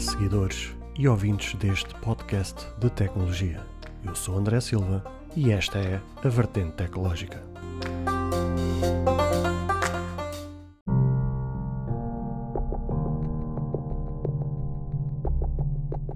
Seguidores 0.00 0.76
e 0.96 1.08
ouvintes 1.08 1.54
deste 1.56 1.92
podcast 1.96 2.66
de 2.78 2.88
tecnologia. 2.88 3.60
Eu 4.04 4.14
sou 4.14 4.38
André 4.38 4.60
Silva 4.60 5.04
e 5.34 5.50
esta 5.50 5.78
é 5.78 6.00
a 6.24 6.28
Vertente 6.28 6.72
Tecnológica. 6.72 7.42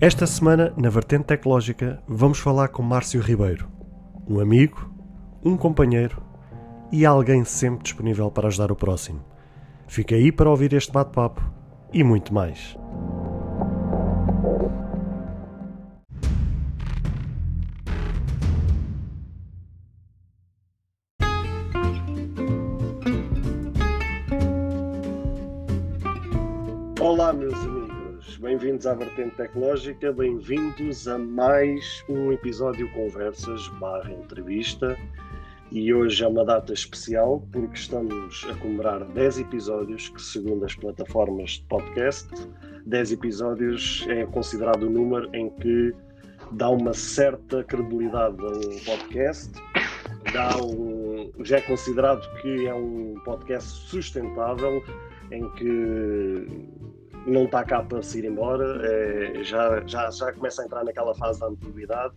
Esta 0.01 0.27
semana, 0.27 0.73
na 0.77 0.89
Vertente 0.89 1.25
Tecnológica, 1.25 2.01
vamos 2.07 2.39
falar 2.39 2.69
com 2.69 2.83
Márcio 2.83 3.21
Ribeiro, 3.21 3.69
um 4.29 4.39
amigo, 4.39 4.93
um 5.45 5.57
companheiro 5.57 6.23
e 6.93 7.05
alguém 7.05 7.45
sempre 7.45 7.83
disponível 7.83 8.31
para 8.31 8.47
ajudar 8.47 8.71
o 8.71 8.77
próximo. 8.77 9.25
Fica 9.89 10.15
aí 10.15 10.31
para 10.31 10.51
ouvir 10.51 10.73
este 10.73 10.93
bate-papo 10.93 11.43
e 11.93 12.05
muito 12.05 12.33
mais. 12.33 12.81
À 28.93 28.95
Vertente 28.95 29.37
Tecnológica, 29.37 30.13
bem-vindos 30.13 31.09
a 31.09 31.17
mais 31.17 32.05
um 32.11 32.31
episódio 32.31 32.93
Conversas 32.93 33.67
barra 33.81 34.13
entrevista. 34.13 34.99
E 35.71 35.95
hoje 35.95 36.23
é 36.23 36.29
uma 36.29 36.45
data 36.45 36.75
especial 36.75 37.43
porque 37.51 37.75
estamos 37.75 38.47
a 38.51 38.55
comemorar 38.57 39.03
10 39.03 39.39
episódios, 39.39 40.11
que 40.11 40.21
segundo 40.21 40.67
as 40.67 40.75
plataformas 40.75 41.53
de 41.53 41.63
podcast, 41.71 42.29
10 42.85 43.13
episódios 43.13 44.05
é 44.11 44.27
considerado 44.27 44.83
o 44.83 44.91
número 44.91 45.35
em 45.35 45.49
que 45.49 45.95
dá 46.51 46.69
uma 46.69 46.93
certa 46.93 47.65
credibilidade 47.65 48.37
a 48.45 48.49
um 48.49 48.79
podcast, 48.85 49.53
dá 50.35 50.63
um, 50.63 51.33
já 51.43 51.57
é 51.57 51.61
considerado 51.63 52.29
que 52.43 52.67
é 52.67 52.75
um 52.75 53.15
podcast 53.25 53.89
sustentável, 53.89 54.85
em 55.31 55.49
que 55.53 56.47
não 57.27 57.45
está 57.45 57.65
cá 57.65 57.83
para 57.83 58.03
se 58.03 58.19
ir 58.19 58.25
embora, 58.25 58.81
é, 58.87 59.43
já, 59.43 59.83
já, 59.87 60.11
já 60.11 60.33
começa 60.33 60.63
a 60.63 60.65
entrar 60.65 60.85
naquela 60.85 61.15
fase 61.15 61.41
da 61.41 61.47
antiguidade 61.47 62.15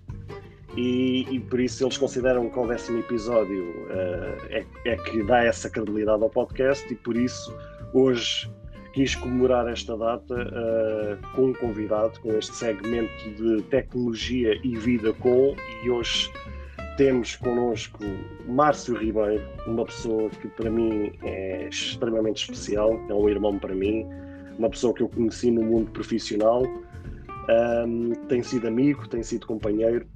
e, 0.75 1.25
e 1.29 1.39
por 1.39 1.59
isso 1.59 1.83
eles 1.83 1.97
consideram 1.97 2.49
que 2.49 2.59
o 2.59 2.67
décimo 2.67 2.99
episódio 2.99 3.63
uh, 3.63 4.45
é, 4.49 4.65
é, 4.85 4.95
que 4.97 5.23
dá 5.23 5.43
essa 5.43 5.69
credibilidade 5.69 6.21
ao 6.21 6.29
podcast 6.29 6.91
e 6.91 6.95
por 6.95 7.15
isso 7.15 7.55
hoje 7.93 8.51
quis 8.93 9.15
comemorar 9.15 9.67
esta 9.67 9.95
data 9.97 10.33
uh, 10.33 11.35
com 11.35 11.47
um 11.47 11.53
convidado, 11.53 12.19
com 12.19 12.29
este 12.37 12.55
segmento 12.55 13.29
de 13.35 13.61
tecnologia 13.63 14.59
e 14.63 14.77
vida 14.77 15.13
com 15.13 15.55
e 15.83 15.89
hoje 15.89 16.31
temos 16.97 17.35
connosco 17.35 17.99
Márcio 18.47 18.97
Ribeiro, 18.97 19.43
uma 19.67 19.85
pessoa 19.85 20.29
que 20.29 20.47
para 20.47 20.69
mim 20.69 21.11
é 21.23 21.67
extremamente 21.67 22.43
especial, 22.43 22.99
é 23.09 23.13
um 23.13 23.27
irmão 23.27 23.59
para 23.59 23.75
mim, 23.75 24.07
uma 24.57 24.69
pessoa 24.69 24.93
que 24.93 25.01
eu 25.01 25.09
conheci 25.09 25.51
no 25.51 25.63
mundo 25.63 25.91
profissional, 25.91 26.63
um, 27.87 28.11
tem 28.27 28.41
sido 28.41 28.67
amigo, 28.67 29.07
tem 29.07 29.21
sido 29.21 29.45
companheiro 29.45 30.07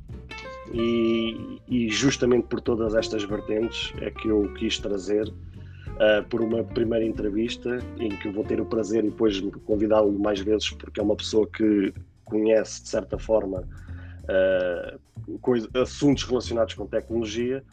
e, 0.73 1.59
e, 1.67 1.89
justamente 1.89 2.47
por 2.47 2.61
todas 2.61 2.95
estas 2.95 3.23
vertentes 3.23 3.93
é 4.01 4.11
que 4.11 4.27
eu 4.27 4.51
quis 4.53 4.77
trazer 4.79 5.27
uh, 5.27 6.27
por 6.29 6.41
uma 6.41 6.63
primeira 6.63 7.05
entrevista 7.05 7.79
em 7.99 8.09
que 8.09 8.27
eu 8.27 8.33
vou 8.33 8.43
ter 8.43 8.59
o 8.61 8.65
prazer 8.65 9.03
e 9.03 9.09
depois 9.09 9.39
convidá-lo 9.65 10.11
mais 10.17 10.39
vezes 10.39 10.69
porque 10.71 10.99
é 10.99 11.03
uma 11.03 11.15
pessoa 11.15 11.47
que 11.47 11.93
conhece 12.25 12.83
de 12.83 12.89
certa 12.89 13.17
forma 13.17 13.67
uh, 14.23 15.39
coisa, 15.39 15.67
assuntos 15.73 16.23
relacionados 16.23 16.73
com 16.73 16.85
tecnologia 16.85 17.63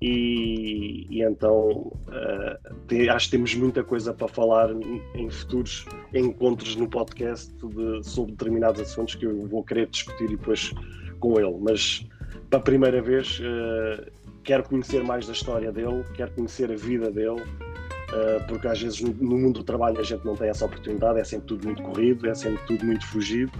e, 0.00 1.06
e 1.08 1.22
então 1.22 1.92
uh, 2.08 2.74
te, 2.88 3.08
acho 3.08 3.26
que 3.26 3.32
temos 3.32 3.54
muita 3.54 3.82
coisa 3.82 4.12
para 4.12 4.28
falar 4.28 4.70
em 5.14 5.30
futuros 5.30 5.86
encontros 6.12 6.76
no 6.76 6.88
podcast 6.88 7.52
de, 7.54 8.02
sobre 8.02 8.32
determinados 8.32 8.80
assuntos 8.80 9.14
que 9.14 9.24
eu 9.24 9.46
vou 9.46 9.62
querer 9.62 9.88
discutir 9.88 10.28
depois 10.28 10.72
com 11.20 11.38
ele. 11.38 11.56
Mas 11.60 12.06
pela 12.50 12.62
primeira 12.62 13.00
vez 13.00 13.40
uh, 13.40 14.10
quero 14.42 14.64
conhecer 14.64 15.02
mais 15.04 15.26
da 15.26 15.32
história 15.32 15.72
dele, 15.72 16.04
quero 16.14 16.32
conhecer 16.32 16.70
a 16.70 16.76
vida 16.76 17.10
dele. 17.10 17.40
Uh, 17.40 18.46
porque 18.46 18.68
às 18.68 18.80
vezes 18.80 19.00
no, 19.00 19.12
no, 19.14 19.38
mundo 19.38 19.60
do 19.60 19.64
trabalho 19.64 19.98
a 19.98 20.02
gente 20.02 20.24
não 20.24 20.36
tem 20.36 20.48
essa 20.48 20.66
oportunidade, 20.66 21.18
é 21.18 21.24
sempre 21.24 21.46
tudo 21.46 21.66
muito 21.66 21.82
corrido, 21.82 22.28
é 22.28 22.34
sempre 22.34 22.62
tudo 22.66 22.84
muito 22.84 23.06
fugido. 23.06 23.52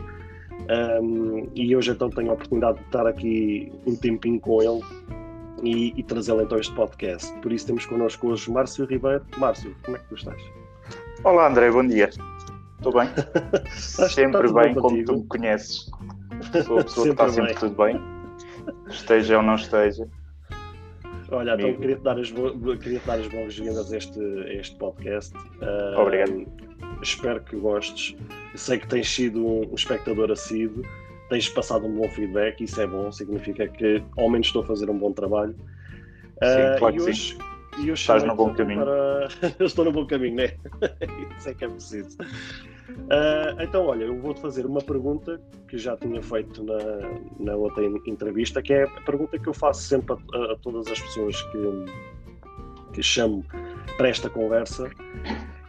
Um, 1.00 1.48
e 1.54 1.74
hoje 1.74 1.90
então 1.90 2.08
tenho 2.08 2.30
a 2.30 2.34
oportunidade 2.34 2.78
de 2.78 2.84
estar 2.84 3.06
aqui 3.06 3.72
um 3.86 3.96
tempinho 3.96 4.40
com 4.40 4.62
ele 4.62 4.80
e, 5.64 5.92
e 5.96 6.02
trazê-lo 6.02 6.42
então 6.42 6.58
a 6.58 6.60
este 6.60 6.74
podcast. 6.74 7.32
Por 7.40 7.52
isso 7.52 7.66
temos 7.66 7.86
connosco 7.86 8.28
hoje 8.28 8.50
Márcio 8.50 8.86
Ribeiro. 8.86 9.24
Márcio, 9.38 9.74
como 9.84 9.96
é 9.96 10.00
que 10.00 10.08
tu 10.08 10.14
estás? 10.14 10.40
Olá 11.22 11.48
André, 11.48 11.70
bom 11.70 11.86
dia. 11.86 12.10
Estou 12.76 12.92
bem? 12.92 13.08
sempre 13.76 14.52
bem, 14.52 14.74
como 14.74 15.04
tu 15.04 15.16
me 15.16 15.26
conheces. 15.26 15.90
Sou 16.64 16.78
a 16.78 16.84
pessoa 16.84 17.06
que 17.06 17.12
está 17.12 17.28
sempre 17.30 17.54
tudo 17.54 17.76
bem. 17.76 18.00
Esteja 18.88 19.38
ou 19.38 19.42
não 19.42 19.54
esteja. 19.54 20.08
Olha, 21.30 21.54
então 21.54 21.74
queria-te 21.74 22.02
dar 22.02 22.18
as, 22.18 22.30
queria 22.30 23.00
-te 23.00 23.06
dar 23.06 23.18
as 23.18 23.28
boas-vindas 23.28 23.92
a 23.92 23.96
este, 23.96 24.20
este 24.48 24.76
podcast. 24.76 25.34
Uh, 25.36 25.98
Obrigado. 25.98 26.46
Espero 27.02 27.42
que 27.42 27.56
gostes. 27.56 28.16
Sei 28.54 28.78
que 28.78 28.86
tens 28.86 29.08
sido 29.08 29.44
um 29.44 29.74
espectador 29.74 30.30
assíduo 30.30 30.84
tens 31.28 31.48
passado 31.48 31.86
um 31.86 31.94
bom 31.94 32.08
feedback, 32.08 32.62
isso 32.62 32.80
é 32.80 32.86
bom, 32.86 33.10
significa 33.10 33.66
que 33.68 34.02
ao 34.16 34.28
menos 34.28 34.48
estou 34.48 34.62
a 34.62 34.66
fazer 34.66 34.90
um 34.90 34.98
bom 34.98 35.12
trabalho. 35.12 35.54
Sim, 36.42 36.74
uh, 36.74 36.78
claro 36.78 36.96
e 36.96 37.00
hoje, 37.00 37.32
sim. 37.34 37.38
E 37.78 37.90
hoje 37.90 38.02
Estás 38.02 38.22
no 38.22 38.34
bom 38.36 38.54
caminho. 38.54 38.84
Para... 38.84 39.28
eu 39.58 39.66
estou 39.66 39.84
no 39.84 39.92
bom 39.92 40.06
caminho, 40.06 40.36
né? 40.36 40.54
isso 41.38 41.48
é 41.48 41.54
que 41.54 41.64
é 41.64 41.68
preciso. 41.68 42.16
Uh, 42.20 43.60
então, 43.60 43.86
olha, 43.86 44.04
eu 44.04 44.20
vou-te 44.20 44.40
fazer 44.40 44.64
uma 44.66 44.80
pergunta 44.80 45.40
que 45.68 45.76
já 45.76 45.96
tinha 45.96 46.22
feito 46.22 46.62
na, 46.62 46.78
na 47.40 47.56
outra 47.56 47.84
entrevista, 48.06 48.62
que 48.62 48.72
é 48.72 48.84
a 48.84 49.00
pergunta 49.00 49.38
que 49.38 49.48
eu 49.48 49.54
faço 49.54 49.82
sempre 49.82 50.16
a, 50.34 50.52
a 50.52 50.56
todas 50.58 50.86
as 50.86 51.00
pessoas 51.00 51.40
que, 51.42 51.58
que 52.92 53.02
chamo 53.02 53.44
para 53.96 54.08
esta 54.08 54.30
conversa. 54.30 54.88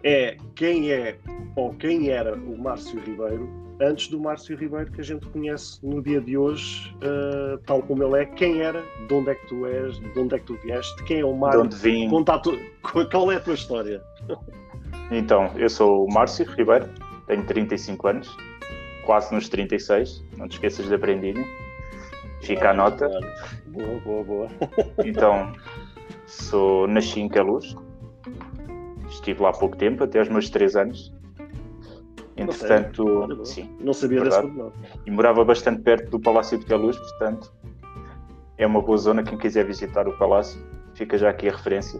É 0.03 0.37
quem 0.55 0.91
é 0.91 1.17
ou 1.55 1.73
quem 1.73 2.09
era 2.09 2.35
o 2.35 2.55
Márcio 2.57 2.99
Ribeiro 2.99 3.64
antes 3.81 4.07
do 4.07 4.19
Márcio 4.19 4.57
Ribeiro 4.57 4.91
que 4.91 5.01
a 5.01 5.03
gente 5.03 5.27
conhece 5.27 5.85
no 5.85 6.01
dia 6.01 6.21
de 6.21 6.37
hoje, 6.37 6.95
uh, 6.97 7.57
tal 7.65 7.81
como 7.81 8.03
ele 8.03 8.23
é, 8.23 8.25
quem 8.25 8.61
era, 8.61 8.83
de 9.07 9.13
onde 9.13 9.29
é 9.29 9.35
que 9.35 9.47
tu 9.47 9.65
és, 9.65 9.99
de 9.99 10.19
onde 10.19 10.35
é 10.35 10.39
que 10.39 10.45
tu 10.45 10.55
vieste, 10.63 11.03
quem 11.03 11.19
é 11.19 11.25
o 11.25 11.35
Márcio, 11.35 11.61
de 11.61 11.67
onde 11.67 11.75
vim. 11.77 12.09
Conta 12.09 12.39
tu... 12.39 12.57
qual 13.11 13.31
é 13.31 13.35
a 13.35 13.39
tua 13.39 13.53
história? 13.53 14.01
Então, 15.11 15.51
eu 15.55 15.69
sou 15.69 16.05
o 16.05 16.13
Márcio 16.13 16.45
Ribeiro, 16.45 16.89
tenho 17.27 17.45
35 17.45 18.07
anos, 18.07 18.37
quase 19.05 19.33
nos 19.33 19.49
36, 19.49 20.23
não 20.37 20.47
te 20.47 20.53
esqueças 20.53 20.87
de 20.87 20.95
aprender, 20.95 21.35
fica 22.41 22.69
ah, 22.69 22.71
a 22.71 22.73
nota. 22.73 23.07
Claro. 23.07 23.27
Boa, 23.67 23.99
boa, 23.99 24.23
boa. 24.23 24.47
Então, 25.05 25.53
sou, 26.25 26.87
nasci 26.87 27.19
em 27.19 27.29
Queluz, 27.29 27.75
estive 29.09 29.41
lá 29.41 29.49
há 29.49 29.53
pouco 29.53 29.75
tempo, 29.75 30.03
até 30.03 30.19
aos 30.19 30.29
meus 30.29 30.49
3 30.49 30.75
anos, 30.75 31.14
Entretanto, 32.37 33.27
não 33.27 33.45
sim. 33.45 33.69
Não 33.79 33.93
sabia 33.93 34.21
desse 34.21 34.41
E 35.05 35.11
morava 35.11 35.43
bastante 35.45 35.81
perto 35.81 36.09
do 36.09 36.19
Palácio 36.19 36.57
de 36.57 36.65
Queluz, 36.65 36.97
portanto, 36.97 37.51
é 38.57 38.67
uma 38.67 38.81
boa 38.81 38.97
zona. 38.97 39.23
Quem 39.23 39.37
quiser 39.37 39.65
visitar 39.65 40.07
o 40.07 40.17
Palácio, 40.17 40.61
fica 40.93 41.17
já 41.17 41.29
aqui 41.29 41.47
a 41.47 41.51
referência. 41.51 41.99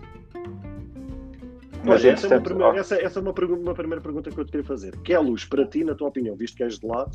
Mas, 1.86 2.04
Olha, 2.04 2.12
essa, 2.12 2.28
é 2.28 2.30
uma 2.38 2.42
primeira, 2.42 2.80
essa, 2.80 2.96
essa 2.96 3.20
é 3.20 3.22
uma, 3.22 3.32
uma, 3.32 3.74
primeira 3.74 4.02
pergunta 4.02 4.32
que 4.32 4.38
eu 4.38 4.44
te 4.44 4.52
queria 4.52 4.66
fazer. 4.66 4.98
Que 5.02 5.14
é 5.14 5.16
a 5.16 5.20
luz 5.20 5.46
para 5.46 5.66
ti, 5.66 5.84
na 5.84 5.94
tua 5.94 6.08
opinião, 6.08 6.36
visto 6.36 6.58
que 6.58 6.64
és 6.64 6.80
de 6.80 6.88
lá? 6.88 7.08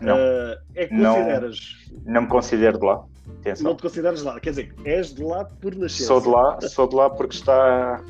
Não. 0.00 0.16
Uh, 0.16 0.58
é 0.74 0.86
que 0.86 0.96
consideras. 0.96 1.76
Não, 1.92 2.14
não 2.14 2.22
me 2.22 2.28
considero 2.28 2.78
de 2.78 2.86
lá. 2.86 3.04
Atenção. 3.40 3.64
Não 3.64 3.76
te 3.76 3.82
consideras 3.82 4.20
de 4.20 4.24
lá. 4.24 4.40
Quer 4.40 4.50
dizer, 4.50 4.74
és 4.84 5.14
de 5.14 5.22
lá 5.22 5.44
por 5.44 5.74
nascer. 5.76 6.04
Sou 6.04 6.20
de 6.20 6.28
lá, 6.28 6.58
sou 6.66 6.88
de 6.88 6.96
lá 6.96 7.10
porque 7.10 7.36
está. 7.36 8.02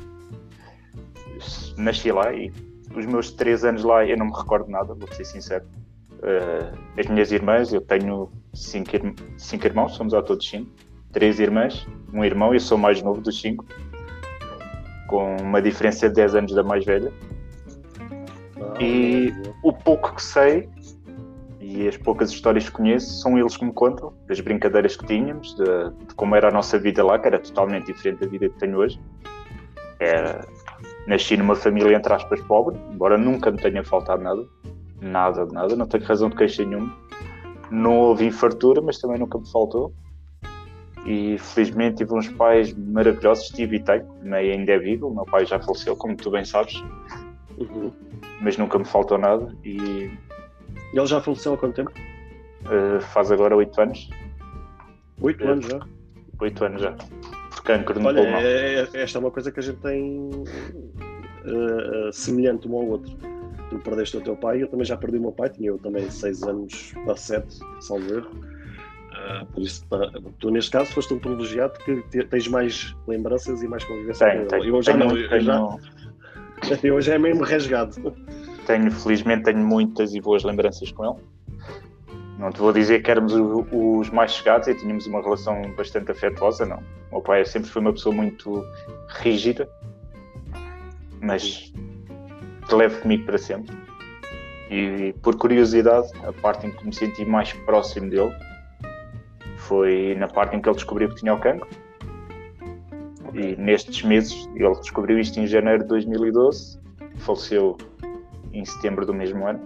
Nasci 1.77 2.11
lá 2.11 2.33
e 2.33 2.51
os 2.95 3.05
meus 3.05 3.31
três 3.31 3.63
anos 3.63 3.83
lá 3.83 4.05
eu 4.05 4.17
não 4.17 4.27
me 4.27 4.33
recordo 4.33 4.69
nada, 4.69 4.93
vou 4.93 5.07
ser 5.13 5.25
sincero. 5.25 5.65
Uh, 6.13 6.77
as 6.99 7.07
minhas 7.07 7.31
irmãs, 7.31 7.71
eu 7.71 7.81
tenho 7.81 8.29
cinco, 8.53 8.91
cinco 9.37 9.65
irmãos, 9.65 9.95
somos 9.95 10.13
ao 10.13 10.23
todos 10.23 10.47
cinco. 10.47 10.69
Três 11.11 11.39
irmãs, 11.39 11.87
um 12.13 12.23
irmão, 12.23 12.53
eu 12.53 12.59
sou 12.59 12.77
o 12.77 12.81
mais 12.81 13.01
novo 13.01 13.21
dos 13.21 13.39
cinco, 13.39 13.65
com 15.07 15.37
uma 15.37 15.61
diferença 15.61 16.07
de 16.07 16.15
10 16.15 16.35
anos 16.35 16.53
da 16.53 16.61
mais 16.61 16.85
velha. 16.85 17.11
Ah, 18.59 18.81
e 18.81 19.33
o 19.63 19.73
pouco 19.73 20.13
que 20.15 20.21
sei 20.21 20.69
e 21.69 21.87
as 21.87 21.97
poucas 21.97 22.31
histórias 22.31 22.65
que 22.65 22.71
conheço 22.71 23.21
são 23.21 23.37
eles 23.37 23.55
que 23.55 23.63
me 23.63 23.71
contam, 23.71 24.11
das 24.27 24.39
brincadeiras 24.39 24.95
que 24.95 25.05
tínhamos, 25.05 25.55
de, 25.55 26.07
de 26.07 26.15
como 26.15 26.35
era 26.35 26.47
a 26.47 26.51
nossa 26.51 26.79
vida 26.79 27.03
lá, 27.03 27.19
que 27.19 27.27
era 27.27 27.37
totalmente 27.37 27.85
diferente 27.85 28.21
da 28.21 28.27
vida 28.27 28.49
que 28.49 28.57
tenho 28.57 28.77
hoje. 28.77 28.99
Era, 29.99 30.47
nasci 31.09 31.35
numa 31.35 31.55
família, 31.55 31.95
entre 31.97 32.13
aspas, 32.13 32.39
pobre, 32.41 32.79
embora 32.93 33.17
nunca 33.17 33.49
me 33.51 33.57
tenha 33.57 33.83
faltado 33.83 34.21
nada. 34.23 34.45
Nada, 35.01 35.45
nada, 35.45 35.75
não 35.75 35.87
tenho 35.87 36.03
razão 36.03 36.29
de 36.29 36.35
queixa 36.35 36.63
nenhuma. 36.63 36.93
Não 37.71 37.97
houve 37.97 38.31
fartura, 38.31 38.81
mas 38.81 38.99
também 38.99 39.17
nunca 39.19 39.37
me 39.37 39.49
faltou. 39.51 39.93
E 41.05 41.37
felizmente 41.39 41.97
tive 41.97 42.13
uns 42.13 42.27
pais 42.29 42.73
maravilhosos, 42.73 43.47
tive 43.49 43.77
e 43.77 43.79
tenho, 43.79 44.05
meio 44.21 44.53
ainda 44.53 44.71
é 44.73 44.77
vivo. 44.79 45.07
O 45.07 45.15
meu 45.15 45.25
pai 45.25 45.45
já 45.45 45.59
faleceu, 45.59 45.95
como 45.95 46.15
tu 46.15 46.29
bem 46.31 46.43
sabes, 46.45 46.83
Uhum. 47.57 47.91
mas 48.41 48.57
nunca 48.57 48.77
me 48.77 48.85
faltou 48.85 49.17
nada. 49.17 49.53
E 49.63 50.11
ele 50.93 51.05
já 51.05 51.19
faleceu 51.21 51.53
há 51.53 51.57
quanto 51.57 51.75
tempo? 51.75 51.91
eh, 52.69 52.99
faz 52.99 53.31
agora 53.31 53.55
8 53.55 53.81
anos. 53.81 54.09
Oito 55.21 55.43
anos 55.47 55.65
já. 55.65 55.79
8 56.39 56.65
anos 56.65 56.81
já. 56.81 56.95
Cancro 57.69 57.99
no 57.99 58.07
Olha, 58.07 58.21
pulmão. 58.23 58.41
é- 58.41 58.75
é- 58.81 58.89
esta 58.93 59.17
é 59.17 59.21
uma 59.21 59.29
coisa 59.29 59.51
que 59.51 59.59
a 59.59 59.63
gente 59.63 59.77
tem 59.77 60.29
eh, 61.45 62.09
semelhante 62.11 62.67
um 62.67 62.75
ao 62.75 62.87
outro. 62.87 63.15
Tu 63.69 63.77
perdeste 63.79 64.17
o 64.17 64.21
teu 64.21 64.35
pai, 64.35 64.63
eu 64.63 64.67
também 64.67 64.85
já 64.85 64.97
perdi 64.97 65.17
o 65.17 65.21
meu 65.21 65.31
pai, 65.31 65.49
tinha 65.49 65.69
eu 65.69 65.77
também 65.77 66.09
6 66.09 66.41
anos 66.43 66.93
para 67.05 67.15
7, 67.15 67.59
salvo 67.79 68.11
erro. 68.15 68.31
Ah, 69.13 69.45
por 69.53 69.61
isso, 69.61 69.85
pá, 69.87 70.11
tu 70.39 70.49
neste 70.49 70.71
caso 70.71 70.91
foste 70.91 71.13
um 71.13 71.19
privilegiado 71.19 71.73
que 71.85 72.01
te- 72.09 72.23
tens 72.25 72.47
mais 72.47 72.95
lembranças 73.07 73.61
e 73.61 73.67
mais 73.67 73.83
convivência 73.83 74.25
Tenho, 74.27 74.47
com 74.47 74.55
ele. 74.55 74.63
tenho, 74.63 74.75
Eu 74.77 74.81
já 74.81 74.91
tenho, 74.93 75.05
não, 75.05 75.15
eu 75.17 75.29
tenho, 75.29 75.41
já, 75.43 75.77
eu 76.83 77.01
já 77.01 77.13
é 77.13 77.19
mesmo 77.19 77.43
resgado. 77.43 77.95
tenho, 78.65 78.91
felizmente 78.91 79.43
tenho 79.43 79.59
muitas 79.59 80.15
e 80.15 80.19
boas 80.21 80.43
lembranças 80.43 80.91
com 80.91 81.05
ele. 81.05 81.15
Não 82.39 82.51
te 82.51 82.59
vou 82.59 82.71
dizer 82.71 83.03
que 83.03 83.11
éramos 83.11 83.33
os 83.33 84.09
mais 84.11 84.31
chegados 84.31 84.69
e 84.69 84.73
tínhamos 84.73 85.05
uma 85.05 85.21
relação 85.21 85.61
bastante 85.75 86.09
afetuosa, 86.09 86.65
não. 86.65 86.77
O 87.11 87.15
meu 87.15 87.21
pai 87.21 87.43
sempre 87.43 87.69
foi 87.69 87.81
uma 87.81 87.91
pessoa 87.91 88.15
muito 88.15 88.65
rígida, 89.09 89.69
mas 91.19 91.73
que 92.65 92.75
levo 92.75 93.01
comigo 93.01 93.25
para 93.25 93.37
sempre. 93.37 93.77
E 94.71 95.13
por 95.21 95.35
curiosidade, 95.35 96.07
a 96.25 96.31
parte 96.31 96.65
em 96.65 96.71
que 96.71 96.85
me 96.85 96.93
senti 96.93 97.25
mais 97.25 97.51
próximo 97.51 98.09
dele 98.09 98.33
foi 99.57 100.15
na 100.17 100.29
parte 100.29 100.55
em 100.55 100.61
que 100.61 100.69
ele 100.69 100.75
descobriu 100.75 101.09
que 101.09 101.15
tinha 101.15 101.33
o 101.33 101.39
cancro. 101.41 101.67
E 103.33 103.53
nestes 103.57 104.01
meses, 104.03 104.49
ele 104.55 104.75
descobriu 104.75 105.19
isto 105.19 105.37
em 105.41 105.45
janeiro 105.45 105.83
de 105.83 105.89
2012, 105.89 106.79
faleceu 107.17 107.77
em 108.53 108.63
setembro 108.63 109.05
do 109.05 109.13
mesmo 109.13 109.45
ano. 109.45 109.59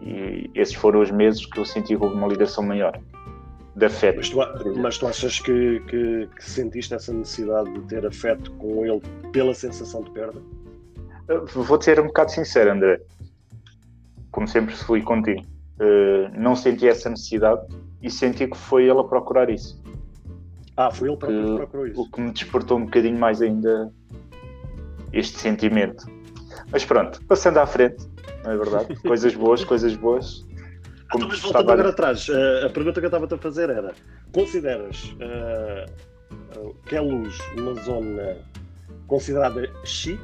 E 0.00 0.50
esses 0.54 0.74
foram 0.74 1.00
os 1.00 1.10
meses 1.10 1.44
que 1.46 1.58
eu 1.58 1.64
senti 1.64 1.96
que 1.96 2.02
houve 2.02 2.14
uma 2.14 2.28
ligação 2.28 2.64
maior 2.64 2.98
de 3.74 3.84
afeto. 3.86 4.16
Mas 4.16 4.28
tu, 4.30 4.78
mas 4.78 4.98
tu 4.98 5.06
achas 5.06 5.40
que, 5.40 5.80
que- 5.88 6.28
que 6.36 6.44
sentiste 6.50 6.94
essa 6.94 7.12
necessidade 7.12 7.72
de 7.72 7.80
ter 7.82 8.06
afeto 8.06 8.50
com 8.52 8.84
ele 8.84 9.00
pela 9.32 9.54
sensação 9.54 10.02
de 10.02 10.10
perda? 10.10 10.40
Vou-te 11.54 11.84
ser 11.84 12.00
um 12.00 12.06
bocado 12.06 12.30
sincero, 12.30 12.72
André. 12.72 13.00
Como 14.30 14.46
sempre 14.48 14.74
fui 14.74 15.02
contigo. 15.02 15.42
Eh, 15.80 16.30
não 16.36 16.56
senti 16.56 16.88
essa 16.88 17.08
necessidade 17.10 17.60
e 18.02 18.10
senti 18.10 18.46
que 18.48 18.56
foi 18.56 18.84
ele 18.88 18.98
a 18.98 19.04
procurar 19.04 19.48
isso. 19.50 19.80
Ah, 20.76 20.90
foi 20.90 21.08
ele 21.08 21.16
próprio 21.16 21.42
Que- 21.50 21.56
procurou 21.56 21.86
isso. 21.86 22.00
O 22.00 22.10
que 22.10 22.20
me 22.20 22.30
despertou 22.32 22.78
um 22.78 22.84
bocadinho 22.84 23.18
mais 23.18 23.42
ainda 23.42 23.92
este 25.12 25.38
sentimento. 25.38 26.06
Mas 26.70 26.84
pronto, 26.84 27.22
passando 27.26 27.58
à 27.58 27.66
frente, 27.66 28.06
não 28.44 28.52
é 28.52 28.56
verdade? 28.56 28.96
Coisas 29.02 29.34
boas, 29.34 29.64
coisas 29.64 29.94
boas. 29.96 30.46
Como 31.10 31.24
Então, 31.24 31.28
mas 31.28 31.40
voltando 31.40 31.70
agora 31.70 31.88
atrás, 31.88 32.26
eh, 32.28 32.66
a 32.66 32.70
pergunta 32.70 33.00
que 33.00 33.06
eu 33.06 33.08
estava 33.08 33.34
a 33.34 33.38
fazer 33.38 33.70
era: 33.70 33.94
consideras 34.32 35.14
luz 37.00 37.38
uma 37.56 37.74
zona 37.82 38.36
considerada 39.06 39.70
chique 39.84 40.22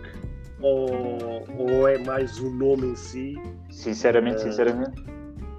ou, 0.61 1.47
ou 1.59 1.89
é 1.89 1.99
mais 1.99 2.39
o 2.39 2.51
nome 2.51 2.89
em 2.89 2.97
si? 2.97 3.35
Sinceramente, 3.71 4.37
Eh. 4.37 4.51
sinceramente, 4.51 5.03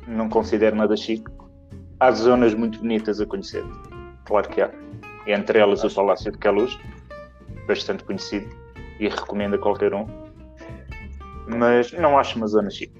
não 0.07 0.29
considero 0.29 0.75
nada 0.75 0.95
chique. 0.95 1.25
Há 1.99 2.11
zonas 2.11 2.53
muito 2.53 2.79
bonitas 2.79 3.19
a 3.21 3.25
conhecer. 3.25 3.63
Claro 4.25 4.49
que 4.49 4.61
há. 4.61 4.71
Entre 5.27 5.59
elas 5.59 5.83
o 5.83 5.89
Palácio 5.93 6.31
de 6.31 6.37
Queluz, 6.37 6.77
bastante 7.67 8.03
conhecido 8.03 8.47
e 8.99 9.07
recomendo 9.07 9.55
a 9.55 9.57
qualquer 9.57 9.93
um. 9.93 10.05
Mas 11.47 11.91
não 11.93 12.17
acho 12.17 12.37
uma 12.37 12.47
zona 12.47 12.69
chique. 12.69 12.93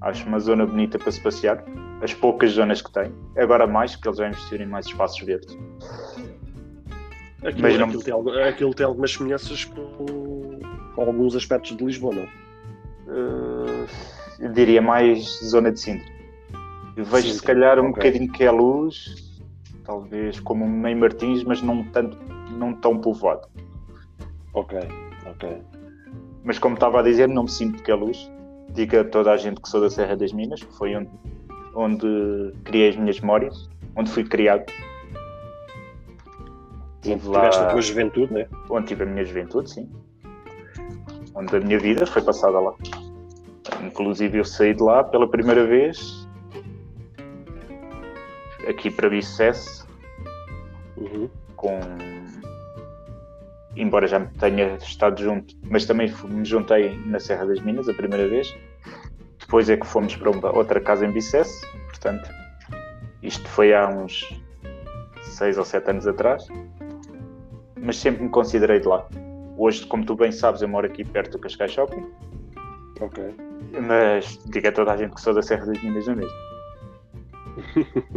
Acho 0.00 0.26
uma 0.26 0.38
zona 0.38 0.66
bonita 0.66 0.98
para 0.98 1.10
se 1.12 1.20
passear. 1.20 1.62
As 2.02 2.14
poucas 2.14 2.52
zonas 2.52 2.80
que 2.80 2.90
tem. 2.92 3.12
Agora 3.36 3.66
mais, 3.66 3.94
que 3.96 4.08
eles 4.08 4.18
já 4.18 4.28
investiram 4.28 4.64
em 4.64 4.68
mais 4.68 4.86
espaços 4.86 5.20
verdes. 5.20 5.56
Aquilo, 7.44 7.62
Mas 7.62 7.78
não- 7.78 7.86
aquilo 7.86 8.02
tem, 8.02 8.12
algu- 8.14 8.30
aquilo 8.38 8.74
tem 8.74 8.86
algumas 8.86 9.12
semelhanças 9.12 9.64
com, 9.64 10.58
com 10.94 11.00
alguns 11.02 11.34
aspectos 11.36 11.76
de 11.76 11.84
Lisboa, 11.84 12.14
não? 12.14 12.28
Eu 14.38 14.52
diria 14.52 14.80
mais 14.80 15.24
zona 15.44 15.70
de 15.72 15.80
Sintra. 15.80 16.06
Vejo 16.96 17.28
se 17.28 17.34
Sintra, 17.34 17.46
calhar 17.54 17.78
um 17.78 17.88
ok. 17.90 17.92
bocadinho 17.94 18.30
que 18.32 18.44
é 18.44 18.50
luz, 18.50 19.40
talvez 19.84 20.38
como 20.40 20.66
meio 20.68 20.96
Martins, 20.98 21.42
mas 21.44 21.62
não 21.62 21.82
tanto, 21.84 22.16
não 22.52 22.74
tão 22.74 22.98
povoado. 22.98 23.48
Ok, 24.52 24.78
ok. 25.26 25.62
Mas 26.44 26.58
como 26.58 26.74
estava 26.74 27.00
a 27.00 27.02
dizer, 27.02 27.28
não 27.28 27.44
me 27.44 27.50
sinto 27.50 27.82
que 27.82 27.90
é 27.90 27.94
luz. 27.94 28.30
Digo 28.70 28.98
a 28.98 29.04
toda 29.04 29.32
a 29.32 29.36
gente 29.36 29.60
que 29.60 29.68
sou 29.68 29.80
da 29.80 29.90
Serra 29.90 30.16
das 30.16 30.32
Minas, 30.32 30.62
que 30.62 30.72
foi 30.76 30.94
onde, 30.94 31.10
onde 31.74 32.52
criei 32.64 32.90
as 32.90 32.96
minhas 32.96 33.20
memórias, 33.20 33.68
onde 33.96 34.10
fui 34.10 34.24
criado. 34.24 34.64
Tive 37.02 37.28
lá, 37.28 37.40
Tiveste 37.40 37.62
a 37.62 37.66
tua 37.70 37.80
juventude, 37.80 38.32
né? 38.32 38.46
onde 38.68 38.86
tive 38.86 39.02
a 39.04 39.06
minha 39.06 39.24
juventude, 39.24 39.70
sim. 39.70 39.90
Onde 41.34 41.56
a 41.56 41.60
minha 41.60 41.78
vida 41.78 42.06
foi 42.06 42.22
passada 42.22 42.58
lá. 42.60 42.74
Inclusive 43.82 44.38
eu 44.38 44.44
saí 44.44 44.74
de 44.74 44.82
lá 44.82 45.02
pela 45.02 45.28
primeira 45.28 45.66
vez 45.66 46.28
aqui 48.68 48.90
para 48.90 49.08
Bicesse 49.08 49.84
Uhum. 50.96 51.30
com 51.56 51.80
embora 53.76 54.06
já 54.06 54.20
tenha 54.38 54.74
estado 54.76 55.22
junto, 55.22 55.54
mas 55.64 55.86
também 55.86 56.12
me 56.28 56.44
juntei 56.44 56.96
na 57.06 57.18
Serra 57.20 57.46
das 57.46 57.60
Minas 57.60 57.88
a 57.88 57.94
primeira 57.94 58.26
vez. 58.28 58.54
Depois 59.38 59.68
é 59.70 59.76
que 59.76 59.86
fomos 59.86 60.14
para 60.16 60.30
uma- 60.30 60.54
outra 60.56 60.80
casa 60.80 61.06
em 61.06 61.10
Bicesse, 61.12 61.66
portanto, 61.88 62.30
isto 63.22 63.48
foi 63.48 63.74
há 63.74 63.88
uns 63.88 64.28
seis 65.22 65.58
ou 65.58 65.64
sete 65.64 65.90
anos 65.90 66.06
atrás, 66.06 66.46
mas 67.80 67.96
sempre 67.96 68.22
me 68.24 68.28
considerei 68.28 68.80
de 68.80 68.88
lá. 68.88 69.06
Hoje, 69.56 69.86
como 69.86 70.04
tu 70.04 70.14
bem 70.14 70.32
sabes, 70.32 70.62
eu 70.62 70.68
moro 70.68 70.86
aqui 70.86 71.04
perto 71.04 71.32
do 71.32 71.38
Cascais 71.38 71.72
Shopping, 71.72 72.06
Ok. 73.00 73.34
mas 73.86 74.38
digo 74.46 74.68
a 74.68 74.72
toda 74.72 74.92
a 74.92 74.96
gente 74.96 75.14
que 75.14 75.20
sou 75.20 75.34
da 75.34 75.42
Serra 75.42 75.66
das 75.66 75.82
Minas 75.82 76.06
não 76.06 76.14
é 76.14 76.16
mesmo. 76.16 76.49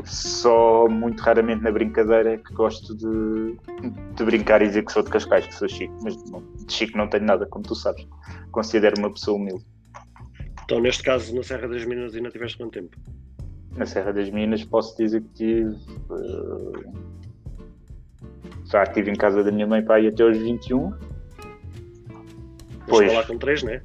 Só 0.03 0.87
muito 0.87 1.21
raramente 1.21 1.63
na 1.63 1.71
brincadeira 1.71 2.33
é 2.33 2.37
que 2.37 2.53
gosto 2.53 2.95
de, 2.95 3.57
de 4.15 4.23
brincar 4.23 4.61
e 4.61 4.67
dizer 4.67 4.83
que 4.85 4.91
sou 4.91 5.03
de 5.03 5.09
Cascais, 5.09 5.47
que 5.47 5.55
sou 5.55 5.67
chico, 5.67 5.93
mas 6.03 6.15
não, 6.29 6.43
de 6.65 6.71
chico 6.73 6.97
não 6.97 7.07
tenho 7.07 7.25
nada, 7.25 7.45
como 7.45 7.63
tu 7.63 7.75
sabes. 7.75 8.07
Considero 8.51 8.97
uma 8.99 9.11
pessoa 9.11 9.37
humilde. 9.37 9.65
Então, 10.63 10.79
neste 10.79 11.03
caso, 11.03 11.35
na 11.35 11.43
Serra 11.43 11.67
das 11.67 11.85
Minas 11.85 12.15
ainda 12.15 12.29
tiveste 12.29 12.57
quanto 12.57 12.71
tempo? 12.71 12.97
Na 13.75 13.85
Serra 13.85 14.13
das 14.13 14.29
Minas 14.29 14.63
posso 14.63 14.95
dizer 14.97 15.21
que 15.21 15.29
tive. 15.33 15.75
eh, 16.11 16.91
já 18.65 18.83
estive 18.83 19.11
em 19.11 19.15
casa 19.15 19.43
da 19.43 19.51
minha 19.51 19.67
mãe 19.67 19.83
para 19.83 19.95
aí 19.95 20.07
até 20.07 20.23
aos 20.23 20.37
21. 20.37 20.91
Pois. 20.91 20.99
Pois. 22.87 23.13
lá 23.13 23.23
com 23.23 23.37
três, 23.37 23.63
né? 23.63 23.81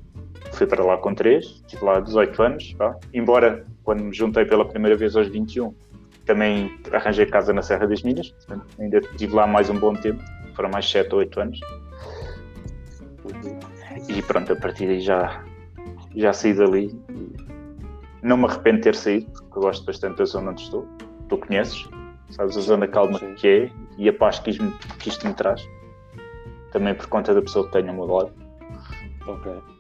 Fui 0.53 0.67
para 0.67 0.85
lá 0.85 0.97
com 0.97 1.15
3, 1.15 1.45
estive 1.45 1.85
lá 1.85 2.01
18 2.01 2.43
anos. 2.43 2.73
vá. 2.77 2.99
Embora, 3.15 3.67
quando 3.89 4.05
me 4.05 4.13
juntei 4.13 4.45
pela 4.45 4.69
primeira 4.69 4.95
vez 4.95 5.17
aos 5.17 5.29
21, 5.29 5.75
também 6.27 6.79
arranjei 6.93 7.25
casa 7.25 7.55
na 7.55 7.63
Serra 7.63 7.87
das 7.87 8.03
Minas. 8.03 8.29
Portanto, 8.33 8.67
ainda 8.79 8.99
estive 8.99 9.35
lá 9.35 9.47
mais 9.47 9.71
um 9.71 9.79
bom 9.79 9.95
tempo. 9.95 10.23
Foram 10.55 10.69
mais 10.69 10.87
7 10.91 11.11
ou 11.15 11.21
8 11.21 11.41
anos. 11.41 11.61
E 14.07 14.21
pronto, 14.21 14.53
a 14.53 14.57
partir 14.57 14.89
daí 14.89 15.01
já, 15.01 15.43
já 16.15 16.35
saí 16.35 16.53
dali. 16.53 16.95
Não 18.23 18.37
me 18.37 18.45
arrependo 18.45 18.77
de 18.77 18.83
ter 18.83 18.95
saído, 18.95 19.25
porque 19.31 19.57
eu 19.57 19.63
gosto 19.63 19.87
bastante 19.87 20.19
da 20.19 20.27
zona 20.27 20.51
onde 20.51 20.61
estou. 20.61 20.87
Tu 21.31 21.39
conheces, 21.39 21.89
sabes 22.29 22.59
a 22.59 22.61
zona 22.61 22.87
calma 22.87 23.19
sim. 23.19 23.35
que 23.37 23.49
é 23.49 23.71
e 23.97 24.07
a 24.07 24.13
paz 24.13 24.39
que 24.39 24.51
isto, 24.51 24.71
que 24.99 25.09
isto 25.09 25.27
me 25.27 25.33
traz. 25.33 25.67
Também 26.73 26.95
por 26.95 27.07
conta 27.07 27.33
da 27.33 27.41
pessoa 27.41 27.65
que 27.65 27.73
tenho 27.73 27.89
ao 27.89 27.95
meu 27.95 28.05
lado. 28.05 28.33
Ok. 29.27 29.78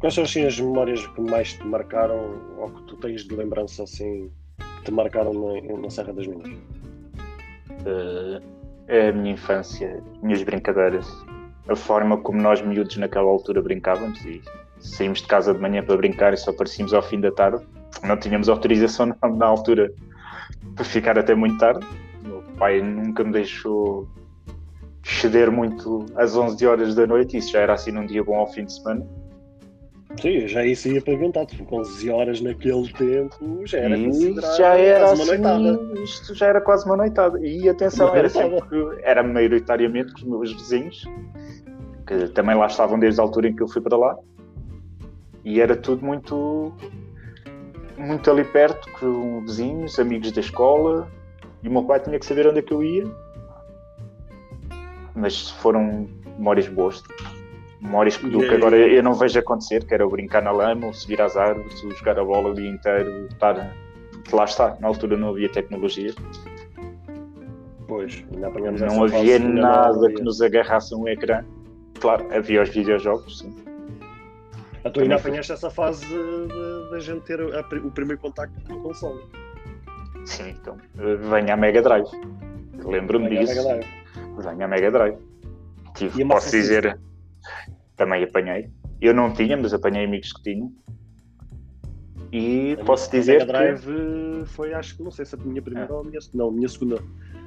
Quais 0.00 0.14
são 0.14 0.24
assim, 0.24 0.46
as 0.46 0.58
memórias 0.58 1.06
que 1.06 1.20
mais 1.20 1.52
te 1.52 1.66
marcaram 1.66 2.40
ou 2.58 2.70
que 2.70 2.82
tu 2.84 2.96
tens 2.96 3.22
de 3.22 3.36
lembrança 3.36 3.82
assim 3.82 4.30
que 4.78 4.84
te 4.84 4.90
marcaram 4.90 5.32
na, 5.34 5.78
na 5.78 5.90
Serra 5.90 6.14
das 6.14 6.26
Minas? 6.26 6.48
Eh, 7.84 8.40
é 8.88 9.08
a 9.10 9.12
minha 9.12 9.34
infância, 9.34 10.02
as 10.16 10.22
minhas 10.22 10.42
brincadeiras, 10.42 11.06
a 11.68 11.76
forma 11.76 12.16
como 12.16 12.40
nós 12.40 12.62
miúdos 12.62 12.96
naquela 12.96 13.28
altura 13.28 13.60
brincávamos 13.60 14.24
e 14.24 14.40
saímos 14.78 15.20
de 15.20 15.28
casa 15.28 15.52
de 15.52 15.60
manhã 15.60 15.82
para 15.82 15.98
brincar 15.98 16.32
e 16.32 16.36
só 16.38 16.50
aparecíamos 16.50 16.94
ao 16.94 17.02
fim 17.02 17.20
da 17.20 17.30
tarde. 17.30 17.62
Não 18.02 18.16
tínhamos 18.16 18.48
autorização 18.48 19.04
na, 19.20 19.28
na 19.28 19.46
altura 19.46 19.92
para 20.76 20.84
ficar 20.84 21.18
até 21.18 21.34
muito 21.34 21.58
tarde. 21.58 21.86
Meu 22.22 22.42
pai 22.58 22.80
nunca 22.80 23.22
me 23.22 23.32
deixou 23.32 24.08
ceder 25.04 25.50
muito 25.52 26.06
às 26.16 26.34
11 26.34 26.66
horas 26.66 26.94
da 26.94 27.06
noite, 27.06 27.36
isso 27.36 27.52
já 27.52 27.60
era 27.60 27.74
assim 27.74 27.92
num 27.92 28.06
dia 28.06 28.24
bom 28.24 28.36
ao 28.36 28.50
fim 28.50 28.64
de 28.64 28.72
semana. 28.72 29.06
Sim, 30.18 30.46
já 30.48 30.64
isso 30.64 30.88
ia 30.88 31.00
perguntar, 31.00 31.46
com 31.46 31.76
11 31.78 32.10
horas 32.10 32.40
naquele 32.40 32.92
tempo 32.92 33.62
já 33.64 33.78
era 33.78 33.96
considerado 33.96 34.56
já 34.56 34.74
era 34.74 35.04
quase 35.06 35.22
assim, 35.22 35.40
uma 35.40 35.56
noitada. 35.56 36.00
Isto 36.02 36.34
já 36.34 36.46
era 36.46 36.60
quase 36.60 36.86
uma 36.86 36.96
noitada. 36.96 37.46
E 37.46 37.68
atenção, 37.68 38.08
Uma 38.08 38.18
era, 38.18 38.28
noitada. 38.28 38.60
sempre, 38.60 38.98
era 39.02 39.22
maioritariamente 39.22 40.12
com 40.12 40.18
os 40.18 40.24
meus 40.24 40.52
vizinhos, 40.52 41.04
que 42.06 42.28
também 42.28 42.56
lá 42.56 42.66
estavam 42.66 42.98
desde 42.98 43.20
a 43.20 43.24
altura 43.24 43.48
em 43.48 43.54
que 43.54 43.62
eu 43.62 43.68
fui 43.68 43.80
para 43.80 43.96
lá. 43.96 44.18
E 45.44 45.60
era 45.60 45.76
tudo 45.76 46.04
muito, 46.04 46.72
muito 47.96 48.30
ali 48.30 48.44
perto, 48.44 48.90
com 48.98 49.40
vizinhos, 49.42 49.98
amigos 49.98 50.32
da 50.32 50.40
escola. 50.40 51.08
E 51.62 51.68
o 51.68 51.72
meu 51.72 51.84
pai 51.84 52.00
tinha 52.00 52.18
que 52.18 52.26
saber 52.26 52.46
onde 52.46 52.58
é 52.58 52.62
que 52.62 52.72
eu 52.74 52.82
ia. 52.82 53.04
Mas 55.14 55.50
foram 55.50 56.08
memórias 56.36 56.68
boas. 56.68 57.02
Memórias 57.80 58.16
que, 58.16 58.28
do 58.28 58.40
que 58.40 58.54
agora 58.54 58.76
eu 58.76 59.02
não 59.02 59.14
vejo 59.14 59.38
acontecer, 59.38 59.84
que 59.84 59.94
era 59.94 60.06
o 60.06 60.10
brincar 60.10 60.42
na 60.42 60.50
lama, 60.50 60.88
o 60.88 60.94
subir 60.94 61.20
às 61.22 61.36
árvores, 61.36 61.82
o 61.82 61.90
jogar 61.92 62.18
a 62.18 62.24
bola 62.24 62.50
o 62.50 62.54
dia 62.54 62.68
inteiro, 62.68 63.26
estar. 63.26 63.74
Lá 64.32 64.44
está, 64.44 64.76
na 64.80 64.86
altura 64.88 65.16
não 65.16 65.30
havia 65.30 65.48
tecnologia, 65.48 66.14
Pois, 67.88 68.24
ainda 68.32 68.46
apanhamos 68.46 68.80
não 68.82 69.02
havia 69.02 69.38
não 69.40 69.54
nada 69.54 70.04
havia. 70.04 70.14
que 70.16 70.22
nos 70.22 70.40
agarrasse 70.40 70.94
um 70.94 71.08
ecrã. 71.08 71.44
Claro, 71.98 72.24
havia 72.32 72.62
os 72.62 72.68
videojogos, 72.68 73.40
sim. 73.40 73.52
Tu 74.94 75.00
ainda 75.00 75.16
apanhaste 75.16 75.52
essa 75.52 75.68
fase 75.68 76.06
da 76.92 77.00
gente 77.00 77.22
ter 77.24 77.40
a 77.40 77.60
o 77.84 77.90
primeiro 77.90 78.20
contacto 78.20 78.54
com 78.66 78.78
a 78.78 78.82
console. 78.82 79.20
Sim, 80.24 80.50
então, 80.50 80.76
venha 80.94 81.54
a 81.54 81.56
Mega 81.56 81.82
Drive. 81.82 82.08
Lembro-me 82.84 83.28
disso. 83.28 83.68
Venha 84.38 84.64
a 84.64 84.68
Mega 84.68 84.90
Drive. 84.90 85.18
Tive, 85.94 86.22
a 86.22 86.26
posso 86.28 86.50
dizer, 86.52 86.96
também 88.00 88.24
apanhei. 88.24 88.70
Eu 89.00 89.12
não 89.14 89.30
tinha, 89.32 89.56
mas 89.56 89.74
apanhei 89.74 90.04
amigos 90.06 90.32
que 90.32 90.42
tinham. 90.42 90.72
E 92.32 92.76
A 92.80 92.84
posso 92.84 93.10
dizer 93.10 93.42
a 93.42 93.44
Mega 93.46 93.74
que 93.74 93.82
Drive 93.86 94.46
foi, 94.46 94.72
acho 94.72 94.96
que 94.96 95.02
não 95.02 95.10
sei 95.10 95.24
se 95.26 95.34
a 95.34 95.38
minha 95.38 95.60
primeira 95.60 95.92
ou 95.92 96.00
a 96.00 96.04
minha, 96.04 96.18
não, 96.32 96.48
a 96.48 96.52
minha 96.52 96.68
segunda. 96.68 96.96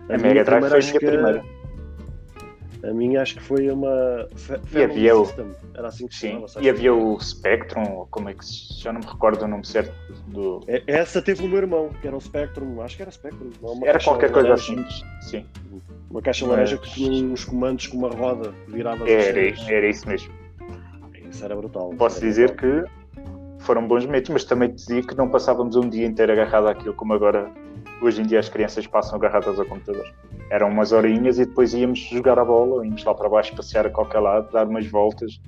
a 0.09 0.17
Mega 0.17 0.43
Drive 0.43 0.69
foi 0.69 0.77
a 0.79 0.81
minha 0.81 0.99
que- 0.99 1.05
primeira. 1.05 1.43
A 2.83 2.93
minha 2.93 3.21
acho 3.21 3.35
que 3.35 3.41
foi 3.41 3.69
uma 3.71 4.27
E 4.75 4.83
havia 4.83 5.15
o- 5.15 5.25
System. 5.25 5.55
Era 5.73 5.87
assim 5.87 6.05
que 6.05 6.13
se 6.13 6.19
Sim, 6.19 6.31
chamava. 6.33 6.61
e 6.61 6.69
havia 6.69 6.93
o 6.93 7.17
Spectrum, 7.17 8.05
como 8.11 8.27
é 8.27 8.33
que 8.33 8.45
se... 8.45 8.73
já 8.81 8.91
não 8.91 8.99
me 8.99 9.05
recordo 9.05 9.43
o 9.43 9.47
nome 9.47 9.65
certo 9.65 9.93
do. 10.27 10.59
É- 10.67 10.83
Essa 10.85 11.21
teve 11.21 11.45
o 11.45 11.47
meu 11.47 11.59
irmão, 11.59 11.89
que 12.01 12.05
era 12.05 12.17
o 12.17 12.19
Spectrum, 12.19 12.81
acho 12.81 12.97
que 12.97 13.01
era 13.03 13.09
Spectrum. 13.11 13.51
Era 13.85 13.99
qualquer 14.03 14.31
coisa 14.33 14.49
laranja. 14.49 14.73
assim. 14.73 14.85
Sim, 15.21 15.45
Uma 16.09 16.21
caixa 16.21 16.45
Mas- 16.45 16.51
laranja 16.57 16.77
que 16.77 16.89
tinha 16.91 17.25
uns 17.25 17.45
comandos 17.45 17.87
com 17.87 17.97
uma 17.97 18.09
roda 18.09 18.51
que 18.65 18.71
virava 18.73 19.09
era, 19.09 19.39
era 19.71 19.89
isso 19.89 20.05
mesmo. 20.07 20.31
Isso 21.33 21.43
era 21.43 21.55
brutal. 21.55 21.89
Posso 21.97 22.19
Era 22.19 22.27
dizer 22.27 22.51
brutal. 22.53 22.83
que 23.57 23.63
foram 23.63 23.87
bons 23.87 24.05
momentos, 24.05 24.29
mas 24.29 24.43
também 24.45 24.69
te 24.69 24.75
dizia 24.75 25.01
que 25.01 25.15
não 25.17 25.27
passávamos 25.29 25.75
um 25.75 25.89
dia 25.89 26.05
inteiro 26.05 26.31
agarrado 26.31 26.67
àquilo 26.67 26.93
como 26.93 27.13
agora 27.13 27.49
hoje 28.01 28.21
em 28.21 28.25
dia 28.25 28.39
as 28.39 28.49
crianças 28.49 28.85
passam 28.85 29.15
agarradas 29.15 29.57
ao 29.59 29.65
computador. 29.65 30.05
Eram 30.51 30.69
umas 30.69 30.91
horinhas 30.91 31.39
e 31.39 31.45
depois 31.45 31.73
íamos 31.73 31.99
jogar 31.99 32.37
a 32.37 32.45
bola, 32.45 32.85
íamos 32.85 33.03
lá 33.03 33.13
para 33.15 33.27
baixo, 33.29 33.55
passear 33.55 33.87
a 33.87 33.89
qualquer 33.89 34.19
lado, 34.19 34.51
dar 34.51 34.67
umas 34.67 34.85
voltas. 34.87 35.39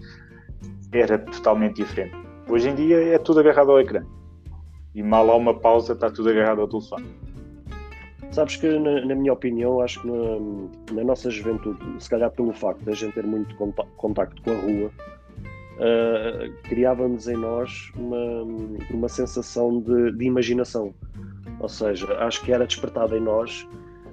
Era 0.91 1.17
totalmente 1.19 1.75
diferente. 1.75 2.15
Hoje 2.49 2.69
em 2.69 2.75
dia 2.75 2.97
é 3.13 3.17
tudo 3.19 3.41
agarrado 3.41 3.71
ao 3.71 3.79
ecrã. 3.79 4.03
E 4.95 5.03
mal 5.03 5.29
há 5.29 5.35
uma 5.35 5.53
pausa, 5.53 5.93
está 5.93 6.09
tudo 6.09 6.29
agarrado 6.29 6.61
ao 6.61 6.67
telefone. 6.67 7.05
Sabes 8.31 8.55
que, 8.55 8.67
na, 8.79 9.05
na 9.05 9.15
minha 9.15 9.33
opinião, 9.33 9.81
acho 9.81 10.01
que 10.01 10.07
na, 10.07 10.93
na 10.93 11.03
nossa 11.03 11.29
juventude, 11.29 11.79
se 11.99 12.09
calhar 12.09 12.31
pelo 12.31 12.53
facto 12.53 12.81
de 12.83 12.89
a 12.91 12.93
gente 12.93 13.13
ter 13.13 13.25
muito 13.25 13.53
conta- 13.55 13.85
contacto 13.97 14.41
com 14.41 14.51
a 14.51 14.55
rua, 14.55 14.89
criávamos 16.63 17.27
em 17.27 17.35
nós 17.35 17.91
uma, 17.95 18.43
uma 18.91 19.09
sensação 19.09 19.79
de, 19.81 20.11
de 20.11 20.25
imaginação. 20.25 20.93
Ou 21.59 21.69
seja, 21.69 22.05
acho 22.19 22.43
que 22.43 22.51
era 22.51 22.65
despertada 22.65 23.17
em 23.17 23.21
nós 23.21 23.67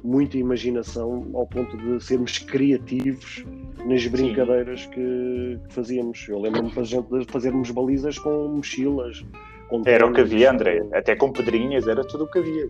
muita 0.04 0.36
imaginação 0.36 1.30
ao 1.34 1.46
ponto 1.46 1.76
de 1.76 2.02
sermos 2.02 2.38
criativos 2.38 3.44
nas 3.86 4.04
brincadeiras 4.06 4.86
que, 4.86 5.58
que 5.68 5.74
fazíamos. 5.74 6.26
Eu 6.28 6.40
lembro-me 6.40 6.68
de 6.68 6.74
fazer- 6.74 7.02
de 7.02 7.24
fazermos 7.26 7.70
balizas 7.70 8.18
com 8.18 8.48
mochilas. 8.48 9.24
Com 9.68 9.82
Era 9.86 10.06
o 10.06 10.12
que 10.12 10.20
havia, 10.20 10.50
André. 10.50 10.84
Até 10.92 11.14
com 11.16 11.32
pedrinhas, 11.32 11.86
era 11.86 12.04
tudo 12.04 12.24
o 12.24 12.30
que 12.30 12.38
havia. 12.40 12.68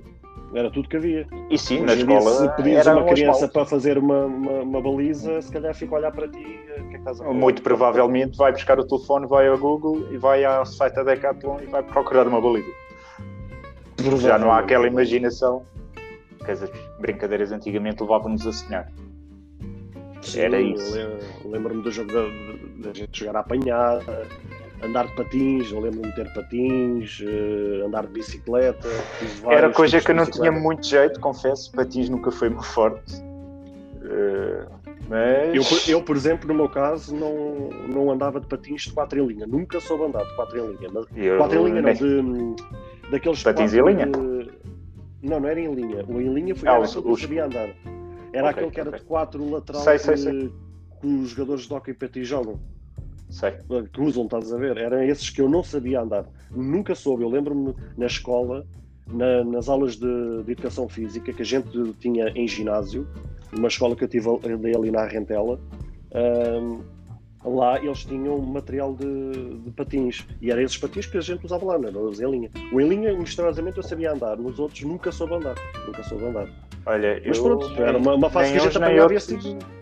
Era 0.54 0.70
tudo 0.70 0.88
que 0.88 0.96
havia. 0.96 1.26
E 1.50 1.56
sim, 1.58 1.76
Hoje 1.82 1.86
na 1.86 1.94
escola 1.94 2.30
se 2.48 2.56
pedires 2.56 2.86
uma 2.86 3.02
um 3.02 3.06
criança 3.06 3.48
para 3.48 3.64
fazer 3.64 3.96
uma, 3.96 4.26
uma, 4.26 4.52
uma 4.62 4.80
baliza, 4.82 5.40
se 5.40 5.50
calhar 5.50 5.74
fica 5.74 5.94
a 5.94 5.98
olhar 5.98 6.12
para 6.12 6.28
ti 6.28 6.38
eh, 6.68 6.72
o 6.72 6.74
que 6.74 6.80
é 6.80 6.88
que 6.90 6.96
estás 6.98 7.20
a 7.20 7.24
fazer? 7.24 7.38
Muito 7.38 7.62
provavelmente 7.62 8.36
vai 8.36 8.52
buscar 8.52 8.78
o 8.78 8.84
telefone, 8.86 9.26
vai 9.26 9.48
ao 9.48 9.56
Google 9.56 10.12
e 10.12 10.18
vai 10.18 10.44
ao 10.44 10.66
site 10.66 10.94
da 10.94 11.04
Decathlon 11.04 11.60
e 11.62 11.66
vai 11.66 11.82
procurar 11.82 12.26
uma 12.26 12.40
baliza. 12.40 12.68
Já 14.18 14.38
não 14.38 14.52
há 14.52 14.58
aquela 14.58 14.86
imaginação 14.86 15.64
que 16.44 16.50
as 16.50 16.60
brincadeiras 16.98 17.50
antigamente 17.52 18.02
levavam-nos 18.02 18.46
a 18.46 18.52
sonhar. 18.52 18.92
Sim, 20.20 20.40
era 20.40 20.60
isso. 20.60 20.94
lem- 20.94 21.18
Lembro-me 21.46 21.82
do 21.82 21.90
jogo 21.90 22.10
da, 22.12 22.92
gente 22.92 23.18
jogar 23.20 23.36
à 23.36 23.40
apanhada, 23.40 24.26
andar 24.84 25.06
de 25.06 25.14
patins, 25.14 25.70
eu 25.70 25.80
lembro-me 25.80 26.08
de 26.08 26.14
ter 26.14 26.32
patins, 26.32 27.22
eh, 27.22 27.84
andar 27.86 28.06
de 28.06 28.12
bicicleta. 28.12 28.88
Era 29.48 29.70
coisa 29.70 30.00
que 30.00 30.10
eu 30.10 30.14
não 30.14 30.26
tinha 30.26 30.50
muito 30.52 30.86
jeito, 30.86 31.20
confesso. 31.20 31.70
Patins 31.72 32.08
nunca 32.08 32.30
foi 32.30 32.48
muito 32.48 32.66
forte. 32.66 33.14
Eh, 34.04 34.66
mas. 35.08 35.54
Eu, 35.54 35.64
por- 35.64 35.88
eu, 35.88 36.02
por 36.02 36.16
exemplo, 36.16 36.48
no 36.48 36.54
meu 36.54 36.68
caso, 36.68 37.14
não, 37.14 37.70
não 37.88 38.10
andava 38.10 38.40
de 38.40 38.46
patins 38.46 38.82
de 38.82 38.92
quatro 38.92 39.18
em 39.20 39.26
linha. 39.26 39.46
Nunca 39.46 39.78
soube 39.80 40.04
andar 40.04 40.24
de 40.24 40.34
quatro 40.34 40.58
em 40.58 40.66
linha. 40.76 40.90
Mas, 40.92 41.06
eu 41.16 41.36
quatro 41.38 41.58
em 41.60 41.64
linha 41.64 41.82
não, 41.82 41.92
de, 41.92 43.10
daqueles 43.10 43.42
Patins 43.42 43.74
em 43.74 43.82
linha? 43.84 44.06
de- 44.06 44.50
Não, 45.22 45.38
não 45.38 45.48
era 45.48 45.60
em 45.60 45.72
linha. 45.72 46.04
O 46.08 46.20
em 46.20 46.32
linha 46.34 46.54
foi 46.54 46.68
Ah, 46.68 46.72
era 46.72 46.80
os- 46.82 46.90
aquele 46.90 47.04
que 47.04 47.10
eu 47.10 47.16
sabia 47.16 47.44
andar. 47.44 47.68
Era 48.32 48.48
Ok, 48.48 48.50
aquele 48.50 48.70
que 48.70 48.80
era 48.80 48.88
ok. 48.90 48.98
de 49.00 49.06
quatro 49.06 49.50
lateral 49.50 49.82
Sei, 49.82 49.92
que, 49.94 49.98
sei, 50.00 50.16
sei. 50.16 50.52
que 51.00 51.06
os 51.06 51.28
jogadores 51.30 51.62
de 51.68 51.72
hockey 51.74 51.94
patins 51.94 52.26
jogam. 52.26 52.58
Sei. 53.32 53.52
que 53.92 54.00
usam, 54.00 54.24
estás 54.24 54.52
a 54.52 54.56
ver? 54.58 54.76
Eram 54.76 55.02
esses 55.02 55.30
que 55.30 55.40
eu 55.40 55.48
não 55.48 55.62
sabia 55.64 56.00
andar. 56.02 56.24
Nunca 56.50 56.94
soube. 56.94 57.22
Eu 57.24 57.28
lembro-me 57.30 57.74
na 57.96 58.06
escola, 58.06 58.64
na- 59.08 59.42
nas 59.42 59.68
aulas 59.68 59.96
de, 59.96 60.42
de 60.44 60.52
educação 60.52 60.88
física, 60.88 61.32
que 61.32 61.42
a 61.42 61.44
gente 61.44 61.70
tinha 61.98 62.28
em 62.36 62.46
ginásio, 62.46 63.06
numa 63.52 63.68
escola 63.68 63.96
que 63.96 64.04
eu 64.04 64.08
tive 64.08 64.28
ali, 64.28 64.76
ali 64.76 64.90
na 64.90 65.04
Rentela, 65.06 65.58
ahm, 66.14 66.80
lá 67.44 67.78
eles 67.82 68.04
tinham 68.04 68.38
material 68.38 68.94
de, 68.94 69.56
de 69.64 69.70
patins. 69.72 70.26
E 70.40 70.50
eram 70.50 70.62
esses 70.62 70.76
patins 70.76 71.06
que 71.06 71.16
a 71.18 71.20
gente 71.20 71.44
usava 71.44 71.64
lá, 71.64 71.78
não 71.78 71.88
eram 71.88 72.04
os 72.04 72.20
em 72.20 72.30
linha. 72.30 72.50
O 72.72 72.80
em 72.80 72.88
linha, 72.88 73.12
misteriosamente, 73.18 73.78
eu 73.78 73.82
sabia 73.82 74.12
andar. 74.12 74.36
Nos 74.36 74.58
outros, 74.58 74.82
nunca 74.82 75.10
soube 75.10 75.34
andar. 75.34 75.54
Nunca 75.86 76.02
soube 76.04 76.24
andar. 76.24 76.48
Olha, 76.84 77.22
Mas 77.26 77.38
eu. 77.38 77.44
pronto, 77.44 77.82
era 77.82 77.96
uma, 77.96 78.14
uma 78.14 78.28
fase 78.30 78.52
que 78.52 78.58
a 78.58 78.60
gente 78.62 78.76
apanhava 78.76 79.02
outros. 79.14 79.28
esse 79.28 79.38
tipo. 79.38 79.81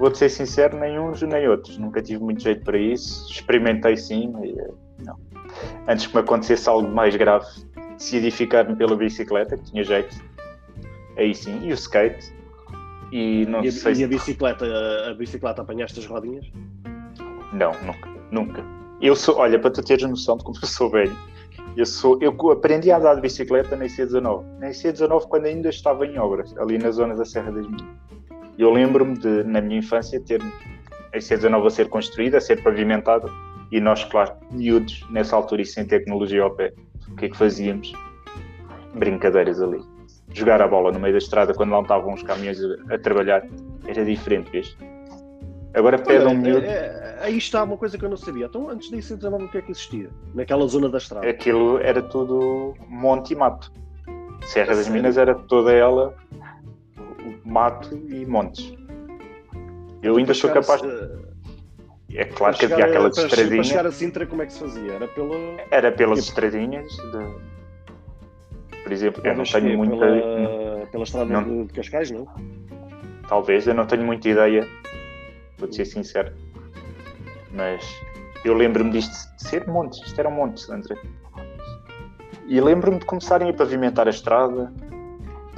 Vou-te 0.00 0.16
ser 0.16 0.30
sincero, 0.30 0.78
nem 0.78 0.98
uns 0.98 1.20
nem 1.20 1.46
outros. 1.46 1.76
Nunca 1.76 2.00
tive 2.00 2.22
muito 2.24 2.42
jeito 2.42 2.64
para 2.64 2.78
isso. 2.78 3.30
Experimentei 3.30 3.98
sim, 3.98 4.30
mas 4.32 4.50
eh, 4.50 4.70
não. 5.04 5.16
Antes 5.86 6.06
que 6.06 6.14
me 6.14 6.20
acontecesse 6.22 6.66
algo 6.70 6.88
mais 6.88 7.14
grave, 7.14 7.44
decidi 7.98 8.30
ficar-me 8.30 8.74
pela 8.76 8.96
bicicleta, 8.96 9.58
que 9.58 9.64
tinha 9.70 9.84
jeito. 9.84 10.16
Aí 11.18 11.34
sim, 11.34 11.60
e 11.62 11.70
o 11.70 11.74
skate. 11.74 12.32
E 13.12 13.44
não 13.46 13.62
E 13.62 13.68
a, 13.68 13.72
sei 13.72 13.92
e 13.92 13.96
se. 13.96 14.04
a 14.04 14.08
bicicleta, 14.08 14.64
a, 14.64 15.10
a 15.10 15.14
bicicleta 15.14 15.60
apanhaste 15.60 15.98
as 16.00 16.06
rodinhas? 16.06 16.46
Não, 17.52 17.72
nunca. 17.84 18.08
Nunca. 18.30 18.64
Eu 19.02 19.14
sou, 19.14 19.36
olha, 19.36 19.58
para 19.58 19.70
tu 19.70 19.82
teres 19.82 20.08
noção 20.08 20.38
de 20.38 20.44
como 20.44 20.56
eu 20.62 20.66
sou 20.66 20.88
velho, 20.88 21.14
eu, 21.76 21.84
sou, 21.84 22.18
eu 22.22 22.34
aprendi 22.50 22.90
a 22.90 22.96
andar 22.96 23.16
de 23.16 23.20
bicicleta 23.20 23.76
na 23.76 23.84
IC19. 23.84 24.44
Na 24.60 24.68
IC19 24.70 25.28
quando 25.28 25.44
ainda 25.44 25.68
estava 25.68 26.06
em 26.06 26.18
obras, 26.18 26.56
ali 26.56 26.78
na 26.78 26.90
zona 26.90 27.14
da 27.14 27.24
Serra 27.26 27.50
das 27.52 27.66
Minas. 27.66 27.84
Eu 28.58 28.70
lembro-me 28.72 29.16
de, 29.18 29.42
na 29.44 29.60
minha 29.60 29.78
infância, 29.78 30.20
ter 30.20 30.40
a 31.12 31.16
IC19 31.18 31.66
a 31.66 31.70
ser 31.70 31.88
construída, 31.88 32.38
a 32.38 32.40
ser 32.40 32.62
pavimentada, 32.62 33.26
e 33.72 33.80
nós, 33.80 34.04
claro, 34.04 34.32
miúdos, 34.50 35.04
nessa 35.10 35.36
altura 35.36 35.62
e 35.62 35.66
sem 35.66 35.84
tecnologia 35.86 36.42
ao 36.42 36.50
pé, 36.50 36.72
o 37.08 37.16
que 37.16 37.26
é 37.26 37.28
que 37.28 37.36
fazíamos? 37.36 37.92
Brincadeiras 38.94 39.60
ali. 39.62 39.80
Jogar 40.32 40.60
a 40.62 40.68
bola 40.68 40.92
no 40.92 40.98
meio 41.00 41.14
da 41.14 41.18
estrada 41.18 41.54
quando 41.54 41.70
lá 41.70 41.80
estavam 41.80 42.14
os 42.14 42.22
caminhões 42.22 42.58
a, 42.62 42.94
a 42.94 42.98
trabalhar, 42.98 43.42
era 43.86 44.04
diferente, 44.04 44.50
vês? 44.50 44.76
Agora 45.74 45.98
pede 45.98 46.24
um 46.24 46.30
Olha, 46.30 46.38
miúdo. 46.38 46.66
é- 46.66 46.68
é- 46.68 47.18
aí 47.20 47.38
está 47.38 47.62
uma 47.62 47.76
coisa 47.76 47.96
que 47.96 48.04
eu 48.04 48.08
não 48.10 48.16
sabia. 48.16 48.46
Então, 48.46 48.68
antes 48.68 48.90
da 48.90 48.96
IC19, 48.96 49.44
o 49.44 49.48
que 49.48 49.58
é 49.58 49.62
que 49.62 49.70
existia? 49.70 50.10
Naquela 50.34 50.66
zona 50.66 50.88
da 50.88 50.98
estrada. 50.98 51.28
aquilo 51.28 51.78
era 51.78 52.02
tudo 52.02 52.74
monte 52.88 53.32
e 53.32 53.36
mato. 53.36 53.72
Serra 54.42 54.68
das 54.68 54.78
Sério? 54.78 54.92
Minas 54.94 55.16
era 55.18 55.34
toda 55.34 55.72
ela 55.72 56.14
mato 57.50 57.94
e 58.08 58.24
montes. 58.26 58.72
Eu 60.02 60.16
ainda 60.16 60.32
sou 60.32 60.50
capaz. 60.50 60.80
É 62.12 62.24
claro 62.24 62.56
que 62.56 62.64
havia 62.64 62.86
aquelas 62.86 63.14
para, 63.14 63.28
che- 63.28 63.28
para 63.28 63.40
estradinhas. 63.42 63.66
chegar 63.68 63.86
a 63.86 63.92
Sintra, 63.92 64.26
como 64.26 64.42
é 64.42 64.46
que 64.46 64.52
se 64.52 64.60
fazia? 64.60 64.92
Era 64.94 65.08
pela. 65.08 65.36
Era 65.70 65.92
pelas 65.92 66.24
Tipo- 66.24 66.40
estradinhas. 66.40 66.86
de- 66.96 67.50
Por 68.82 68.92
exemplo, 68.92 69.22
eu 69.24 69.36
não 69.36 69.44
tenho 69.44 69.66
que 69.70 69.76
muita. 69.76 69.96
Pela, 69.96 70.86
pela 70.86 71.04
estrada 71.04 71.30
Não. 71.32 71.66
de, 71.66 71.72
Cascais, 71.72 72.10
não? 72.10 72.26
Talvez, 73.28 73.66
eu 73.66 73.74
não 73.74 73.86
tenho 73.86 74.04
muita 74.04 74.28
ideia. 74.28 74.66
Vou-te 75.58 75.76
ser 75.76 75.84
sincero. 75.84 76.32
Mas 77.52 77.84
eu 78.44 78.54
lembro-me 78.54 78.90
disto 78.90 79.12
de 79.36 79.42
ser 79.48 79.66
montes, 79.68 80.00
isto 80.06 80.18
eram 80.18 80.30
montes, 80.30 80.68
André. 80.70 80.96
E 82.48 82.60
lembro-me 82.60 82.98
de 82.98 83.04
começarem 83.04 83.50
a 83.50 83.52
pavimentar 83.52 84.06
a 84.08 84.10
estrada 84.10 84.72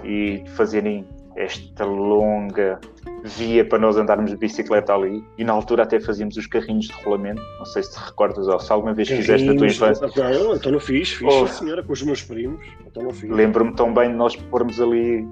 e 0.04 0.38
de 0.40 0.50
fazerem 0.50 1.06
esta 1.36 1.84
longa 1.84 2.80
via 3.24 3.64
para 3.64 3.78
nós 3.78 3.96
andarmos 3.96 4.30
de 4.30 4.36
bicicleta 4.36 4.94
ali 4.94 5.24
e 5.38 5.44
na 5.44 5.52
altura 5.52 5.84
até 5.84 6.00
fazíamos 6.00 6.36
os 6.36 6.46
carrinhos 6.46 6.86
de 6.86 6.92
rolamento. 7.04 7.42
Não 7.58 7.64
sei 7.64 7.82
se 7.82 7.92
te 7.92 7.98
recordas 7.98 8.48
ou 8.48 8.58
se 8.58 8.72
alguma 8.72 8.92
vez 8.92 9.08
carrinhos, 9.08 9.26
fizeste 9.26 9.46
na 9.48 9.56
tua 9.56 9.66
infância. 9.66 10.08
Não, 10.16 10.54
então 10.54 10.72
não 10.72 10.80
fiz, 10.80 11.12
fiz 11.12 11.28
oh, 11.32 11.46
senhora 11.46 11.82
com 11.82 11.92
os 11.92 12.02
meus 12.02 12.22
primos. 12.22 12.66
Então 12.86 13.02
não 13.02 13.10
fiz. 13.10 13.30
Lembro-me 13.30 13.74
tão 13.74 13.92
bem 13.94 14.10
de 14.10 14.16
nós 14.16 14.36
pormos 14.36 14.80
ali 14.80 15.26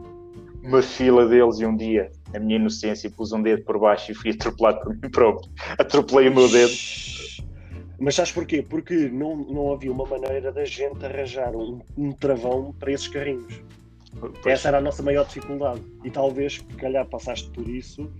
uma 0.62 0.82
fila 0.82 1.26
deles 1.26 1.58
e 1.58 1.66
um 1.66 1.76
dia, 1.76 2.10
a 2.34 2.38
minha 2.38 2.56
inocência, 2.56 3.10
pus 3.10 3.32
um 3.32 3.42
dedo 3.42 3.64
por 3.64 3.78
baixo 3.78 4.12
e 4.12 4.14
fui 4.14 4.30
atropelado 4.32 4.80
por 4.80 4.94
mim 4.94 5.10
próprio. 5.10 5.50
Atropelei 5.78 6.28
o 6.28 6.34
meu 6.34 6.48
dedo. 6.48 6.72
Mas 7.98 8.14
sabes 8.14 8.32
porquê? 8.32 8.62
Porque 8.62 8.94
não, 9.10 9.36
não 9.36 9.72
havia 9.72 9.92
uma 9.92 10.06
maneira 10.06 10.50
da 10.50 10.64
gente 10.64 11.04
arranjar 11.04 11.54
um, 11.54 11.80
um 11.98 12.12
travão 12.12 12.74
para 12.78 12.92
esses 12.92 13.08
carrinhos. 13.08 13.62
Pois. 14.18 14.32
Essa 14.46 14.68
era 14.68 14.78
a 14.78 14.80
nossa 14.80 15.02
maior 15.02 15.26
dificuldade. 15.26 15.82
E 16.04 16.10
talvez, 16.10 16.54
se 16.54 16.76
calhar, 16.76 17.06
passaste 17.06 17.48
por 17.50 17.68
isso. 17.68 18.10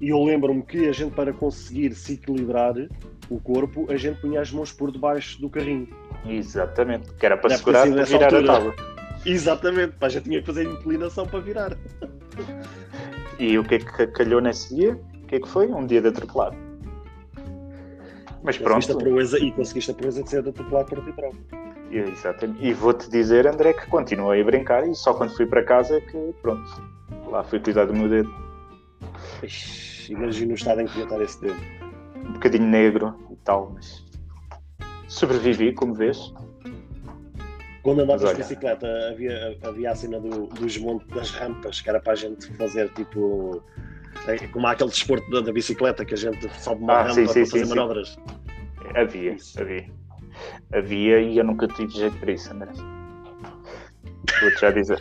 E 0.00 0.10
eu 0.10 0.22
lembro-me 0.22 0.62
que 0.62 0.88
a 0.88 0.92
gente, 0.92 1.12
para 1.14 1.32
conseguir 1.32 1.94
se 1.94 2.14
equilibrar 2.14 2.74
o 3.28 3.40
corpo, 3.40 3.86
a 3.90 3.96
gente 3.96 4.20
punha 4.20 4.40
as 4.40 4.52
mãos 4.52 4.72
por 4.72 4.90
debaixo 4.90 5.40
do 5.40 5.50
carrinho. 5.50 5.88
Exatamente, 6.26 7.12
que 7.14 7.26
era 7.26 7.36
para 7.36 7.50
Deve 7.50 7.58
segurar 7.58 7.86
e 7.86 7.90
virar 7.90 8.24
altura. 8.24 8.40
a 8.40 8.54
tábua. 8.54 8.74
Exatamente, 9.26 9.92
pá, 9.94 10.08
já 10.08 10.20
tinha 10.20 10.40
que 10.40 10.46
fazer 10.46 10.64
inclinação 10.64 11.26
para 11.26 11.40
virar. 11.40 11.76
E 13.38 13.58
o 13.58 13.64
que 13.64 13.74
é 13.76 13.78
que 13.78 14.06
calhou 14.08 14.40
nesse 14.40 14.74
dia? 14.74 14.98
O 15.22 15.26
que 15.26 15.36
é 15.36 15.40
que 15.40 15.48
foi? 15.48 15.66
Um 15.68 15.86
dia 15.86 16.00
de 16.00 16.08
atropelado. 16.08 16.56
Mas 18.42 18.56
pronto. 18.56 18.92
A 18.92 18.96
proeza, 18.96 19.38
e 19.38 19.52
conseguiste 19.52 19.90
a 19.90 19.94
proeza 19.94 20.22
de 20.22 20.30
ser 20.30 20.48
atropelado 20.48 20.88
por 20.88 21.04
ti 21.04 21.12
próprio. 21.12 21.44
Exatamente. 21.90 22.64
E 22.64 22.72
vou-te 22.72 23.10
dizer, 23.10 23.46
André, 23.46 23.72
que 23.72 23.86
continuei 23.86 24.40
a 24.40 24.44
brincar 24.44 24.86
e 24.86 24.94
só 24.94 25.14
quando 25.14 25.34
fui 25.34 25.46
para 25.46 25.62
casa 25.64 25.96
é 25.96 26.00
que, 26.00 26.34
pronto, 26.42 26.82
lá 27.26 27.42
fui 27.42 27.58
cuidar 27.60 27.86
do 27.86 27.94
meu 27.94 28.08
dedo. 28.08 28.32
Imagino 30.08 30.52
o 30.52 30.54
estado 30.54 30.80
em 30.80 30.86
que 30.86 30.98
ia 30.98 31.04
estar 31.04 31.20
esse 31.20 31.40
dedo. 31.40 31.60
Um 32.16 32.32
bocadinho 32.32 32.66
negro 32.66 33.14
e 33.30 33.36
tal, 33.36 33.72
mas 33.74 34.04
sobrevivi, 35.06 35.72
como 35.72 35.94
vês. 35.94 36.32
Quando 37.82 38.00
andavas 38.00 38.30
de 38.30 38.36
bicicleta, 38.36 38.86
havia, 39.10 39.56
havia 39.62 39.90
a 39.90 39.94
cena 39.94 40.20
do, 40.20 40.46
dos 40.46 40.76
montes 40.78 41.08
das 41.08 41.30
rampas, 41.30 41.80
que 41.80 41.88
era 41.88 42.00
para 42.00 42.12
a 42.12 42.16
gente 42.16 42.52
fazer 42.56 42.90
tipo. 42.90 43.62
É, 44.26 44.46
como 44.48 44.66
há 44.66 44.72
aquele 44.72 44.90
desporto 44.90 45.30
da, 45.30 45.40
da 45.40 45.52
bicicleta 45.52 46.04
que 46.04 46.12
a 46.12 46.16
gente 46.16 46.50
sobe 46.60 46.82
uma 46.82 46.94
ah, 46.94 47.02
rampa 47.02 47.14
sim, 47.14 47.26
sim, 47.26 47.32
para 47.34 47.46
fazer 47.46 47.64
sim, 47.64 47.70
manobras. 47.70 48.18
Havia, 48.94 49.32
Isso. 49.34 49.60
havia 49.60 49.86
havia 50.72 51.20
e 51.20 51.38
eu 51.38 51.44
nunca 51.44 51.66
tive 51.68 51.92
jeito 51.92 52.16
para 52.18 52.32
isso, 52.32 52.52
André. 52.52 52.70
Vou-te 54.40 54.60
já 54.60 54.70
dizer. 54.70 55.00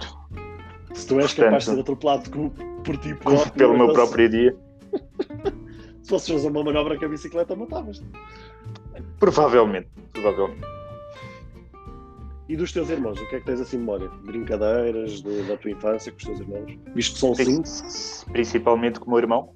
Se 0.93 1.07
tu 1.07 1.19
és 1.19 1.33
Portanto, 1.33 1.45
capaz 1.45 1.65
de 1.65 1.71
ser 1.71 1.79
atropelado 1.79 2.29
por, 2.29 2.49
por 2.83 2.97
ti 2.97 3.13
próprio, 3.15 3.51
pelo 3.53 3.77
meu 3.77 3.93
próprio 3.93 4.29
dia. 4.29 4.55
Se 6.01 6.09
fosses 6.09 6.29
fazer 6.29 6.47
uma 6.47 6.63
manobra 6.63 6.97
com 6.97 7.05
a 7.05 7.09
bicicleta, 7.09 7.53
matavas-te. 7.53 8.05
Provavelmente, 9.19 9.89
provavelmente. 10.13 10.65
E 12.47 12.55
dos 12.55 12.71
teus 12.71 12.89
irmãos, 12.89 13.19
o 13.19 13.27
que 13.27 13.35
é 13.35 13.39
que 13.39 13.45
tens 13.45 13.59
assim 13.59 13.77
de 13.77 13.83
memória? 13.83 14.07
Brincadeiras 14.23 15.21
de, 15.21 15.43
da 15.43 15.57
tua 15.57 15.71
infância 15.71 16.11
com 16.11 16.17
os 16.17 16.23
teus 16.23 16.39
irmãos? 16.39 16.79
Visto 16.95 17.13
que 17.15 17.19
são 17.19 17.35
cinco? 17.35 18.31
Principalmente 18.31 19.01
com 19.01 19.07
o 19.07 19.09
meu 19.09 19.19
irmão. 19.19 19.53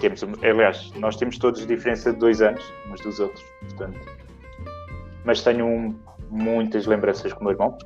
Temos, 0.00 0.24
aliás, 0.42 0.90
nós 0.96 1.16
temos 1.16 1.38
todos 1.38 1.66
diferença 1.66 2.12
de 2.12 2.18
dois 2.18 2.40
anos 2.40 2.64
uns 2.90 3.00
dos 3.02 3.20
outros. 3.20 3.44
Portanto, 3.60 4.00
mas 5.24 5.42
tenho 5.42 5.66
um, 5.66 5.94
muitas 6.30 6.86
lembranças 6.86 7.32
com 7.32 7.40
o 7.40 7.44
meu 7.44 7.52
irmão. 7.52 7.76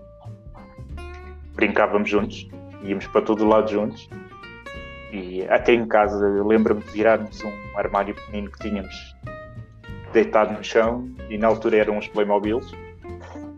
Brincávamos 1.54 2.08
juntos, 2.08 2.48
íamos 2.82 3.06
para 3.08 3.22
todo 3.22 3.46
lado 3.46 3.70
juntos. 3.70 4.08
E 5.12 5.44
até 5.48 5.72
em 5.72 5.86
casa 5.86 6.26
lembro-me 6.44 6.82
de 6.82 6.90
virarmos 6.90 7.42
um 7.42 7.78
armário 7.78 8.14
pequenino 8.14 8.50
que 8.50 8.58
tínhamos 8.60 8.94
deitado 10.12 10.52
no 10.52 10.62
chão 10.62 11.08
e 11.28 11.36
na 11.36 11.48
altura 11.48 11.78
eram 11.78 11.98
uns 11.98 12.08
Playmobiles. 12.08 12.72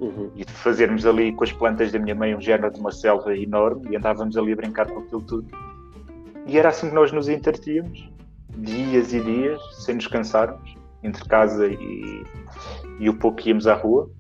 Uhum. 0.01 0.31
E 0.35 0.45
de 0.45 0.53
fazermos 0.53 1.07
ali 1.07 1.33
com 1.33 1.45
as 1.45 1.53
plantas 1.53 1.91
da 1.93 1.99
minha 1.99 2.15
mãe 2.15 2.35
um 2.35 2.41
género 2.41 2.71
de 2.73 2.81
uma 2.81 2.93
selva 2.93 3.37
enorme 3.37 3.89
e 3.91 3.97
andávamos 3.97 4.37
ali 4.37 4.53
a 4.53 4.57
brincar 4.57 4.87
com 4.91 5.01
aquilo 5.01 5.23
tudo. 5.23 5.49
E 6.47 6.59
era 6.59 6.69
assim 6.69 6.89
que 6.89 6.95
nós 6.95 7.13
nos 7.13 7.29
entretínhamos, 7.29 8.09
dias 8.57 9.13
e 9.13 9.21
dias, 9.21 9.61
sem 9.85 9.97
nos 9.97 10.07
cansarmos 10.07 10.77
entre 11.03 11.25
casa 11.29 11.69
e, 11.69 12.25
e 12.99 13.09
o 13.09 13.15
pouco 13.15 13.39
que 13.39 13.51
íamos 13.51 13.67
à 13.67 13.75
rua. 13.75 14.11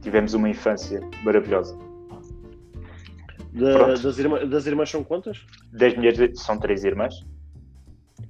Tivemos 0.00 0.34
uma 0.34 0.48
infância 0.48 1.00
maravilhosa. 1.24 1.76
Da, 3.52 3.94
das, 3.94 4.18
irmã, 4.18 4.46
das, 4.46 4.66
irmãs 4.66 4.90
são 4.90 5.02
quantas? 5.02 5.44
Das 5.72 5.94
mulheres 5.94 6.40
são 6.40 6.58
três 6.58 6.84
irmãs. 6.84 7.14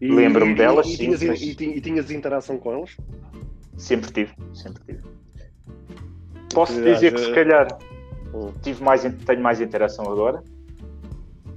Lembro-me 0.01 0.55
delas. 0.55 0.87
E, 0.87 0.95
e, 0.95 0.97
tinhas, 0.97 1.23
mas... 1.23 1.41
e, 1.41 1.51
e, 1.51 1.81
tinhas 1.81 2.11
interação 2.11 2.57
com 2.59 2.73
elas? 2.73 2.97
Sempre 3.77 4.11
tive, 4.11 4.33
sempre 4.55 4.83
tive. 4.85 5.03
Posso 6.55 6.83
dizer 6.83 7.13
que 7.13 7.21
se 7.21 7.33
calhar 7.33 7.69
hum. 8.35 8.53
tive 8.63 8.83
mais, 8.83 9.03
tenho 9.03 9.43
mais 9.43 9.61
interação 9.61 10.11
agora 10.11 10.43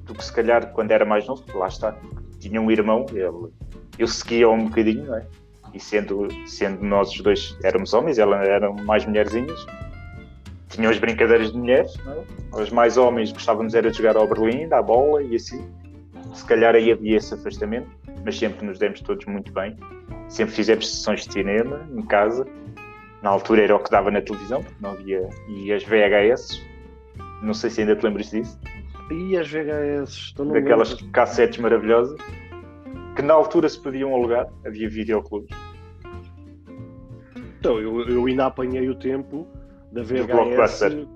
do 0.05 0.13
que 0.13 0.23
se 0.23 0.33
calhar 0.33 0.71
quando 0.73 0.91
era 0.91 1.05
mais 1.05 1.25
novo, 1.25 1.43
lá 1.57 1.67
está. 1.67 1.97
Tinha 2.41 2.59
um 2.59 2.69
irmão, 2.69 3.05
ele, 3.11 3.53
eu 3.97 4.07
seguia 4.07 4.49
um 4.49 4.65
bocadinho, 4.65 5.05
não 5.05 5.15
é? 5.15 5.25
e 5.73 5.79
sendo, 5.79 6.27
sendo 6.45 6.83
nós 6.83 7.11
os 7.11 7.21
dois 7.21 7.57
éramos 7.63 7.93
homens, 7.93 8.19
ela 8.19 8.43
eram 8.43 8.73
mais 8.73 9.05
mulherzinhas, 9.05 9.65
tinham 10.67 10.91
as 10.91 10.97
brincadeiras 10.97 11.51
de 11.51 11.57
mulheres, 11.57 11.93
é? 12.07 12.61
os 12.61 12.69
mais 12.69 12.97
homens 12.97 13.31
gostávamos 13.31 13.73
era 13.73 13.91
de 13.91 13.97
jogar 13.97 14.17
ao 14.17 14.27
Berlim, 14.27 14.67
à 14.71 14.81
bola 14.81 15.21
e 15.21 15.35
assim. 15.35 15.69
Se 16.33 16.45
calhar 16.45 16.75
aí 16.75 16.91
havia 16.91 17.17
esse 17.17 17.33
afastamento, 17.33 17.89
mas 18.23 18.37
sempre 18.37 18.65
nos 18.65 18.79
demos 18.79 19.01
todos 19.01 19.25
muito 19.25 19.51
bem. 19.51 19.75
Sempre 20.29 20.55
fizemos 20.55 20.89
sessões 20.89 21.25
de 21.25 21.33
cinema 21.33 21.85
em 21.93 22.01
casa. 22.03 22.45
Na 23.21 23.29
altura 23.29 23.63
era 23.63 23.75
o 23.75 23.79
que 23.79 23.91
dava 23.91 24.09
na 24.09 24.21
televisão, 24.21 24.63
porque 24.63 24.77
não 24.81 24.91
havia. 24.91 25.29
E 25.49 25.73
as 25.73 25.83
VHS, 25.83 26.61
não 27.43 27.53
sei 27.53 27.69
se 27.69 27.81
ainda 27.81 27.95
te 27.95 28.05
lembras 28.05 28.31
disso. 28.31 28.57
E 29.11 29.37
as 29.37 29.47
VHS, 29.49 30.33
Daquelas 30.51 30.93
cassetes 31.11 31.59
maravilhosas 31.59 32.17
que 33.15 33.21
na 33.21 33.33
altura 33.33 33.67
se 33.67 33.79
podiam 33.81 34.13
alugar, 34.13 34.47
havia 34.65 34.89
videoclubes. 34.89 35.55
Então, 37.59 37.77
eu, 37.79 38.07
eu 38.07 38.25
ainda 38.25 38.45
apanhei 38.45 38.89
o 38.89 38.95
tempo 38.95 39.47
da 39.91 40.01
VHS. 40.01 41.07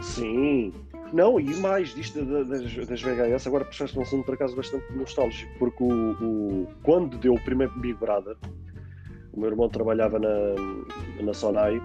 Sim. 0.00 0.72
Não, 1.12 1.38
e 1.38 1.54
mais 1.56 1.94
disto 1.94 2.24
das, 2.24 2.62
das 2.86 3.02
VHS, 3.02 3.46
agora 3.46 3.64
puxaste 3.64 3.98
um 3.98 4.02
assunto 4.02 4.24
por 4.24 4.34
acaso 4.34 4.56
bastante 4.56 4.92
nostálgico, 4.92 5.50
porque 5.58 5.82
o, 5.82 6.12
o, 6.12 6.68
quando 6.82 7.16
deu 7.18 7.34
o 7.34 7.40
primeiro 7.40 7.72
Big 7.78 7.94
Brother, 7.94 8.36
o 9.32 9.40
meu 9.40 9.50
irmão 9.50 9.68
trabalhava 9.68 10.18
na, 10.18 10.54
na 11.22 11.32
Sonai. 11.32 11.80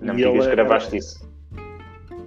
Não 0.00 0.14
me 0.14 0.22
digas 0.22 0.46
que 0.46 0.52
gravaste 0.52 0.96
isso. 0.96 1.29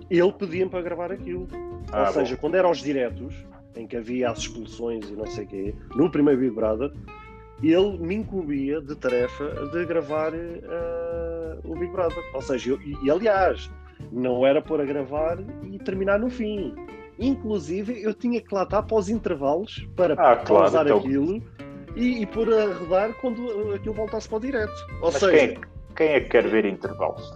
Ele 0.09 0.31
pedia-me 0.33 0.69
para 0.69 0.81
gravar 0.81 1.11
aquilo. 1.11 1.47
Ah, 1.91 2.07
Ou 2.07 2.13
seja, 2.13 2.35
bom. 2.35 2.41
quando 2.41 2.55
eram 2.55 2.71
os 2.71 2.79
diretos, 2.79 3.33
em 3.75 3.87
que 3.87 3.97
havia 3.97 4.29
as 4.29 4.39
expulsões 4.39 5.09
e 5.09 5.13
não 5.13 5.25
sei 5.25 5.45
o 5.45 5.47
quê, 5.47 5.75
no 5.95 6.09
primeiro 6.09 6.39
Big 6.39 6.55
Brother, 6.55 6.91
ele 7.61 7.97
me 7.97 8.15
incumbia 8.15 8.81
de 8.81 8.95
tarefa 8.95 9.45
de 9.71 9.85
gravar 9.85 10.33
uh, 10.33 11.59
o 11.63 11.75
Big 11.75 11.91
Brother. 11.91 12.23
Ou 12.33 12.41
seja, 12.41 12.71
eu, 12.71 12.81
e, 12.81 12.97
e, 13.03 13.11
aliás, 13.11 13.69
não 14.11 14.45
era 14.45 14.61
por 14.61 14.81
a 14.81 14.85
gravar 14.85 15.39
e 15.63 15.77
terminar 15.79 16.19
no 16.19 16.29
fim. 16.29 16.75
Inclusive, 17.17 18.01
eu 18.01 18.13
tinha 18.13 18.41
que 18.41 18.53
lá 18.53 18.63
estar 18.63 18.79
após 18.79 19.07
intervalos 19.07 19.87
para 19.95 20.13
ah, 20.15 20.35
pausar 20.35 20.85
claro, 20.85 20.89
então... 20.89 20.97
aquilo 20.97 21.43
e, 21.95 22.21
e 22.21 22.25
pôr 22.25 22.51
a 22.51 22.73
rodar 22.73 23.13
quando 23.21 23.73
aquilo 23.73 23.93
voltasse 23.93 24.27
para 24.27 24.37
o 24.37 24.41
direto. 24.41 24.73
Ou 25.01 25.11
Mas 25.11 25.15
seja, 25.15 25.31
quem, 25.31 25.61
quem 25.95 26.07
é 26.09 26.19
que 26.19 26.29
quer 26.29 26.47
ver 26.47 26.65
intervalos? 26.65 27.31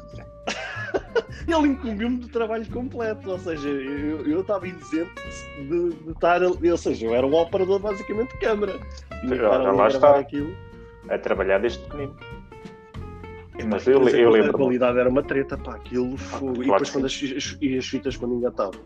Ele 1.48 1.68
incumbiu-me 1.70 2.18
do 2.18 2.28
trabalho 2.28 2.66
completo, 2.70 3.32
ou 3.32 3.40
seja, 3.40 3.70
eu 3.70 4.42
estava 4.42 4.68
isento 4.68 5.10
de, 5.58 5.90
de, 5.94 6.12
estar, 6.12 6.42
ou 6.44 6.78
seja, 6.78 7.06
eu 7.06 7.16
era 7.16 7.26
um 7.26 7.34
operador 7.34 7.80
basicamente 7.80 8.32
de 8.34 8.40
câmara. 8.40 8.80
Já, 9.24 9.58
lá 9.72 9.88
está, 9.88 10.20
aquilo. 10.20 10.54
a 11.10 11.18
trabalhar 11.18 11.60
desde 11.60 11.80
pequenino. 11.80 12.16
Mas 13.70 13.88
eu, 13.88 14.08
eu 14.10 14.30
lembro. 14.30 14.52
A 14.52 14.54
qualidade 14.54 15.00
era 15.00 15.10
uma 15.10 15.24
treta, 15.24 15.58
pá, 15.58 15.76
aquilo 15.76 16.18
foi. 16.18 16.54
Claro 16.54 16.62
e 16.62 16.66
depois 16.66 16.90
quando 16.90 17.06
as, 17.06 17.14
as, 17.14 17.58
as 17.78 17.88
fitas 17.88 18.18
quando 18.18 18.36
engatavam. 18.36 18.80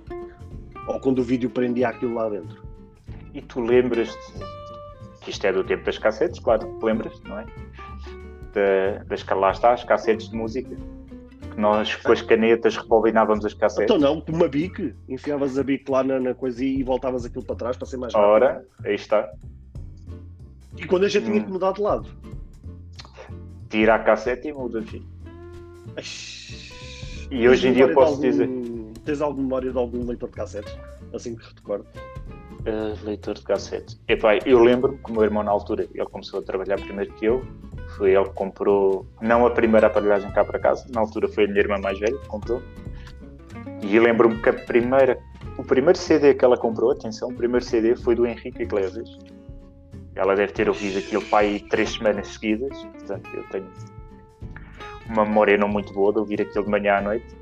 Ou 0.88 1.00
quando 1.00 1.20
o 1.20 1.24
vídeo 1.24 1.50
prendia 1.50 1.90
aquilo 1.90 2.14
lá 2.14 2.30
dentro. 2.30 2.64
E 3.34 3.42
tu 3.42 3.60
lembras-te 3.60 4.34
que 5.22 5.30
isto 5.30 5.46
é 5.46 5.54
do 5.54 5.64
tempo 5.64 5.84
das 5.84 5.98
cassetes, 5.98 6.40
claro, 6.40 6.80
lembras, 6.82 7.22
não 7.24 7.40
é? 7.40 7.46
das, 9.08 9.26
lá 9.26 9.52
está, 9.52 9.74
as 9.74 9.84
cassetes 9.84 10.30
de 10.30 10.36
música 10.36 10.76
nós 11.58 11.96
com 11.96 12.12
as 12.12 12.22
canetas 12.22 12.78
rebobinávamos 12.78 13.46
as 13.46 13.54
cassetes. 13.54 13.84
Então 13.84 13.98
não, 13.98 14.22
com 14.22 14.32
uma 14.32 14.48
bique, 14.48 14.94
enfiavas 15.08 15.58
a 15.58 15.64
bique 15.64 15.90
lá 15.90 16.04
na, 16.04 16.20
na 16.20 16.34
coisa 16.34 16.64
e 16.64 16.84
voltavas 16.84 17.26
aquilo 17.26 17.44
para 17.44 17.56
trás 17.56 17.78
para 17.78 17.88
ser 17.88 17.98
mais 17.98 18.14
rápido. 18.14 18.30
Ora, 18.30 18.66
aí 18.84 18.96
está. 18.96 19.30
E 20.78 20.86
quando 20.86 21.06
a 21.06 21.10
gente 21.10 21.24
hum. 21.28 21.32
tinha 21.32 21.44
que 21.44 21.52
mudar 21.52 21.74
de 21.74 21.82
lado. 21.82 22.08
tira 23.70 23.96
a 23.96 24.00
cassete 24.00 24.48
e 24.48 24.54
muda, 24.54 24.82
filho. 24.82 25.06
E 27.30 27.48
hoje 27.48 27.70
em 27.70 27.74
dia 27.74 27.94
posso 27.94 28.14
algum, 28.14 28.22
dizer. 28.22 28.50
Tens 29.06 29.22
alguma 29.22 29.44
memória 29.44 29.72
de 29.72 29.78
algum 29.78 30.06
leitor 30.06 30.30
de 30.30 30.36
cassetes? 30.36 30.78
Assim 31.14 31.36
que 31.36 31.44
recordo. 31.56 31.86
Uh, 32.62 33.06
leitor 33.06 33.34
de 33.34 33.42
cassetes. 33.42 34.00
Epá, 34.08 34.38
eu 34.46 34.62
lembro-me 34.64 34.98
que 34.98 35.10
o 35.10 35.14
meu 35.14 35.24
irmão, 35.24 35.42
na 35.42 35.52
altura, 35.52 35.88
ele 35.94 36.06
começou 36.06 36.40
a 36.40 36.44
trabalhar 36.44 36.80
primeiro 36.80 37.12
que 37.14 37.26
eu. 37.26 37.44
Foi 37.98 38.14
ele 38.14 38.26
que 38.26 38.34
comprou, 38.34 39.06
não 39.22 39.46
a 39.46 39.52
primeira 39.52 39.88
aparelhagem 39.88 40.32
cá 40.32 40.44
para 40.44 40.60
casa, 40.60 40.86
na 40.94 41.02
altura 41.02 41.28
foi 41.28 41.46
a 41.46 41.48
minha 41.48 41.60
irmã 41.60 41.78
mais 41.78 42.00
velha 42.00 42.18
que 42.18 42.28
comprou. 42.28 42.62
E 43.82 44.00
lembro-me 44.00 44.42
que 44.42 44.50
a 44.50 44.54
primeira, 44.54 45.20
o 45.58 45.64
primeiro 45.64 45.98
CD 45.98 46.34
que 46.34 46.46
ela 46.46 46.58
comprou, 46.58 46.92
atenção, 46.92 47.30
o 47.30 47.34
primeiro 47.34 47.66
CD 47.66 47.96
foi 47.96 48.16
do 48.16 48.26
Henrique 48.26 48.64
Iglesias. 48.64 49.20
Ela 50.16 50.36
deve 50.36 50.54
ter 50.54 50.70
ouvido 50.70 51.00
aquilo 51.00 51.24
pai 51.26 51.64
três 51.70 51.92
semanas 51.94 52.28
seguidas, 52.28 52.78
portanto 52.84 53.30
eu 53.34 53.44
tenho 53.50 53.68
uma 55.10 55.26
memória 55.26 55.58
não 55.58 55.68
muito 55.68 55.94
boa 55.94 56.12
de 56.12 56.20
ouvir 56.20 56.42
aquilo 56.42 56.66
de 56.66 56.72
manhã 56.72 56.98
à 56.98 57.02
noite. 57.02 57.36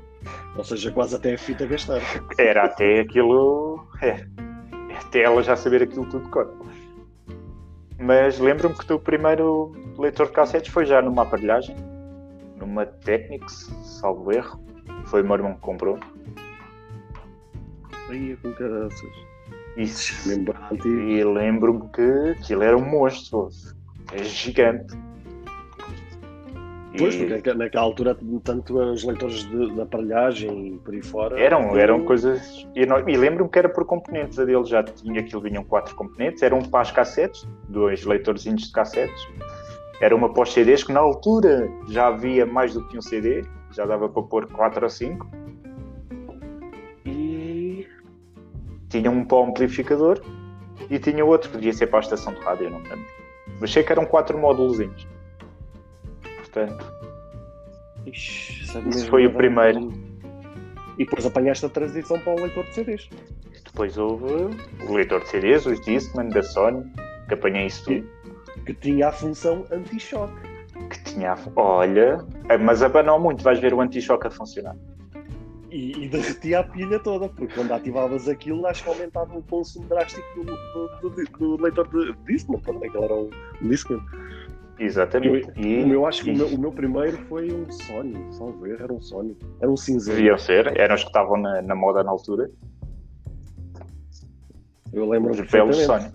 Ou 0.56 0.64
seja, 0.64 0.90
quase 0.90 1.16
até 1.16 1.34
a 1.34 1.38
fita 1.38 1.66
gastar. 1.66 2.00
Era 2.38 2.64
até 2.64 3.00
aquilo. 3.00 3.86
É, 4.02 4.26
até 4.98 5.22
ela 5.22 5.42
já 5.42 5.56
saber 5.56 5.82
aquilo 5.82 6.06
tudo 6.06 6.24
de 6.24 6.30
cor. 6.30 6.52
Mas 8.00 8.38
lembro-me 8.38 8.74
que 8.74 8.84
o 8.84 8.86
teu 8.86 8.98
primeiro 8.98 9.72
leitor 9.98 10.26
de 10.26 10.32
cassetes 10.32 10.72
foi 10.72 10.86
já 10.86 11.02
numa 11.02 11.22
aparelhagem, 11.22 11.76
numa 12.56 12.86
Technics, 12.86 13.70
salvo 13.82 14.32
erro. 14.32 14.58
Foi 15.04 15.22
o 15.22 15.24
meu 15.24 15.36
irmão 15.36 15.54
que 15.54 15.60
comprou. 15.60 15.98
Aí 18.08 18.36
com 18.36 18.52
caraças. 18.52 19.10
Isso. 19.76 20.28
Mesmo 20.28 20.54
E 20.84 21.22
lembro-me 21.24 21.88
que 21.90 22.30
aquilo 22.30 22.62
era 22.62 22.76
um 22.76 22.84
monstro. 22.84 23.48
É 24.12 24.24
gigante. 24.24 24.96
Pois, 26.98 27.14
porque 27.14 27.54
naquela 27.54 27.84
altura, 27.84 28.18
tanto 28.42 28.76
os 28.78 29.04
leitores 29.04 29.44
de, 29.44 29.74
de 29.74 29.80
aparelhagem 29.80 30.74
e 30.74 30.78
por 30.78 30.92
aí 30.92 31.02
fora. 31.02 31.40
Eram, 31.40 31.76
eram 31.76 32.04
coisas. 32.04 32.66
E, 32.74 32.80
e 32.82 33.16
lembro-me 33.16 33.48
que 33.48 33.58
era 33.58 33.68
por 33.68 33.84
componentes. 33.84 34.38
A 34.38 34.44
dele 34.44 34.64
já 34.64 34.82
tinha 34.82 35.20
aquilo, 35.20 35.40
vinham 35.40 35.62
quatro 35.62 35.94
componentes. 35.94 36.42
Era 36.42 36.54
um 36.54 36.62
para 36.62 36.80
as 36.80 36.90
cassetes, 36.90 37.46
dois 37.68 38.04
leitorzinhos 38.04 38.62
de 38.62 38.72
cassetes. 38.72 39.28
Era 40.00 40.16
uma 40.16 40.32
pós 40.32 40.52
CDs 40.52 40.82
que 40.82 40.92
na 40.92 41.00
altura 41.00 41.70
já 41.88 42.08
havia 42.08 42.44
mais 42.44 42.74
do 42.74 42.86
que 42.88 42.98
um 42.98 43.02
CD, 43.02 43.44
já 43.70 43.86
dava 43.86 44.08
para 44.08 44.22
pôr 44.22 44.50
quatro 44.50 44.82
ou 44.84 44.90
cinco. 44.90 45.30
E 47.06 47.86
tinha 48.88 49.10
um 49.10 49.24
para 49.24 49.38
o 49.38 49.44
amplificador 49.44 50.20
e 50.88 50.98
tinha 50.98 51.24
outro 51.24 51.50
que 51.50 51.56
podia 51.56 51.72
ser 51.72 51.86
para 51.86 52.00
a 52.00 52.02
estação 52.02 52.32
de 52.34 52.40
rádio, 52.40 52.70
não 52.70 52.80
me 52.80 52.88
lembro. 52.88 53.06
Mas 53.60 53.70
sei 53.70 53.84
que 53.84 53.92
eram 53.92 54.06
quatro 54.06 54.36
módulozinhos 54.38 55.06
portanto. 56.50 56.92
Ixi, 58.06 58.62
Isso 58.88 59.08
foi 59.08 59.26
o 59.26 59.32
primeiro. 59.32 59.92
E 60.98 61.04
depois 61.04 61.24
apanhaste 61.24 61.64
a 61.66 61.68
transição 61.68 62.18
para 62.20 62.34
o 62.34 62.42
leitor 62.42 62.64
de 62.64 62.74
CDs. 62.74 63.08
Depois 63.64 63.96
houve 63.96 64.54
o 64.86 64.92
leitor 64.92 65.20
de 65.22 65.28
CDs, 65.28 65.64
os 65.66 65.80
Discman, 65.80 66.28
da 66.28 66.42
Sony, 66.42 66.84
que 67.28 67.34
apanhei 67.34 67.66
isso 67.66 67.84
tudo. 67.84 68.06
Que, 68.44 68.60
que 68.66 68.74
tinha 68.74 69.08
a 69.08 69.12
função 69.12 69.64
anti-choque. 69.70 70.34
Que 70.90 71.04
tinha 71.04 71.32
a... 71.32 71.38
Olha, 71.56 72.24
mas 72.60 72.82
abanou 72.82 73.18
muito, 73.18 73.42
vais 73.42 73.58
ver 73.60 73.72
o 73.72 73.80
anti-choque 73.80 74.26
a 74.26 74.30
funcionar. 74.30 74.76
E, 75.70 76.04
e, 76.04 76.08
derretia 76.08 76.60
a 76.60 76.64
pilha 76.64 76.98
toda, 76.98 77.28
porque 77.28 77.54
quando 77.54 77.70
ativavas 77.70 78.28
aquilo, 78.28 78.66
acho 78.66 78.82
que 78.82 78.88
aumentava 78.88 79.38
o 79.38 79.42
consumo 79.44 79.86
drástico 79.86 80.26
do, 80.34 80.44
do, 80.44 81.10
do, 81.10 81.24
do 81.38 81.62
leitor 81.62 81.86
de 81.88 82.12
Discman, 82.24 82.58
porque 82.60 82.88
aquele 82.88 83.04
era 83.04 83.14
um 83.14 83.30
Discman. 83.62 84.04
Exatamente. 84.80 85.48
Eu, 85.56 85.62
e, 85.62 85.84
o 85.84 85.86
meu, 85.86 86.06
acho 86.06 86.24
que 86.24 86.30
o 86.30 86.36
meu, 86.36 86.46
o 86.46 86.58
meu, 86.58 86.72
primeiro 86.72 87.18
foi 87.28 87.52
um 87.52 87.70
Sony, 87.70 88.16
só 88.32 88.46
ver, 88.46 88.80
era 88.80 88.90
um 88.90 89.00
Sony. 89.00 89.36
Era 89.60 89.70
um 89.70 89.76
cinza. 89.76 90.14
Deviam 90.14 90.38
ser, 90.38 90.74
eram 90.78 90.94
os 90.94 91.02
que 91.02 91.08
estavam 91.08 91.36
na, 91.36 91.60
na 91.60 91.74
moda 91.74 92.02
na 92.02 92.10
altura. 92.10 92.50
Eu 94.90 95.06
lembro 95.08 95.32
Os 95.32 95.40
belos 95.42 95.76
Sony. 95.76 96.10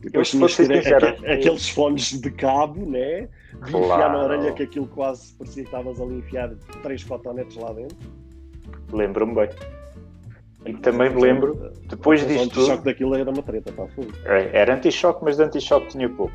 Depois 0.00 0.30
tinhas 0.30 0.54
sincero, 0.54 1.08
aqueles 1.08 1.68
fones 1.68 2.18
de 2.18 2.30
cabo, 2.30 2.86
né? 2.86 3.28
De 3.64 3.72
claro. 3.72 3.84
enfiar 3.84 4.12
na 4.12 4.24
orelha 4.24 4.52
que 4.52 4.62
aquilo 4.62 4.86
quase 4.86 5.34
parecia 5.34 5.64
que 5.64 5.68
estavas 5.68 6.00
ali 6.00 6.14
a 6.14 6.18
enfiar 6.18 6.50
três 6.82 7.04
cotonetes 7.04 7.56
lá 7.56 7.72
dentro. 7.72 7.96
Lembro-me 8.92 9.34
bem. 9.34 9.50
E 10.64 10.72
também 10.74 11.10
me 11.10 11.20
lembro, 11.20 11.72
depois 11.88 12.26
disto. 12.26 12.40
O 12.40 12.44
anti-choque 12.44 12.84
daquilo 12.84 13.14
era 13.14 13.30
uma 13.30 13.42
treta, 13.42 13.72
pá, 13.72 13.86
foi. 13.88 14.08
É, 14.24 14.58
era 14.58 14.74
anti-choque, 14.74 15.22
mas 15.24 15.36
de 15.36 15.42
anti-choque 15.42 15.88
tinha 15.88 16.08
pouco. 16.08 16.32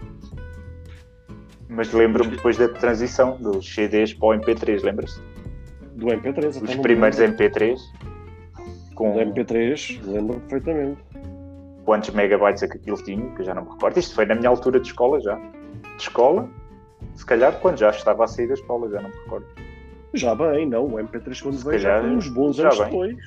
Mas 1.75 1.91
lembro-me 1.91 2.31
depois 2.31 2.57
da 2.57 2.69
transição 2.69 3.37
dos 3.37 3.73
CDs 3.73 4.13
para 4.13 4.27
o 4.27 4.31
MP3, 4.33 4.83
lembras-te? 4.83 5.21
Do 5.95 6.07
MP3, 6.07 6.61
Os 6.61 6.75
primeiros 6.75 7.19
MP3. 7.19 7.77
Com... 8.95 9.13
Do 9.13 9.19
MP3, 9.19 9.99
lembro 10.05 10.39
perfeitamente. 10.41 11.01
Quantos 11.83 12.11
megabytes 12.11 12.63
é 12.63 12.67
que 12.67 12.77
aquilo 12.77 12.97
tinha, 13.03 13.27
que 13.31 13.41
eu 13.41 13.45
já 13.45 13.55
não 13.55 13.63
me 13.63 13.71
recordo. 13.71 13.97
Isto 13.97 14.15
foi 14.15 14.25
na 14.25 14.35
minha 14.35 14.49
altura 14.49 14.79
de 14.79 14.87
escola 14.87 15.19
já. 15.19 15.35
De 15.35 16.03
escola, 16.03 16.47
se 17.15 17.25
calhar 17.25 17.59
quando 17.59 17.77
já 17.77 17.89
estava 17.89 18.23
a 18.23 18.27
sair 18.27 18.47
da 18.47 18.53
escola, 18.53 18.89
já 18.89 19.01
não 19.01 19.09
me 19.09 19.15
recordo. 19.15 19.45
Já 20.13 20.35
bem, 20.35 20.67
não. 20.67 20.85
O 20.85 20.91
MP3 20.93 21.41
quando 21.41 21.57
veio 21.57 21.79
já 21.79 21.99
foi 21.99 22.09
uns 22.11 22.27
bons 22.29 22.59
anos 22.59 22.77
bem. 22.77 22.85
depois. 22.85 23.17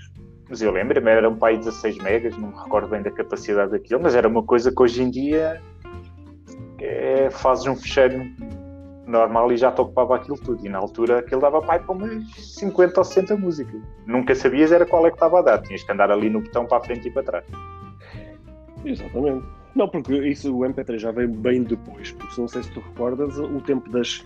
Mas 0.49 0.63
eu 0.63 0.71
lembro-me, 0.71 1.11
era 1.11 1.29
um 1.29 1.35
pai 1.35 1.55
de 1.55 1.65
16 1.65 1.99
megas, 1.99 2.37
não 2.39 2.49
me 2.49 2.57
recordo 2.57 2.89
bem 2.89 3.03
da 3.03 3.11
capacidade 3.11 3.73
daquilo, 3.73 4.01
mas 4.01 4.15
era 4.15 4.29
uma 4.29 4.45
coisa 4.45 4.71
que 4.71 4.81
hoje 4.81 5.03
em 5.03 5.11
dia 5.11 5.61
é, 6.81 7.31
fazes 7.31 7.67
um 7.67 7.77
fecheiro 7.77 8.25
normal 9.07 9.53
e 9.53 9.57
já 9.57 9.71
te 9.71 9.81
ocupava 9.81 10.17
aquilo 10.17 10.37
tudo. 10.37 10.65
E 10.67 10.69
na 10.69 10.79
altura 10.79 11.21
aquilo 11.21 11.41
dava 11.41 11.63
pai 11.63 11.79
para 11.79 11.93
umas 11.93 12.25
50 12.55 13.01
ou 13.01 13.05
60 13.05 13.37
músicas. 13.37 13.81
Nunca 14.07 14.35
sabias 14.35 14.73
era 14.73 14.85
qual 14.85 15.07
é 15.07 15.11
que 15.11 15.17
estava 15.17 15.39
a 15.39 15.43
dar. 15.43 15.63
Tinhas 15.63 15.83
que 15.83 15.93
andar 15.93 16.11
ali 16.11 16.29
no 16.29 16.41
botão 16.41 16.67
para 16.67 16.79
a 16.79 16.81
frente 16.81 17.09
e 17.09 17.11
para 17.11 17.23
trás. 17.23 17.45
Exatamente. 18.85 19.45
Não, 19.75 19.89
porque 19.89 20.15
isso 20.29 20.57
o 20.57 20.61
MP3 20.61 20.99
já 20.99 21.11
veio 21.11 21.29
bem 21.29 21.63
depois, 21.63 22.11
porque 22.13 22.41
não 22.41 22.49
sei 22.49 22.63
se 22.63 22.71
tu 22.71 22.81
recordas 22.81 23.37
o 23.39 23.61
tempo 23.61 23.91
das 23.91 24.25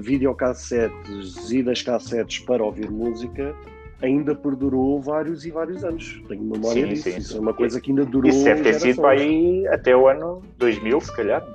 videocassetes 0.00 1.50
e 1.50 1.62
das 1.62 1.82
cassetes 1.82 2.38
para 2.40 2.62
ouvir 2.62 2.90
música 2.90 3.54
ainda 4.02 4.34
perdurou 4.34 5.00
vários 5.00 5.44
e 5.44 5.50
vários 5.50 5.84
anos. 5.84 6.22
Tenho 6.28 6.42
memória 6.42 6.82
sim, 6.82 6.88
disso. 6.88 7.02
Sim, 7.02 7.18
isso 7.18 7.32
sim. 7.32 7.38
é 7.38 7.40
uma 7.40 7.52
coisa 7.52 7.80
que 7.80 7.90
ainda 7.90 8.04
durou. 8.04 8.30
Isso 8.30 8.44
deve 8.44 8.62
ter 8.62 8.74
sido 8.74 9.00
para 9.00 9.10
aí 9.10 9.66
até 9.68 9.94
o 9.94 10.08
ano 10.08 10.42
2000, 10.58 11.00
se 11.00 11.16
calhar. 11.16 11.46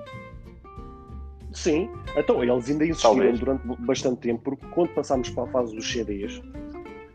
Sim, 1.56 1.90
então 2.16 2.44
eles 2.44 2.70
ainda 2.70 2.86
insistiram 2.86 3.16
Talvez. 3.16 3.40
durante 3.40 3.66
bastante 3.80 4.20
tempo, 4.20 4.42
porque 4.44 4.66
quando 4.68 4.90
passámos 4.90 5.30
para 5.30 5.46
a 5.46 5.48
fase 5.48 5.76
dos 5.76 5.90
CDs, 5.92 6.42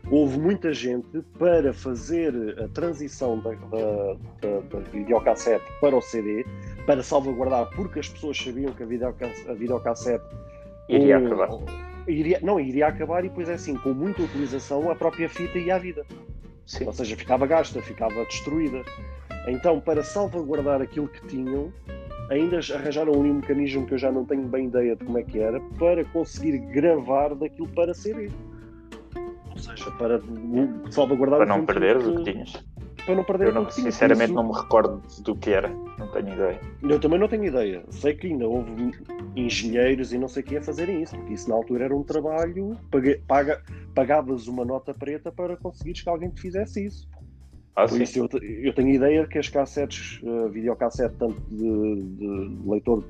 houve 0.09 0.37
muita 0.37 0.73
gente 0.73 1.21
para 1.37 1.71
fazer 1.71 2.33
a 2.59 2.67
transição 2.69 3.39
da, 3.39 3.51
da, 3.51 4.17
da, 4.41 4.59
da 4.61 4.79
videocassete 4.91 5.63
para 5.79 5.95
o 5.95 6.01
CD, 6.01 6.45
para 6.85 7.01
salvaguardar, 7.03 7.69
porque 7.75 7.99
as 7.99 8.09
pessoas 8.09 8.37
sabiam 8.37 8.73
que 8.73 8.83
a 8.83 8.85
videocassete, 8.85 9.49
a 9.49 9.53
videocassete 9.53 10.25
iria 10.89 11.19
acabar 11.19 11.49
iria, 12.07 12.39
não, 12.41 12.59
iria 12.59 12.87
acabar 12.87 13.23
e 13.23 13.29
depois 13.29 13.49
é 13.49 13.53
assim, 13.53 13.75
com 13.75 13.93
muita 13.93 14.21
utilização, 14.21 14.89
a 14.89 14.95
própria 14.95 15.29
fita 15.29 15.57
ia 15.57 15.75
à 15.75 15.79
vida. 15.79 16.05
Sim. 16.65 16.85
Ou 16.85 16.93
seja, 16.93 17.15
ficava 17.15 17.45
gasta, 17.45 17.81
ficava 17.81 18.23
destruída. 18.25 18.83
Então, 19.47 19.79
para 19.79 20.03
salvaguardar 20.03 20.81
aquilo 20.81 21.07
que 21.07 21.25
tinham, 21.27 21.71
ainda 22.29 22.57
arranjaram 22.57 23.13
ali 23.13 23.31
um 23.31 23.35
mecanismo 23.35 23.85
que 23.85 23.93
eu 23.93 23.97
já 23.97 24.11
não 24.11 24.25
tenho 24.25 24.43
bem 24.43 24.67
ideia 24.67 24.95
de 24.95 25.03
como 25.03 25.17
é 25.17 25.23
que 25.23 25.39
era, 25.39 25.59
para 25.79 26.05
conseguir 26.05 26.59
gravar 26.59 27.35
daquilo 27.35 27.67
para 27.69 27.93
CD. 27.93 28.29
Ou 29.49 29.57
seja, 29.57 29.91
para 29.91 30.21
salvaguardar 30.89 31.39
para 31.39 31.47
não 31.47 31.65
perder 31.65 31.97
o 31.97 32.17
que 32.17 32.31
tinhas 32.31 32.63
para 33.05 33.15
não 33.15 33.23
perder 33.23 33.47
eu 33.47 33.53
não, 33.53 33.69
sinceramente 33.69 34.25
isso... 34.25 34.33
não 34.33 34.47
me 34.47 34.53
recordo 34.53 35.01
do 35.23 35.35
que 35.35 35.51
era, 35.51 35.69
não 35.97 36.07
tenho 36.11 36.33
ideia. 36.33 36.59
Eu 36.83 36.99
também 36.99 37.19
não 37.19 37.27
tenho 37.27 37.45
ideia. 37.45 37.83
Sei 37.89 38.13
que 38.13 38.27
ainda 38.27 38.47
houve 38.47 38.91
engenheiros 39.35 40.13
e 40.13 40.17
não 40.17 40.27
sei 40.27 40.43
o 40.43 40.45
que 40.45 40.57
a 40.57 40.61
fazerem 40.61 41.01
isso, 41.01 41.15
porque 41.15 41.33
isso 41.33 41.49
na 41.49 41.55
altura 41.55 41.85
era 41.85 41.95
um 41.95 42.03
trabalho, 42.03 42.77
paga, 43.27 43.61
pagavas 43.93 44.47
uma 44.47 44.63
nota 44.65 44.93
preta 44.93 45.31
para 45.31 45.57
conseguires 45.57 46.01
que 46.01 46.09
alguém 46.09 46.29
te 46.29 46.41
fizesse 46.41 46.85
isso. 46.85 47.09
Ah, 47.75 47.87
Por 47.87 47.97
sim. 47.97 48.03
isso 48.03 48.19
eu, 48.19 48.29
eu, 48.41 48.73
tenho 48.73 48.89
ideia 48.89 49.25
que 49.25 49.37
as 49.37 49.47
cassetes, 49.47 50.19
uh, 50.23 50.49
videocassete, 50.49 51.15
tanto 51.17 51.39
de, 51.49 52.03
de 52.03 52.69
leitor 52.69 53.03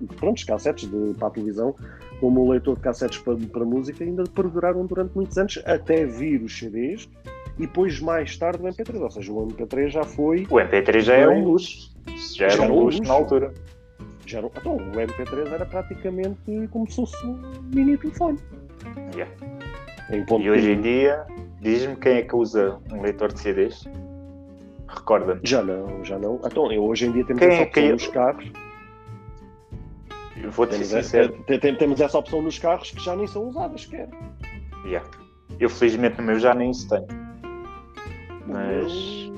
de 0.00 0.06
pronto, 0.16 0.46
cassetes 0.46 0.88
de, 0.88 1.14
para 1.14 1.28
a 1.28 1.30
televisão, 1.30 1.74
como 2.20 2.40
o 2.40 2.50
leitor 2.50 2.76
de 2.76 2.82
cassetes 2.82 3.18
para, 3.18 3.36
para 3.36 3.64
música, 3.64 4.04
ainda 4.04 4.24
perduraram 4.24 4.86
durante 4.86 5.14
muitos 5.14 5.36
anos, 5.36 5.62
até 5.66 6.04
vir 6.04 6.42
os 6.42 6.58
CDs 6.58 7.08
e 7.58 7.62
depois 7.62 8.00
mais 8.00 8.36
tarde 8.36 8.62
o 8.62 8.66
MP3, 8.66 9.00
ou 9.00 9.10
seja, 9.10 9.32
o 9.32 9.46
MP3 9.48 9.88
já 9.88 10.02
foi. 10.02 10.46
O 10.50 10.56
MP3 10.56 11.00
já 11.00 11.14
era 11.14 11.30
um 11.30 11.44
luxo, 11.44 11.94
já 12.34 12.46
era, 12.46 12.62
um 12.62 12.80
luxo, 12.80 13.02
na 13.02 13.14
altura. 13.14 13.52
Já 14.26 14.38
era, 14.38 14.50
então, 14.56 14.76
o 14.76 14.92
MP3 14.92 15.52
era 15.52 15.66
praticamente 15.66 16.68
como 16.70 16.88
se 16.90 16.96
fosse 16.96 17.26
um 17.26 17.40
mini 17.74 17.96
telefone. 17.96 18.38
Yeah. 19.14 19.32
e 20.10 20.50
hoje 20.50 20.72
em 20.72 20.80
dia, 20.80 21.26
diz-me 21.60 21.96
quem 21.96 22.16
é 22.16 22.22
que 22.22 22.34
usa 22.36 22.78
um 22.92 23.02
leitor 23.02 23.32
de 23.32 23.40
CDs? 23.40 23.84
Recorda-me. 24.88 25.40
Já 25.42 25.62
não, 25.62 26.04
já 26.04 26.18
não. 26.18 26.40
Então, 26.44 26.70
eu, 26.72 26.84
hoje 26.84 27.06
em 27.06 27.12
dia 27.12 27.24
temos 27.24 27.40
quem 27.40 27.48
essa 27.48 27.62
é 27.62 27.66
opção 27.66 27.82
é 27.82 27.92
nos 27.92 28.06
carros. 28.08 28.52
Eu 30.42 30.50
vou-te 30.50 30.74
ser 30.74 30.86
Temos, 30.88 31.04
sincero. 31.06 31.44
é- 31.48 31.58
tem- 31.58 31.74
temos 31.76 32.00
essa 32.00 32.18
opção 32.18 32.42
nos 32.42 32.58
carros 32.58 32.90
que 32.90 33.02
já 33.02 33.16
nem 33.16 33.26
são 33.26 33.48
usadas 33.48 33.82
sequer. 33.82 34.08
Yeah. 34.84 35.08
Eu 35.58 35.68
felizmente 35.70 36.18
no 36.18 36.24
meu 36.24 36.38
já 36.38 36.54
nem 36.54 36.70
isso 36.70 36.88
tenho. 36.88 37.06
Mas. 38.46 39.30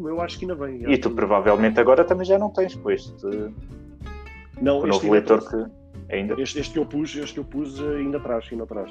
meu 0.00 0.20
acho 0.20 0.38
que 0.38 0.44
ainda 0.44 0.54
vem. 0.54 0.90
E 0.90 0.96
tu 0.96 1.10
provavelmente 1.10 1.78
agora 1.80 2.04
também 2.04 2.24
já 2.24 2.38
não 2.38 2.50
tens, 2.50 2.74
pois. 2.76 3.02
Este, 3.02 3.52
Não, 4.62 4.78
o 4.80 4.86
este 4.86 4.88
novo 4.88 5.12
leitor 5.12 5.40
que 5.50 6.14
ainda. 6.14 6.40
Este, 6.40 6.60
este 6.60 6.72
que 6.72 6.78
eu 6.78 6.86
pus, 6.86 7.14
este 7.16 7.34
que 7.34 7.40
eu 7.40 7.44
pus 7.44 7.78
eh, 7.80 7.96
ainda 7.98 8.18
atrás, 8.18 8.48
ainda 8.50 8.64
atrás. 8.64 8.90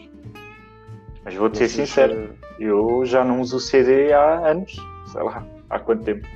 Mas 1.24 1.36
vou-te 1.36 1.58
ser 1.58 1.64
Não 1.64 1.86
sincero, 1.86 2.14
eh, 2.14 2.54
eu 2.60 3.06
já 3.06 3.24
não 3.24 3.42
uso 3.42 3.58
o 3.58 3.60
CD 3.60 4.12
há 4.14 4.50
anos. 4.50 4.76
Sei 5.08 5.24
lá, 5.24 5.46
há 5.70 5.80
quanto 5.80 6.04
tempo. 6.04 6.28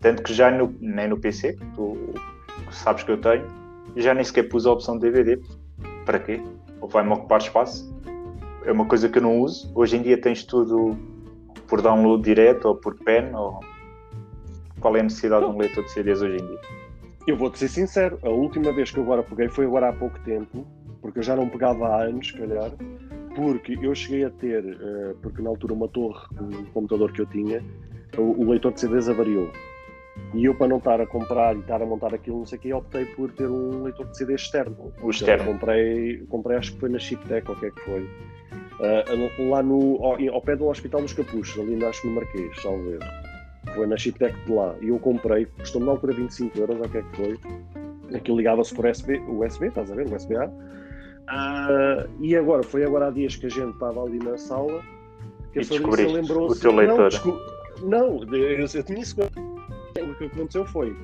Tanto 0.00 0.22
que 0.22 0.34
já 0.34 0.50
no, 0.50 0.74
nem 0.80 1.08
no 1.08 1.18
PC, 1.18 1.56
tu 1.74 1.96
sabes 2.70 3.04
que 3.04 3.10
eu 3.10 3.18
tenho, 3.18 3.46
já 3.96 4.12
nem 4.12 4.24
sequer 4.24 4.44
pus 4.44 4.66
a 4.66 4.72
opção 4.72 4.98
de 4.98 5.10
DVD. 5.10 5.40
Para 6.04 6.18
quê? 6.18 6.42
Ou 6.80 6.88
vai-me 6.88 7.12
ocupar 7.12 7.40
espaço? 7.40 7.94
É 8.64 8.72
uma 8.72 8.84
coisa 8.86 9.08
que 9.08 9.18
eu 9.18 9.22
não 9.22 9.40
uso. 9.40 9.70
Hoje 9.74 9.96
em 9.96 10.02
dia 10.02 10.20
tens 10.20 10.44
tudo 10.44 10.96
por 11.68 11.80
download 11.80 12.22
direto 12.22 12.66
ou 12.66 12.74
por 12.74 12.94
pen. 12.96 13.34
Ou... 13.34 13.60
Qual 14.80 14.96
é 14.96 15.00
a 15.00 15.04
necessidade 15.04 15.46
de 15.46 15.50
um 15.50 15.56
leitor 15.56 15.84
de 15.84 15.90
CDs 15.90 16.20
hoje 16.20 16.36
em 16.36 16.46
dia? 16.46 16.60
Eu 17.26 17.38
vou-te 17.38 17.58
ser 17.58 17.68
sincero, 17.68 18.18
a 18.22 18.28
última 18.28 18.70
vez 18.70 18.90
que 18.90 18.98
eu 18.98 19.02
agora 19.02 19.22
peguei 19.22 19.48
foi 19.48 19.64
agora 19.64 19.88
há 19.88 19.92
pouco 19.94 20.18
tempo, 20.20 20.66
porque 21.00 21.20
eu 21.20 21.22
já 21.22 21.34
não 21.34 21.48
pegava 21.48 21.88
há 21.88 22.02
anos, 22.02 22.26
se 22.26 22.34
calhar, 22.34 22.70
porque 23.34 23.78
eu 23.80 23.94
cheguei 23.94 24.24
a 24.24 24.30
ter, 24.30 24.64
eh, 24.64 25.14
porque 25.22 25.42
na 25.42 25.50
altura 25.50 25.74
uma 25.74 25.88
torre 25.88 26.26
do 26.34 26.64
computador 26.72 27.12
que 27.12 27.20
eu 27.20 27.26
tinha, 27.26 27.62
o, 28.16 28.42
o 28.42 28.50
leitor 28.50 28.72
de 28.72 28.80
CDs 28.80 29.08
avariou. 29.08 29.50
E 30.32 30.44
eu, 30.44 30.54
para 30.54 30.68
não 30.68 30.78
estar 30.78 31.00
a 31.00 31.06
comprar 31.06 31.56
e 31.56 31.60
estar 31.60 31.82
a 31.82 31.86
montar 31.86 32.14
aquilo, 32.14 32.38
não 32.38 32.46
sei 32.46 32.58
o 32.58 32.60
que, 32.60 32.72
optei 32.72 33.04
por 33.04 33.30
ter 33.32 33.48
um 33.48 33.82
leitor 33.82 34.06
de 34.06 34.16
CD 34.16 34.34
externo. 34.34 34.92
O 35.02 35.10
externo. 35.10 35.44
comprei, 35.44 36.18
comprei, 36.28 36.56
acho 36.56 36.72
que 36.74 36.80
foi 36.80 36.88
na 36.88 36.98
Chiptech, 36.98 37.48
ou 37.48 37.56
o 37.56 37.58
que 37.58 37.66
é 37.66 37.70
que 37.70 37.80
foi. 37.80 38.08
Ah, 38.80 39.04
lá 39.50 39.62
no, 39.62 40.04
ao, 40.04 40.16
ao 40.34 40.42
pé 40.42 40.56
do 40.56 40.66
Hospital 40.66 41.02
dos 41.02 41.12
Capuchos, 41.12 41.58
ali 41.58 41.84
acho 41.84 42.06
no 42.06 42.14
Marquês, 42.14 42.64
erro. 42.64 42.98
Foi 43.74 43.86
na 43.86 43.96
Chiptech 43.96 44.38
de 44.44 44.52
lá. 44.52 44.74
E 44.80 44.88
eu 44.88 44.98
comprei, 44.98 45.46
custou-me 45.46 45.86
na 45.86 45.92
altura 45.92 46.12
25 46.12 46.58
euros, 46.58 46.76
ou 46.78 46.86
o 46.86 46.88
que 46.88 46.98
é 46.98 47.02
que 47.02 47.16
foi. 47.16 47.38
Aquilo 48.14 48.36
ligava-se 48.36 48.74
por 48.74 48.86
USB, 48.86 49.18
USB, 49.20 49.66
estás 49.66 49.90
a 49.90 49.94
ver? 49.94 50.06
USB-A. 50.12 50.50
Ah, 51.26 52.06
e 52.20 52.36
agora, 52.36 52.62
foi 52.62 52.84
agora 52.84 53.08
há 53.08 53.10
dias 53.10 53.36
que 53.36 53.46
a 53.46 53.48
gente 53.48 53.72
estava 53.72 54.02
ali 54.02 54.18
na 54.18 54.36
sala 54.36 54.82
que 55.52 55.60
E 55.60 55.62
a 55.62 55.64
Fabrícia 55.64 56.08
lembrou-se. 56.08 56.58
o 56.58 56.60
teu 56.60 56.72
leitor. 56.74 57.10
Não, 57.82 58.20
não, 58.20 58.34
eu, 58.36 58.66
eu 58.66 58.82
tinha 58.84 58.98
isso. 59.00 59.16
O 59.20 60.14
que 60.16 60.24
aconteceu 60.24 60.64
foi 60.66 60.96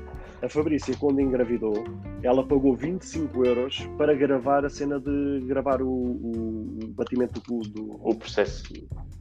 a 0.42 0.48
Fabrícia, 0.48 0.94
quando 0.98 1.20
engravidou, 1.20 1.84
ela 2.22 2.42
pagou 2.46 2.74
25 2.74 3.44
euros 3.44 3.86
para 3.98 4.14
gravar 4.14 4.64
a 4.64 4.70
cena 4.70 4.98
de 4.98 5.44
gravar 5.46 5.82
o, 5.82 5.86
o- 5.88 6.78
batimento 6.96 7.40
do, 7.40 7.60
do- 7.68 8.00
O 8.02 8.14
processo. 8.14 8.64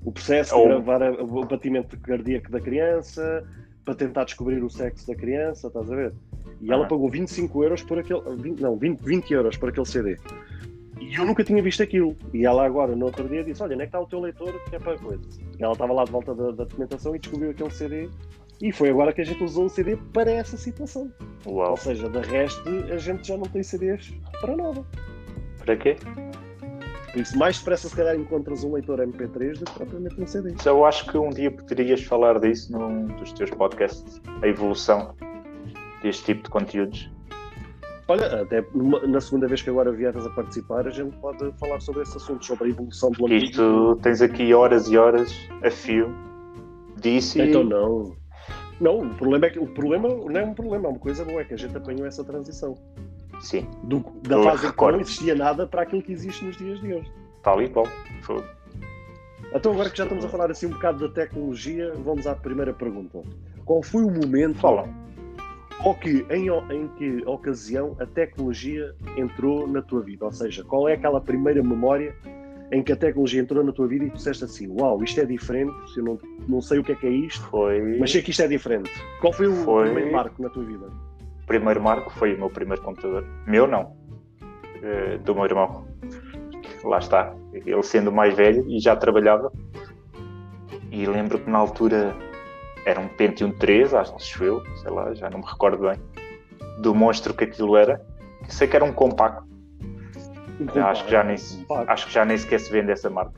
o 0.03 0.11
processo 0.11 0.55
Ou- 0.55 0.67
gravar 0.67 1.03
a- 1.03 1.11
o 1.23 1.45
batimento 1.45 1.97
cardíaco 1.99 2.49
da 2.51 2.59
criança, 2.61 3.45
para 3.83 3.95
tentar 3.95 4.23
descobrir 4.25 4.63
o 4.63 4.69
sexo 4.69 5.05
da 5.07 5.15
criança, 5.15 5.67
estás 5.67 5.91
a 5.91 5.95
ver? 5.95 6.13
E 6.61 6.71
ela 6.71 6.85
Ah. 6.85 6.87
pagou 6.87 7.09
25 7.09 7.63
euros 7.63 7.83
por 7.83 7.99
aquele. 7.99 8.21
20, 8.37 8.59
não, 8.61 8.77
20, 8.77 8.99
20 9.01 9.31
euros 9.33 9.57
por 9.57 9.69
aquele 9.69 9.85
CD. 9.85 10.17
E 11.09 11.15
eu 11.15 11.25
nunca 11.25 11.43
tinha 11.43 11.61
visto 11.63 11.81
aquilo. 11.81 12.15
E 12.31 12.45
ela 12.45 12.63
agora, 12.63 12.95
no 12.95 13.07
outro 13.07 13.27
dia, 13.27 13.43
disse: 13.43 13.63
Olha, 13.63 13.73
onde 13.73 13.81
é 13.81 13.85
que 13.87 13.89
está 13.89 13.99
o 13.99 14.05
teu 14.05 14.19
leitor 14.19 14.53
que 14.69 14.75
é 14.75 14.79
para 14.79 14.95
coisa? 14.95 15.23
E 15.57 15.63
ela 15.63 15.73
estava 15.73 15.91
lá 15.91 16.03
de 16.03 16.11
volta 16.11 16.35
da, 16.35 16.51
da 16.51 16.63
documentação 16.65 17.15
e 17.15 17.19
descobriu 17.19 17.49
aquele 17.49 17.71
CD. 17.71 18.09
E 18.61 18.71
foi 18.71 18.91
agora 18.91 19.11
que 19.11 19.21
a 19.21 19.23
gente 19.23 19.43
usou 19.43 19.65
o 19.65 19.69
CD 19.69 19.97
para 20.13 20.29
essa 20.29 20.55
situação. 20.55 21.11
Uau. 21.47 21.71
Ou 21.71 21.77
seja, 21.77 22.07
de 22.07 22.19
resto, 22.19 22.61
a 22.93 22.97
gente 22.97 23.27
já 23.27 23.35
não 23.35 23.45
tem 23.45 23.63
CDs 23.63 24.13
para 24.39 24.55
nada. 24.55 24.85
Para 25.57 25.75
quê? 25.77 25.95
Por 27.11 27.21
isso, 27.21 27.35
mais 27.39 27.57
depressa, 27.57 27.89
se 27.89 27.95
calhar, 27.95 28.15
encontras 28.15 28.63
um 28.63 28.73
leitor 28.73 28.99
MP3 28.99 29.57
do 29.57 29.65
que 29.65 29.73
propriamente 29.73 30.21
um 30.21 30.27
CD. 30.27 30.53
Só 30.61 30.69
eu 30.69 30.85
acho 30.85 31.09
que 31.09 31.17
um 31.17 31.31
dia 31.31 31.49
poderias 31.49 32.03
falar 32.03 32.39
disso 32.39 32.71
num 32.71 33.07
dos 33.07 33.33
teus 33.33 33.49
podcasts, 33.49 34.21
a 34.43 34.47
evolução 34.47 35.15
deste 36.03 36.25
tipo 36.25 36.43
de 36.43 36.49
conteúdos. 36.51 37.09
Olha, 38.09 38.41
até 38.41 38.65
na 39.07 39.21
segunda 39.21 39.47
vez 39.47 39.61
que 39.61 39.69
agora 39.69 39.91
vieres 39.91 40.25
a 40.25 40.29
participar, 40.31 40.87
a 40.87 40.89
gente 40.89 41.15
pode 41.17 41.51
falar 41.59 41.79
sobre 41.79 42.01
esse 42.01 42.17
assunto, 42.17 42.43
sobre 42.43 42.65
a 42.65 42.69
evolução 42.71 43.11
do 43.11 43.25
amigo. 43.27 43.45
isto 43.45 43.99
tens 44.01 44.19
aqui 44.21 44.51
horas 44.53 44.87
e 44.87 44.97
horas 44.97 45.31
a 45.63 45.69
fio 45.69 46.11
disso 46.97 47.37
e 47.37 47.43
Então 47.49 47.63
não. 47.63 48.17
Não, 48.81 48.99
o 49.01 49.13
problema 49.15 49.45
é 49.45 49.49
que 49.51 49.59
o 49.59 49.67
problema 49.67 50.09
não 50.09 50.39
é 50.39 50.43
um 50.43 50.53
problema, 50.55 50.87
é 50.87 50.89
uma 50.89 50.99
coisa 50.99 51.23
boa, 51.23 51.41
é 51.41 51.43
que 51.43 51.53
a 51.53 51.57
gente 51.57 51.77
apanhou 51.77 52.07
essa 52.07 52.23
transição. 52.23 52.75
sim, 53.41 53.67
Do, 53.83 54.03
da 54.23 54.37
Eu 54.37 54.43
fase 54.43 54.57
em 54.57 54.61
que 54.61 54.67
recordo. 54.67 54.95
não 54.95 55.01
existia 55.01 55.35
nada 55.35 55.67
para 55.67 55.83
aquilo 55.83 56.01
que 56.01 56.11
existe 56.11 56.43
nos 56.43 56.57
dias 56.57 56.79
de 56.81 56.93
hoje. 56.93 57.11
tal 57.43 57.61
e 57.61 57.69
qual. 57.69 57.85
Foi. 58.23 58.43
Então 59.53 59.71
agora 59.73 59.89
que 59.89 59.97
já 59.97 60.03
estamos 60.05 60.25
a 60.25 60.29
falar 60.29 60.49
assim 60.49 60.65
um 60.67 60.71
bocado 60.71 61.07
da 61.07 61.13
tecnologia, 61.13 61.93
vamos 62.03 62.25
à 62.25 62.33
primeira 62.33 62.73
pergunta. 62.73 63.21
Qual 63.65 63.83
foi 63.83 64.03
o 64.03 64.09
momento 64.09 64.57
Fala. 64.59 64.87
Ou 65.83 65.95
que, 65.95 66.25
em, 66.29 66.47
em 66.73 66.87
que 66.97 67.23
ocasião 67.25 67.95
a 67.99 68.05
tecnologia 68.05 68.93
entrou 69.17 69.67
na 69.67 69.81
tua 69.81 70.01
vida? 70.01 70.25
Ou 70.25 70.31
seja, 70.31 70.63
qual 70.63 70.87
é 70.89 70.93
aquela 70.93 71.21
primeira 71.21 71.63
memória 71.63 72.13
em 72.71 72.83
que 72.83 72.91
a 72.91 72.95
tecnologia 72.95 73.41
entrou 73.41 73.63
na 73.63 73.71
tua 73.71 73.87
vida 73.87 74.05
e 74.05 74.09
tu 74.11 74.17
disseste 74.17 74.43
assim, 74.43 74.67
uau, 74.79 75.03
isto 75.03 75.19
é 75.19 75.25
diferente, 75.25 75.73
eu 75.97 76.03
não, 76.03 76.19
não 76.47 76.61
sei 76.61 76.79
o 76.79 76.83
que 76.83 76.91
é 76.91 76.95
que 76.95 77.07
é 77.07 77.09
isto, 77.09 77.41
Foi 77.47 77.97
mas 77.97 78.11
sei 78.11 78.21
que 78.21 78.29
isto 78.29 78.43
é 78.43 78.47
diferente. 78.47 78.91
Qual 79.21 79.33
foi 79.33 79.47
o 79.47 79.53
Foi- 79.53 79.85
primeiro 79.85 80.11
marco 80.11 80.41
na 80.41 80.49
tua 80.49 80.63
vida? 80.63 80.85
o 80.85 81.47
primeiro 81.47 81.81
marco, 81.81 82.11
foi 82.11 82.35
o 82.35 82.37
meu 82.37 82.49
primeiro 82.51 82.79
computador. 82.83 83.25
Meu 83.47 83.65
não. 83.65 83.95
Eh, 84.83 85.17
do 85.25 85.33
meu 85.33 85.45
irmão. 85.45 85.87
Lá 86.83 86.99
está. 86.99 87.33
Ele 87.51 87.81
sendo 87.81 88.11
mais 88.11 88.35
velho 88.35 88.63
e 88.69 88.79
já 88.79 88.95
trabalhava. 88.95 89.51
E 90.91 91.07
lembro 91.07 91.39
que 91.39 91.49
na 91.49 91.57
altura 91.57 92.15
era 92.85 92.99
um 92.99 93.07
Pentium 93.07 93.51
3, 93.51 93.93
acho 93.93 94.43
eu, 94.43 94.63
sei 94.77 94.91
lá, 94.91 95.13
já 95.13 95.29
não 95.29 95.39
me 95.39 95.45
recordo 95.45 95.89
bem, 95.89 95.99
do 96.79 96.95
monstro 96.95 97.33
que 97.33 97.43
aquilo 97.43 97.75
era. 97.75 98.01
Sei 98.47 98.67
que 98.67 98.75
era 98.75 98.85
um 98.85 98.93
compacto. 98.93 99.47
Um 100.59 100.83
Acho 100.83 101.05
que 101.05 101.11
já 101.11 101.23
nem, 101.23 101.37
compacto, 101.37 101.91
acho 101.91 102.07
que 102.07 102.13
já 102.13 102.25
nem 102.25 102.37
sequer 102.37 102.59
se 102.59 102.71
vende 102.71 102.91
essa 102.91 103.09
marca. 103.09 103.33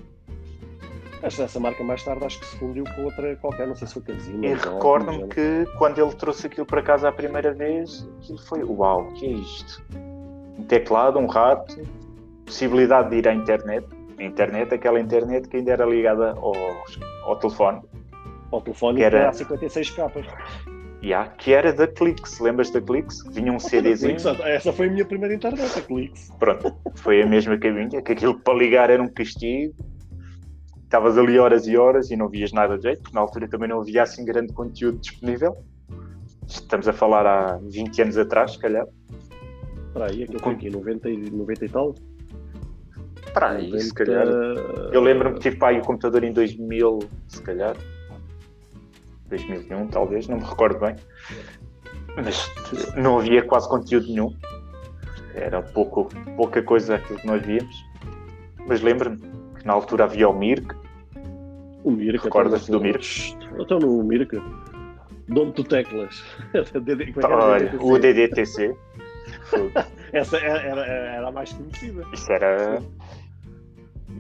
Acho 1.21 1.38
que 1.38 1.41
essa 1.43 1.60
marca 1.60 1.84
mais 1.84 2.04
tarde 2.04 2.25
acho 2.25 2.39
que 2.39 2.45
se 2.47 2.58
fundiu 2.58 2.84
com 2.95 3.04
outra 3.04 3.36
qualquer, 3.36 3.67
não 3.67 3.75
sei 3.75 3.88
se 3.88 3.93
foi 3.93 4.01
Casino. 4.01 4.43
E 4.43 4.54
recordo-me 4.56 5.27
que 5.27 5.67
quando 5.77 5.99
ele 5.99 6.12
trouxe 6.15 6.47
aquilo 6.47 6.65
para 6.65 6.82
casa 6.82 7.10
a 7.10 7.12
primeira 7.12 7.54
vez, 7.54 8.10
aquilo 8.19 8.39
foi 8.39 8.63
uau, 8.63 9.04
o 9.04 9.13
que 9.13 9.27
é 9.27 9.30
isto? 9.30 9.84
Um 10.58 10.63
teclado, 10.63 11.19
um 11.19 11.27
rato, 11.27 11.80
possibilidade 12.43 13.12
de 13.12 13.17
ir 13.17 13.27
à 13.27 13.34
internet. 13.34 13.86
A 14.17 14.23
internet, 14.23 14.73
aquela 14.73 14.99
internet 14.99 15.47
que 15.47 15.58
ainda 15.58 15.71
era 15.71 15.86
ligada 15.86 16.32
ao, 16.32 16.54
ao 17.23 17.36
telefone, 17.36 17.82
Ao 18.52 18.62
telefone 18.62 18.98
que 18.98 19.04
era- 19.04 19.30
há 19.30 19.34
56 19.34 19.90
capas. 19.92 20.26
e 21.02 21.14
há, 21.14 21.26
que 21.28 21.54
era 21.54 21.72
da 21.74 21.88
Clix. 21.88 22.40
Lembras 22.40 22.70
da 22.70 22.80
Clix? 22.82 23.24
Vinha 23.32 23.52
um 23.52 23.60
CDzinho. 23.60 24.18
Clix, 24.18 24.40
essa 24.42 24.72
foi 24.74 24.88
a 24.88 24.92
minha 24.92 25.06
primeira 25.06 25.34
internet, 25.34 25.80
a 25.80 25.82
Clix. 25.82 26.30
Pronto, 26.38 26.76
foi 26.96 27.22
a 27.22 27.26
mesma 27.26 27.58
que 27.58 27.72
vinha, 27.72 28.02
que 28.02 28.12
aquilo 28.12 28.40
para 28.40 28.54
ligar 28.54 28.90
era 28.90 29.02
um 29.02 29.08
castigo. 29.08 29.74
Estavas 30.84 31.18
ali 31.18 31.40
horas 31.40 31.66
e 31.68 31.78
horas 31.78 32.12
e 32.12 32.18
não 32.18 32.28
vias 32.28 32.52
nada 32.52 32.78
de 32.78 32.84
jeito, 32.84 33.02
porque 33.02 33.16
na 33.16 33.22
altura 33.22 33.48
também 33.48 33.70
não 33.70 33.80
havia 33.80 34.04
assim 34.04 34.26
grande 34.26 34.52
conteúdo 34.54 35.00
disponível. 35.00 35.56
Estamos 36.48 36.86
a 36.88 36.92
falar 36.94 37.26
há 37.26 37.58
20 37.64 38.02
anos 38.02 38.18
atrás, 38.18 38.52
se 38.52 38.60
calhar. 38.60 38.86
Espera 39.88 40.12
aí, 40.12 40.24
aquilo 40.24 40.40
foi 40.40 40.54
aqui, 40.54 40.70
90 40.70 41.10
e, 41.10 41.18
90 41.32 41.66
e 41.66 41.70
tal? 41.70 41.96
Para 43.34 43.52
aí, 43.52 43.68
se 43.80 43.90
90, 43.90 43.94
calhar. 43.94 44.28
Eu 44.94 45.02
lembro-me 45.02 45.36
que 45.36 45.42
tive 45.42 45.56
para 45.56 45.70
aí 45.70 45.80
o 45.80 45.82
computador 45.82 46.24
em 46.26 46.34
2000, 46.34 47.00
se 47.30 47.42
calhar. 47.42 47.76
2001, 49.32 49.88
talvez, 49.88 50.28
não 50.28 50.38
me 50.38 50.44
recordo 50.44 50.80
bem. 50.80 50.96
Mas 52.15 52.52
não 52.96 53.17
havia 53.17 53.41
quase 53.41 53.67
conteúdo 53.67 54.08
nenhum. 54.08 54.36
Era 55.34 55.62
pouco, 55.62 56.10
pouca 56.36 56.62
coisa 56.62 56.96
aquilo 56.96 57.20
que 57.20 57.28
nós 57.28 57.41
víamos. 57.46 57.76
Mas 58.67 58.82
lembro-me 58.82 59.17
que 59.17 59.65
na 59.65 59.74
altura 59.74 60.04
havia 60.04 60.30
o 60.30 60.38
Mirk, 60.38 60.76
O 61.84 61.91
Mirka. 61.91 62.26
Recordas-te 62.26 62.70
então, 62.70 62.80
do 62.80 62.84
Mirka? 62.84 63.06
Então 63.60 63.80
no 63.80 64.04
Mirka. 64.04 64.41
Dono 65.28 65.52
tu 65.54 65.63
teclas. 65.63 66.24
É 66.54 67.26
olha, 67.26 67.82
o 67.82 67.98
DDTC. 67.98 68.76
Essa 70.12 70.38
era, 70.38 70.62
era, 70.62 70.86
era 70.86 71.28
a 71.28 71.32
mais 71.32 71.54
conhecida. 71.54 72.04
Isso 72.13 72.32
era. 72.32 72.82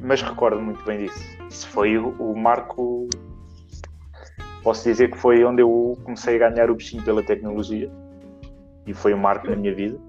Mas 0.01 0.21
recordo 0.21 0.61
muito 0.61 0.83
bem 0.85 0.99
disso. 0.99 1.37
Isso 1.49 1.67
foi 1.67 1.97
o, 1.97 2.09
o 2.11 2.37
marco. 2.37 3.09
Posso 4.63 4.83
dizer 4.83 5.09
que 5.11 5.17
foi 5.17 5.43
onde 5.43 5.61
eu 5.61 5.97
comecei 6.03 6.35
a 6.35 6.49
ganhar 6.49 6.69
o 6.69 6.75
bichinho 6.75 7.03
pela 7.03 7.23
tecnologia. 7.23 7.91
E 8.85 8.93
foi 8.93 9.13
um 9.13 9.17
marco 9.17 9.49
na 9.49 9.55
minha 9.55 9.73
vida. 9.73 9.99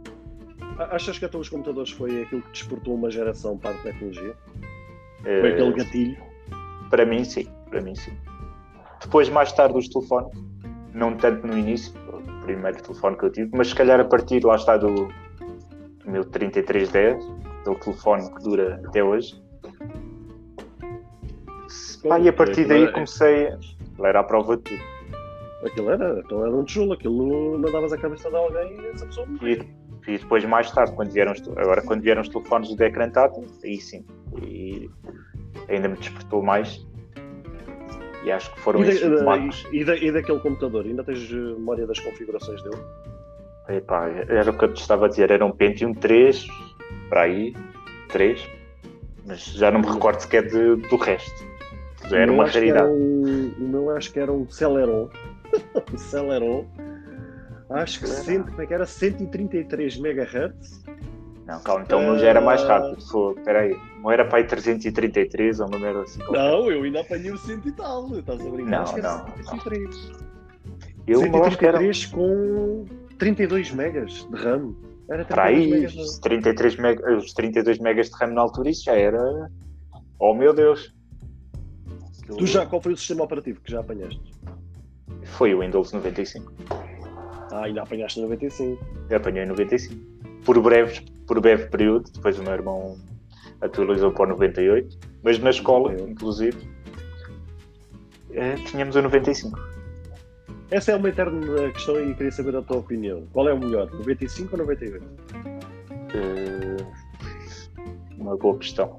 Achas 0.91 1.19
que 1.19 1.25
até 1.25 1.37
os 1.37 1.49
computadores 1.49 1.91
foi 1.91 2.23
aquilo 2.23 2.43
que 2.43 2.51
desportou 2.51 2.95
uma 2.95 3.11
geração 3.11 3.57
para 3.57 3.71
a 3.71 3.75
tecnologia? 3.75 4.35
Eh, 5.25 5.41
Foi 5.41 5.53
aquele 5.53 5.73
gatilho? 5.73 6.17
Para 6.91 7.07
mim, 7.07 7.25
sim. 7.25 7.49
Para 7.71 7.81
mim, 7.81 7.95
sim. 7.95 8.13
Depois, 9.01 9.29
mais 9.29 9.53
tarde, 9.53 9.77
os 9.79 9.89
telefones. 9.89 10.31
Não 10.95 11.17
tanto 11.17 11.47
no 11.47 11.57
início, 11.57 11.95
o 12.13 12.45
primeiro 12.45 12.83
telefone 12.83 13.17
que 13.17 13.25
eu 13.25 13.33
tive, 13.33 13.51
mas 13.55 13.69
se 13.69 13.75
calhar 13.75 13.99
a 13.99 14.05
partir, 14.05 14.45
lá 14.45 14.57
está, 14.57 14.77
do, 14.77 14.95
do 14.95 16.11
meu 16.11 16.23
3310, 16.23 17.25
aquele 17.61 17.77
telefone 17.77 18.35
que 18.35 18.43
dura 18.43 18.81
até 18.85 19.03
hoje. 19.03 19.43
Pá, 22.07 22.19
e 22.19 22.29
a 22.29 22.33
partir 22.33 22.67
daí 22.67 22.93
comecei. 22.93 23.55
Ele 24.03 24.09
era 24.09 24.21
a 24.21 24.25
prova 24.25 24.57
de 24.57 24.63
tudo. 24.65 24.83
Aquilo 25.65 25.91
era, 25.91 26.19
aquilo 26.19 26.45
era 26.45 26.57
um 26.57 26.65
tijolo, 26.65 26.93
aquilo 26.93 27.57
mandavas 27.59 27.93
a 27.93 27.99
cabeça 27.99 28.29
de 28.29 28.35
alguém 28.35 28.81
e 28.81 28.87
essa 28.89 29.07
pessoa 29.07 29.27
morria. 29.29 29.65
E, 30.09 30.11
e 30.11 30.19
depois, 30.19 30.45
mais 30.45 30.71
tarde, 30.73 30.93
quando 30.97 31.13
vieram, 31.13 31.33
agora 31.57 31.83
quando 31.83 32.03
vieram 32.03 32.21
os 32.21 32.29
telefones 32.29 32.75
de 32.75 32.85
ecrã 32.85 33.09
tátil, 33.09 33.47
aí 33.63 33.81
sim. 33.81 34.05
E 34.43 34.91
ainda 35.69 35.89
me 35.89 35.97
despertou 35.97 36.43
mais. 36.43 36.85
E 38.25 38.33
acho 38.33 38.53
que 38.53 38.61
foram 38.61 38.85
e, 38.85 38.89
esses 38.89 39.03
da, 39.03 39.37
e, 39.73 39.85
da, 39.85 39.97
e 39.97 40.11
daquele 40.11 40.41
computador, 40.41 40.85
ainda 40.85 41.05
tens 41.05 41.31
eh, 41.33 41.37
memória 41.37 41.87
das 41.87 42.01
configurações 42.01 42.61
dele? 42.63 42.79
Epá, 43.69 44.09
era 44.09 44.51
o 44.51 44.59
que 44.59 44.65
eu 44.65 44.75
te 44.75 44.81
estava 44.81 45.07
a 45.07 45.09
dizer, 45.09 45.31
era 45.31 45.45
um 45.45 45.53
Pentium 45.53 45.95
3, 45.95 46.45
para 47.09 47.23
aí, 47.23 47.55
3, 48.09 48.49
mas 49.27 49.45
já 49.45 49.71
não 49.71 49.81
me 49.81 49.87
recordo 49.87 50.21
sequer 50.21 50.47
de, 50.47 50.77
do 50.89 50.97
resto. 50.97 51.52
Era 52.15 52.33
uma 52.33 52.47
raridade. 52.47 52.91
Um, 52.91 53.53
o 53.59 53.69
meu 53.69 53.91
acho 53.91 54.13
que 54.13 54.21
era 54.21 54.33
um 54.33 54.49
Celeron. 54.49 55.09
um 55.93 55.99
Celeron. 55.99 56.67
Acho 57.71 58.01
que 58.01 58.07
cento, 58.07 58.51
como 58.51 58.63
é 58.63 58.67
que 58.67 58.75
era? 58.75 58.85
133 58.85 59.97
MHz. 59.97 60.85
Não, 61.47 61.61
calma, 61.63 61.85
então 61.85 62.13
uh... 62.13 62.19
já 62.19 62.29
era 62.29 62.41
mais 62.41 62.63
rápido. 62.63 62.99
Espera 63.37 63.61
aí, 63.61 63.77
não 64.01 64.11
era 64.11 64.25
para 64.25 64.39
aí 64.39 64.45
333 64.45 65.61
ou 65.61 65.69
uma 65.69 65.79
merda 65.79 66.03
assim? 66.03 66.21
Não, 66.31 66.71
eu 66.71 66.83
ainda 66.83 67.01
apanhei 67.01 67.33
o 67.33 67.39
100 67.39 67.61
e 67.65 67.73
tal. 67.73 68.19
Estás 68.19 68.41
a 68.41 68.51
brincar? 68.51 68.71
Não, 68.71 68.83
acho 68.83 68.99
não. 68.99 69.27
133. 69.45 70.13
Eu 71.07 71.21
133 71.21 72.05
era... 72.05 72.17
com 72.17 72.85
32 73.19 73.73
megas 73.73 74.13
de 74.31 74.37
RAM. 74.37 74.75
Era 75.11 75.25
para 75.25 75.45
aí, 75.45 75.85
os 75.87 76.19
33, 76.21 76.77
meg... 76.77 77.03
os 77.17 77.33
32 77.33 77.79
megas 77.81 78.09
de 78.09 78.17
RAM 78.17 78.33
na 78.33 78.43
altura, 78.43 78.71
isso 78.71 78.85
já 78.85 78.95
era. 78.95 79.51
Oh 80.19 80.35
meu 80.35 80.55
Deus! 80.55 80.95
Tu 82.39 82.47
já, 82.47 82.67
qual 82.67 82.81
foi 82.81 82.93
o 82.93 82.97
sistema 82.97 83.25
operativo 83.25 83.61
que 83.61 83.71
já 83.71 83.81
apanhaste? 83.81 84.21
Foi 85.25 85.55
o 85.55 85.61
Windows 85.61 85.93
95. 85.93 86.53
Ah, 87.53 87.65
ainda 87.65 87.83
apanhaste 87.83 88.21
95. 88.21 88.85
Eu 89.11 89.17
apanhei 89.17 89.45
95. 89.45 89.95
Por, 90.45 90.61
breves, 90.61 91.01
por 91.27 91.41
breve 91.41 91.67
período, 91.67 92.11
depois 92.11 92.39
o 92.39 92.43
meu 92.43 92.53
irmão 92.53 92.99
atualizou 93.61 94.11
para 94.13 94.25
o 94.25 94.29
98. 94.31 94.99
Mas 95.23 95.39
na 95.39 95.51
escola, 95.51 95.93
98. 95.93 96.11
inclusive, 96.11 96.69
eh, 98.33 98.57
tínhamos 98.67 98.97
o 98.97 99.03
95. 99.03 99.59
Essa 100.71 100.93
é 100.93 100.97
uma 100.97 101.11
eterna 101.11 101.71
questão 101.73 102.01
e 102.01 102.15
queria 102.15 102.33
saber 102.33 102.57
a 102.57 102.63
tua 102.63 102.79
opinião. 102.79 103.27
Qual 103.33 103.47
é 103.47 103.53
o 103.53 103.59
melhor, 103.59 103.91
95 103.93 104.53
ou 104.53 104.59
98? 104.59 105.05
Uh, 106.15 106.87
uma 108.17 108.37
boa 108.39 108.57
questão. 108.57 108.99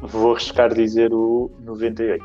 Vou 0.00 0.32
arriscar 0.32 0.72
dizer 0.74 1.12
o 1.12 1.50
98. 1.60 2.24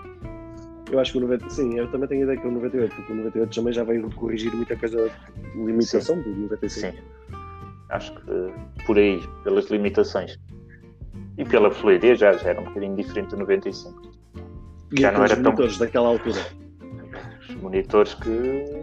Eu 0.92 1.00
acho 1.00 1.12
que 1.12 1.18
o 1.20 1.22
98, 1.22 1.54
sim, 1.54 1.78
eu 1.78 1.90
também 1.92 2.10
tenho 2.10 2.22
a 2.22 2.24
ideia 2.26 2.40
que 2.40 2.48
o 2.48 2.52
98, 2.52 2.96
porque 2.96 3.14
o 3.14 3.16
98 3.16 3.56
também 3.56 3.74
já 3.74 3.84
veio 3.84 4.10
corrigir 4.16 4.54
muita 4.56 4.76
coisa, 4.76 5.12
limitação 5.56 6.16
sim. 6.16 6.24
do 6.24 6.36
95. 6.42 6.70
Sim. 6.70 7.04
Acho 7.90 8.14
que 8.16 8.86
por 8.86 8.98
aí, 8.98 9.22
pelas 9.44 9.66
limitações. 9.70 10.40
E 11.38 11.46
pela 11.46 11.72
fluidez 11.72 12.20
já, 12.20 12.34
já 12.34 12.50
era 12.50 12.62
um 12.62 12.66
bocadinho 12.66 12.96
diferente 12.96 13.30
do 13.30 13.38
95. 13.38 14.12
E 14.92 15.02
já 15.02 15.12
não 15.12 15.24
era 15.24 15.36
tão. 15.36 15.56
daquela 15.80 16.08
altura 16.08 16.60
monitores 17.62 18.14
que. 18.16 18.82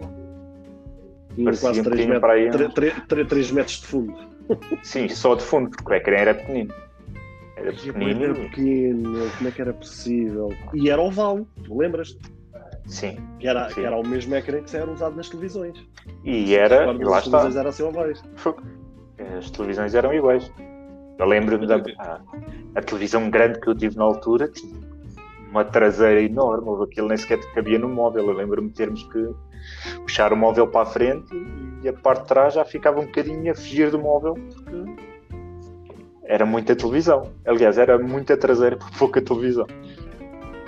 quase 1.59 1.83
3 1.83 2.07
metros, 2.07 2.31
aí, 2.31 2.49
3, 2.49 2.73
3, 3.07 3.27
3 3.27 3.51
metros 3.51 3.79
de 3.81 3.87
fundo. 3.87 4.15
Sim, 4.81 5.09
só 5.09 5.35
de 5.35 5.43
fundo, 5.43 5.69
porque 5.69 5.91
o 5.91 5.95
ecrã 5.95 6.17
era 6.17 6.33
pequenino. 6.33 6.73
Era 7.57 7.73
pequenino. 7.73 8.23
Era 8.23 8.33
pequeno, 8.35 9.31
como 9.37 9.49
é 9.49 9.51
que 9.51 9.61
era 9.61 9.73
possível? 9.73 10.53
E 10.73 10.89
era 10.89 11.01
oval, 11.01 11.45
lembras-te? 11.67 12.19
Sim. 12.85 13.17
Que 13.39 13.47
era, 13.47 13.67
sim. 13.69 13.75
Que 13.75 13.85
era 13.85 13.97
o 13.97 14.07
mesmo 14.07 14.33
ecrã 14.35 14.61
que 14.61 14.75
era 14.75 14.89
usado 14.89 15.15
nas 15.15 15.27
televisões. 15.27 15.77
E 16.23 16.55
era. 16.55 16.93
E 16.93 17.03
lá 17.03 17.17
as 17.17 17.23
televisões 17.25 17.55
eram 17.55 17.69
assim 17.69 17.83
ovais. 17.83 18.23
As 19.37 19.51
televisões 19.51 19.95
eram 19.95 20.13
iguais. 20.13 20.51
Eu 21.17 21.25
lembro-me 21.25 21.65
da. 21.65 21.77
A, 21.97 22.21
a 22.75 22.81
televisão 22.81 23.29
grande 23.29 23.59
que 23.59 23.67
eu 23.67 23.75
tive 23.75 23.97
na 23.97 24.03
altura 24.03 24.47
tinha 24.47 24.77
uma 25.49 25.65
traseira 25.65 26.21
enorme, 26.21 26.83
aquilo 26.83 27.07
nem 27.07 27.17
sequer 27.17 27.39
cabia 27.53 27.79
no 27.79 27.89
móvel. 27.89 28.27
Eu 28.27 28.33
lembro-me 28.33 28.69
de 28.69 28.75
termos 28.75 29.03
que 29.03 29.29
puxar 30.03 30.31
o 30.31 30.37
móvel 30.37 30.67
para 30.67 30.81
a 30.83 30.85
frente 30.85 31.33
e 31.83 31.89
a 31.89 31.93
parte 31.93 32.21
de 32.21 32.27
trás 32.27 32.53
já 32.53 32.63
ficava 32.63 32.99
um 32.99 33.05
bocadinho 33.05 33.51
a 33.51 33.55
fugir 33.55 33.89
do 33.91 33.99
móvel 33.99 34.35
porque 34.35 35.06
era 36.27 36.45
muita 36.45 36.75
televisão. 36.75 37.31
Aliás, 37.45 37.77
era 37.77 37.97
muita 37.97 38.37
traseira 38.37 38.77
para 38.77 38.87
pouca 38.97 39.21
televisão. 39.21 39.65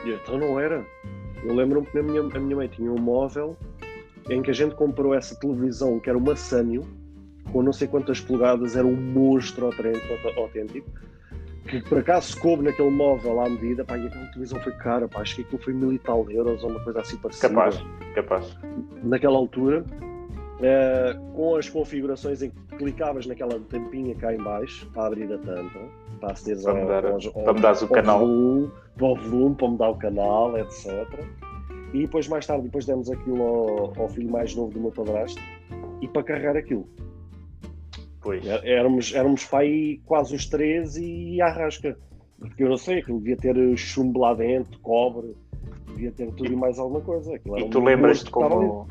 E 0.06 0.12
então 0.12 0.38
não 0.38 0.60
era. 0.60 0.86
Eu 1.44 1.54
lembro-me 1.54 1.86
que 1.86 1.98
a 2.00 2.04
minha, 2.04 2.22
a 2.22 2.40
minha 2.40 2.56
mãe 2.56 2.68
tinha 2.68 2.92
um 2.92 2.98
móvel 2.98 3.56
em 4.30 4.42
que 4.42 4.52
a 4.52 4.54
gente 4.54 4.76
comprou 4.76 5.14
essa 5.14 5.36
televisão 5.40 6.00
que 6.00 6.10
era 6.10 6.18
uma 6.18 6.36
Sanyo 6.36 6.84
com 7.52 7.64
não 7.64 7.74
sei 7.74 7.88
quantas 7.88 8.20
polegadas, 8.20 8.76
era 8.76 8.86
um 8.86 8.96
monstro 8.96 9.70
autêntico 10.38 10.88
que 11.68 11.82
por 11.82 12.00
acaso 12.00 12.40
coube 12.40 12.64
naquele 12.64 12.90
móvel 12.90 13.40
à 13.42 13.50
medida, 13.50 13.86
pá, 13.86 13.98
e 13.98 14.08
aquela 14.08 14.26
televisão 14.28 14.60
foi 14.62 14.72
cara, 14.74 15.08
pá, 15.08 15.22
acho 15.22 15.36
que 15.36 15.42
aquilo 15.42 15.62
foi 15.62 15.74
mil 15.74 15.94
e 15.94 16.00
tal 16.00 16.30
euros 16.30 16.64
ou 16.64 16.70
uma 16.70 16.84
coisa 16.84 17.02
assim 17.02 17.18
parecida. 17.18 17.50
Capaz, 17.50 17.86
capaz. 18.16 18.58
Naquela 19.04 19.38
altura, 19.38 19.86
uh, 20.60 21.34
com 21.34 21.56
as 21.56 21.70
configurações 21.70 22.42
em 22.42 22.50
que 22.50 22.78
clicavas 22.78 23.26
naquela 23.26 23.60
tampinha 23.60 24.16
cá 24.16 24.34
em 24.34 24.38
baixo 24.38 24.90
para 24.94 25.08
abrir 25.08 25.32
a 25.32 25.38
tampa, 25.38 25.80
para 26.20 26.32
acederes 26.34 26.64
para, 26.64 26.74
mudar, 26.76 27.06
ao, 27.06 27.14
ao, 27.14 27.44
para 27.44 27.54
mudares 27.54 27.82
o 27.82 27.88
canal. 27.88 28.20
Volume, 28.20 28.72
para 28.98 29.08
o 29.08 29.16
volume, 29.16 29.56
para 29.56 29.68
mudar 29.68 29.90
o 29.90 29.96
canal, 29.96 30.58
etc. 30.58 31.08
E 31.94 32.02
depois, 32.02 32.28
mais 32.28 32.46
tarde, 32.46 32.64
depois 32.64 32.86
demos 32.86 33.10
aquilo 33.10 33.42
ao, 33.42 34.02
ao 34.02 34.10
filho 34.10 34.30
mais 34.30 34.56
novo 34.56 34.72
do 34.72 34.80
meu 34.80 34.92
padrasto 34.92 35.42
e 36.02 36.08
para 36.08 36.24
carregar 36.24 36.56
aquilo. 36.56 36.88
Pois. 38.22 38.46
Éramos, 38.46 39.14
éramos 39.14 39.46
pai 39.46 40.02
quase 40.06 40.36
os 40.36 40.46
três 40.46 40.98
e 40.98 41.42
arrasca. 41.42 41.98
Porque 42.38 42.64
eu 42.64 42.70
não 42.70 42.78
sei, 42.78 43.00
aquilo 43.00 43.20
devia 43.20 43.36
ter 43.36 43.78
chumbo 43.78 44.22
lá 44.22 44.34
dentro, 44.34 44.80
cobre, 44.80 45.36
devia 45.88 46.12
ter 46.12 46.32
tudo 46.32 46.54
e, 46.54 46.56
mais 46.56 46.80
alguma 46.80 47.02
coisa. 47.02 47.36
e 47.36 47.70
tu 47.70 47.84
lembras-te 47.84 48.32
como, 48.32 48.88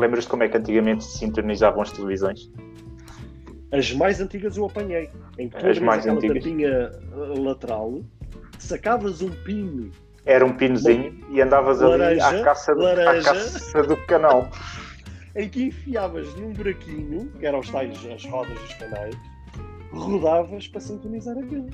lembras 0.00 0.26
como 0.26 0.42
é 0.42 0.48
que 0.48 0.56
antigamente 0.56 1.04
se 1.04 1.18
sintonizavam 1.18 1.82
as 1.82 1.92
televisões? 1.92 2.50
As 3.72 3.92
mais 3.92 4.20
antigas 4.20 4.56
eu 4.56 4.64
apanhei. 4.64 5.10
Em 5.38 5.48
que 5.48 5.58
tu 5.58 5.66
as 5.66 5.78
mais 5.78 6.06
antigas. 6.06 6.42
tampinha 6.42 6.68
eh, 6.68 7.38
lateral, 7.38 8.00
sacavas 8.58 9.20
um 9.20 9.30
pino. 9.30 9.90
Era 10.24 10.44
um 10.44 10.54
pinozinho 10.54 11.18
e 11.30 11.40
andavas 11.40 11.80
laranja, 11.80 12.26
ali 12.26 12.40
à 12.40 12.44
caça, 12.44 12.74
do, 12.74 12.86
à 12.86 13.22
caça 13.22 13.82
do 13.82 13.96
canal. 14.06 14.48
em 15.38 15.48
que 15.48 15.64
enfiavas 15.64 16.34
num 16.34 16.52
buraquinho, 16.52 17.30
que 17.38 17.46
eram 17.46 17.60
os 17.60 17.70
tais, 17.70 17.96
as 18.06 18.24
rodas 18.24 18.58
dos 18.58 18.74
canais, 18.74 19.16
rodavas 19.92 20.66
para 20.68 20.80
sintonizar 20.80 21.38
aquilo. 21.38 21.68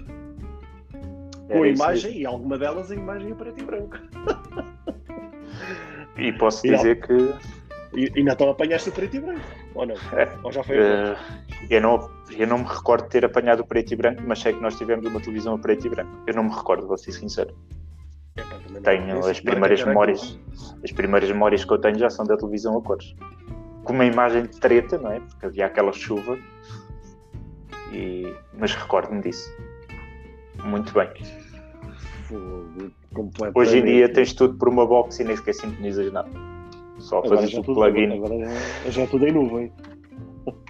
Com 1.49 1.63
a 1.63 1.69
imagem, 1.69 2.21
e 2.21 2.27
alguma 2.27 2.59
delas 2.59 2.91
a 2.91 2.95
imagem 2.95 3.33
a 3.33 3.35
preto 3.35 3.61
e 3.61 3.65
branco. 3.65 3.99
E 6.17 6.33
posso 6.33 6.65
e 6.67 6.71
dizer 6.71 7.01
não, 7.01 7.07
que. 7.07 7.64
E, 7.95 8.13
e 8.15 8.21
então 8.21 8.51
apanhaste 8.51 8.89
o 8.89 8.93
preto 8.93 9.17
e 9.17 9.21
branco, 9.21 9.41
ou 9.75 9.87
não? 9.87 9.95
É, 10.13 10.29
ou 10.43 10.53
já 10.53 10.63
foi 10.63 10.79
uh, 10.79 11.17
eu, 11.71 11.81
não, 11.81 12.11
eu 12.37 12.47
não 12.47 12.59
me 12.59 12.65
recordo 12.65 13.05
de 13.05 13.11
ter 13.11 13.25
apanhado 13.25 13.61
o 13.61 13.67
preto 13.67 13.93
e 13.93 13.97
branco, 13.97 14.23
mas 14.27 14.41
sei 14.41 14.53
que 14.53 14.61
nós 14.61 14.77
tivemos 14.77 15.07
uma 15.07 15.21
televisão 15.21 15.55
a 15.55 15.59
preto 15.59 15.87
e 15.87 15.91
branco. 15.91 16.11
Eu 16.27 16.35
não 16.35 16.45
me 16.45 16.55
recordo, 16.55 16.87
vou 16.87 16.99
ser 16.99 17.13
sincero. 17.13 17.55
tenho 18.83 19.19
as 19.27 19.41
primeiras 19.41 19.85
memórias, 19.85 20.39
as 20.83 20.93
primeiras 20.93 21.31
memórias 21.31 21.65
que 21.65 21.73
eu 21.73 21.79
tenho 21.79 21.99
já 21.99 22.11
são 22.11 22.25
da 22.25 22.37
televisão 22.37 22.77
a 22.77 22.83
cores 22.83 23.15
com 23.85 23.93
uma 23.93 24.05
imagem 24.05 24.43
de 24.45 24.59
treta, 24.59 24.99
não 24.99 25.13
é? 25.13 25.21
Porque 25.21 25.47
havia 25.47 25.67
aquela 25.67 25.93
chuva. 25.93 26.39
E... 27.93 28.35
Mas 28.59 28.75
recordo-me 28.75 29.23
disso. 29.23 29.55
Muito 30.65 30.93
bem. 30.93 31.09
Hoje 33.55 33.79
em 33.79 33.85
dia 33.85 34.13
tens 34.13 34.33
tudo 34.33 34.57
por 34.59 34.69
uma 34.69 34.87
box 34.87 35.21
e 35.21 35.25
nem 35.25 35.37
sequer 35.37 35.55
sintonizas 35.55 36.11
nada. 36.13 36.31
Só 36.99 37.23
fazes 37.23 37.55
o 37.55 37.63
plugin. 37.63 38.13
Agora 38.13 38.39
já, 38.85 38.91
já 38.91 39.03
é 39.03 39.07
tudo 39.07 39.27
em 39.27 39.33
nuvem. 39.33 39.73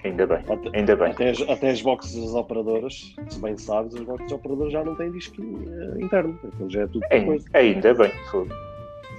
Ainda 0.04 0.26
bem, 0.26 0.38
até, 0.38 0.78
ainda 0.78 0.96
bem. 0.96 1.10
Até 1.10 1.30
as, 1.30 1.40
até 1.42 1.70
as 1.70 1.82
boxes 1.82 2.14
das 2.14 2.34
operadoras, 2.34 3.16
se 3.28 3.40
bem 3.40 3.56
sabes, 3.56 3.94
as 3.94 4.02
boxes 4.02 4.30
das 4.30 4.38
operadoras 4.38 4.72
já 4.72 4.84
não 4.84 4.94
têm 4.94 5.10
disco 5.10 5.40
uh, 5.40 6.00
interno. 6.00 6.38
Aquilo 6.44 6.70
já 6.70 6.82
é 6.82 6.86
tudo 6.86 7.04
ainda, 7.10 7.36
ainda 7.54 7.94
bem. 7.94 8.12
Foi. 8.30 8.46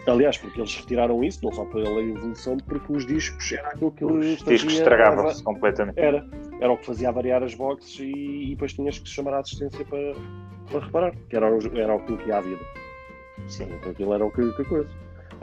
Aliás, 0.07 0.37
porque 0.37 0.61
eles 0.61 0.75
retiraram 0.75 1.23
isso, 1.23 1.43
não 1.43 1.51
só 1.51 1.65
pela 1.65 1.99
evolução, 1.99 2.57
porque 2.57 2.93
os 2.93 3.05
discos 3.07 3.51
era 3.51 3.69
aquilo 3.69 3.91
que 3.91 4.05
Os 4.05 4.43
discos 4.43 4.73
estragavam-se 4.73 5.43
completamente. 5.43 5.99
Era, 5.99 6.23
era 6.61 6.71
o 6.71 6.77
que 6.77 6.85
fazia 6.85 7.11
variar 7.11 7.41
as 7.41 7.55
boxes 7.55 7.99
e, 7.99 8.11
e 8.11 8.49
depois 8.51 8.73
tinhas 8.73 8.99
que 8.99 9.09
chamar 9.09 9.33
a 9.33 9.39
assistência 9.39 9.83
para, 9.85 10.13
para 10.69 10.79
reparar, 10.85 11.15
que 11.27 11.35
era, 11.35 11.47
era 11.47 11.95
aquilo 11.95 12.17
que 12.19 12.29
ia 12.29 12.37
à 12.37 12.41
vida. 12.41 12.61
Sim. 13.47 13.67
Então 13.71 13.91
aquilo 13.91 14.13
era 14.13 14.25
o 14.25 14.31
que, 14.31 14.51
que 14.53 14.63
coisa. 14.65 14.89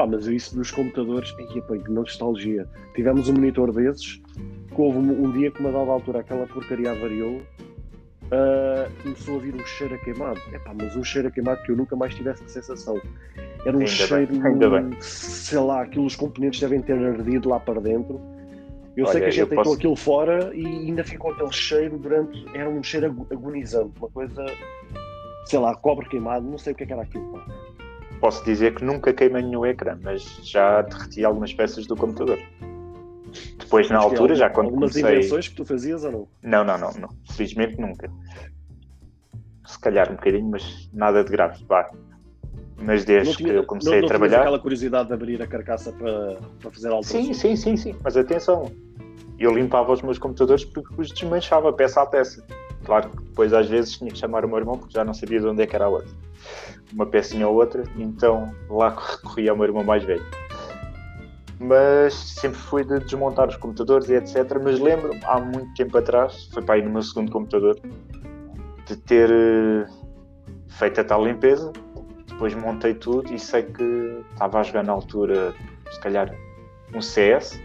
Pá, 0.03 0.07
mas 0.09 0.27
isso 0.27 0.57
dos 0.57 0.73
computadores, 0.73 1.33
ai, 1.39 1.61
pá, 1.61 1.77
que 1.77 1.89
nostalgia. 1.89 2.67
Tivemos 2.97 3.29
um 3.29 3.35
monitor 3.35 3.73
desses, 3.73 4.21
que 4.75 4.81
houve 4.81 4.99
um, 4.99 5.27
um 5.27 5.31
dia 5.31 5.49
que, 5.49 5.61
uma 5.61 5.71
dada 5.71 5.93
altura, 5.93 6.19
aquela 6.21 6.45
porcaria 6.45 6.91
avariou 6.91 7.37
uh, 7.37 8.91
começou 9.01 9.37
a 9.37 9.39
vir 9.39 9.55
um 9.55 9.65
cheiro 9.65 9.95
a 9.95 9.99
queimado. 9.99 10.41
Epá, 10.53 10.75
mas 10.77 10.97
um 10.97 11.05
cheiro 11.05 11.29
a 11.29 11.31
queimado 11.31 11.63
que 11.63 11.71
eu 11.71 11.77
nunca 11.77 11.95
mais 11.95 12.13
tivesse 12.17 12.43
a 12.43 12.49
sensação. 12.49 13.01
Era 13.65 13.77
um 13.77 13.81
Ainda 13.81 13.87
cheiro, 13.87 14.27
bem, 14.33 14.43
ainda 14.45 14.71
bem. 14.71 14.91
sei 15.01 15.59
lá, 15.61 15.83
aqueles 15.83 16.17
componentes 16.17 16.59
devem 16.59 16.83
ter 16.83 16.95
ardido 16.99 17.49
lá 17.49 17.61
para 17.61 17.81
dentro. 17.81 18.21
Eu 18.97 19.07
sei 19.07 19.21
Olha, 19.21 19.21
que 19.21 19.27
a 19.27 19.31
gente 19.31 19.49
deitou 19.51 19.63
posso- 19.65 19.77
aquilo 19.77 19.95
fora 19.95 20.51
e 20.53 20.67
ainda 20.67 21.05
ficou 21.05 21.31
aquele 21.31 21.53
cheiro 21.53 21.97
durante. 21.97 22.45
Era 22.55 22.69
um 22.69 22.83
cheiro 22.83 23.25
agonizante, 23.31 23.93
uma 24.01 24.09
coisa, 24.11 24.45
sei 25.45 25.61
lá, 25.61 25.77
cobre 25.77 26.09
queimado, 26.09 26.45
não 26.45 26.59
sei 26.59 26.73
o 26.73 26.77
que 26.77 26.83
é 26.83 26.87
que 26.87 26.93
era 26.93 27.03
aquilo. 27.03 27.25
pá. 27.33 27.47
Posso 28.23 28.45
dizer 28.45 28.77
que 28.77 28.85
nunca 28.85 29.13
queimei 29.13 29.43
nenhum 29.43 29.67
ecrã, 29.67 29.99
mas 30.01 30.23
já 30.45 30.81
derreti 30.83 31.25
algumas 31.25 31.53
peças 31.53 31.89
do 31.89 31.97
computador. 31.97 32.39
Depois, 33.59 33.91
na 33.91 33.97
Mas 33.97 34.05
que 34.07 34.13
altura, 34.13 34.35
já 34.37 34.49
quando 34.49 34.67
Algumas 34.67 34.93
comecei. 34.93 35.17
invenções 35.19 35.49
que 35.49 35.57
tu 35.57 35.65
fazias 35.65 36.05
ou 36.05 36.13
não? 36.13 36.29
Não, 36.41 36.63
não, 36.63 36.79
não, 36.79 36.93
não. 37.01 37.09
Felizmente 37.33 37.81
nunca. 37.81 38.09
Se 39.67 39.77
calhar 39.81 40.09
um 40.13 40.15
bocadinho, 40.15 40.49
mas 40.49 40.89
nada 40.93 41.25
de 41.25 41.33
grave. 41.33 41.65
Vá. 41.69 41.91
Mas 42.77 43.05
desde 43.05 43.31
não 43.31 43.37
tinha- 43.37 43.49
que 43.55 43.59
eu 43.59 43.65
comecei 43.67 43.91
não- 43.93 43.99
não 43.99 44.07
a 44.07 44.09
trabalhar. 44.09 44.41
aquela 44.43 44.59
curiosidade 44.61 45.09
de 45.09 45.15
abrir 45.15 45.43
a 45.43 45.47
carcaça 45.49 45.91
para, 45.93 46.39
para 46.61 46.71
fazer 46.71 46.91
alterações? 46.93 47.27
Sim, 47.27 47.35
sim, 47.35 47.57
sim, 47.57 47.77
sim. 47.77 47.97
Mas 48.05 48.17
atenção, 48.17 48.71
eu 49.37 49.53
limpava 49.53 49.93
os 49.93 50.01
meus 50.01 50.19
computadores 50.19 50.65
porque 50.65 50.95
os 50.97 51.09
desmanchava 51.11 51.73
peça 51.73 52.01
a 52.01 52.07
peça. 52.07 52.47
Claro 52.85 53.11
que 53.11 53.17
depois 53.25 53.53
às 53.53 53.69
vezes 53.69 53.99
tinha 53.99 54.11
que 54.13 54.19
chamar 54.19 54.45
o 54.45 54.49
meu 54.49 54.59
irmão 54.59 54.79
porque 54.79 54.95
já 54.95 55.05
não 55.05 55.13
sabia 55.13 55.41
de 55.41 55.47
onde 55.47 55.63
é 55.63 55.67
que 55.67 55.75
era 55.75 55.87
a 55.87 55.89
outra. 55.89 56.11
Uma 56.93 57.07
pecinha 57.07 57.49
ou 57.49 57.55
outra, 57.55 57.85
então 57.97 58.55
lá 58.69 58.91
recorria 58.99 59.51
ao 59.51 59.57
meu 59.57 59.67
irmão 59.67 59.85
mais 59.85 60.05
velho. 60.05 60.25
Mas 61.59 62.15
sempre 62.15 62.59
fui 62.59 62.85
de 62.85 62.99
desmontar 63.01 63.49
os 63.49 63.57
computadores 63.57 64.09
e 64.09 64.15
etc. 64.15 64.59
Mas 64.63 64.81
lembro-me, 64.81 65.21
há 65.25 65.39
muito 65.39 65.73
tempo 65.75 65.97
atrás, 65.97 66.49
foi 66.53 66.63
para 66.63 66.75
aí 66.75 66.83
no 66.83 66.91
meu 66.91 67.03
segundo 67.03 67.31
computador, 67.31 67.79
de 68.87 68.97
ter 68.97 69.31
eh, 69.31 69.87
feito 70.69 71.01
a 71.01 71.05
tal 71.05 71.25
limpeza. 71.25 71.73
Depois 72.27 72.55
montei 72.55 72.95
tudo 72.95 73.33
e 73.33 73.39
sei 73.39 73.63
que 73.63 74.25
estava 74.33 74.59
a 74.59 74.63
jogar 74.65 74.83
na 74.83 74.93
altura, 74.93 75.55
se 75.91 76.01
calhar, 76.01 76.35
um 76.93 77.01
CS 77.01 77.61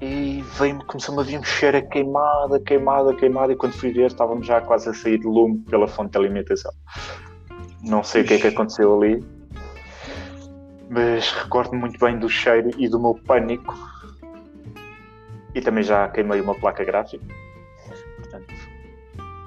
e 0.00 0.42
veio-me, 0.58 0.84
começou-me 0.84 1.22
a 1.22 1.24
vir 1.24 1.44
cheiro 1.44 1.78
a 1.78 1.82
queimada, 1.82 2.60
queimada, 2.60 3.14
queimada 3.14 3.52
e 3.52 3.56
quando 3.56 3.72
fui 3.72 3.92
ver 3.92 4.06
estávamos 4.06 4.46
já 4.46 4.60
quase 4.60 4.88
a 4.88 4.94
sair 4.94 5.18
de 5.18 5.26
lume 5.26 5.58
pela 5.70 5.86
fonte 5.88 6.12
de 6.12 6.18
alimentação. 6.18 6.72
Não 7.86 8.02
sei 8.02 8.22
o 8.22 8.24
que 8.26 8.34
é 8.34 8.38
que 8.38 8.46
aconteceu 8.48 8.96
ali, 8.96 9.24
mas 10.90 11.32
recordo-me 11.32 11.80
muito 11.80 11.98
bem 11.98 12.18
do 12.18 12.28
cheiro 12.28 12.70
e 12.78 12.88
do 12.88 13.00
meu 13.00 13.14
pânico 13.26 13.74
e 15.54 15.60
também 15.60 15.82
já 15.82 16.08
queimei 16.08 16.40
uma 16.40 16.54
placa 16.54 16.84
gráfica. 16.84 17.24
Portanto, 18.16 18.54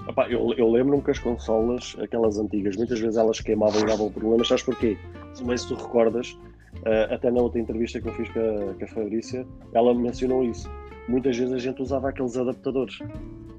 Epá, 0.08 0.28
eu, 0.28 0.54
eu 0.58 0.72
lembro-me 0.72 1.04
que 1.04 1.12
as 1.12 1.20
consolas, 1.20 1.96
aquelas 2.02 2.40
antigas, 2.40 2.76
muitas 2.76 3.00
vezes 3.00 3.16
elas 3.16 3.40
queimavam 3.42 3.82
e 3.82 3.86
davam 3.86 4.12
problemas, 4.12 4.48
sabes 4.48 4.64
porquê? 4.64 4.98
Também 5.38 5.56
se 5.56 5.68
tu 5.68 5.76
recordas, 5.76 6.36
eh, 6.84 7.14
até 7.14 7.30
na 7.30 7.42
outra 7.42 7.60
entrevista 7.60 8.02
que 8.02 8.08
eu 8.08 8.14
fiz 8.14 8.28
com 8.30 8.40
a, 8.40 8.74
com 8.74 8.86
a 8.86 8.88
Fabrícia, 8.88 9.46
ela 9.72 9.94
mencionou 9.94 10.44
isso. 10.44 10.68
Muitas 11.08 11.38
vezes 11.38 11.54
a 11.54 11.60
gente 11.60 11.82
usava 11.82 12.10
aqueles 12.10 12.36
adaptadores. 12.36 12.98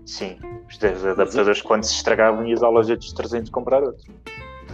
sim, 0.05 0.39
os 0.68 1.05
adaptadores 1.05 1.62
quando 1.62 1.85
se 1.85 1.95
estragavam 1.95 2.45
ias 2.45 2.64
à 2.64 2.68
loja 2.68 2.97
dos 2.97 3.12
300 3.12 3.51
comprar 3.51 3.85
outros. 3.85 4.07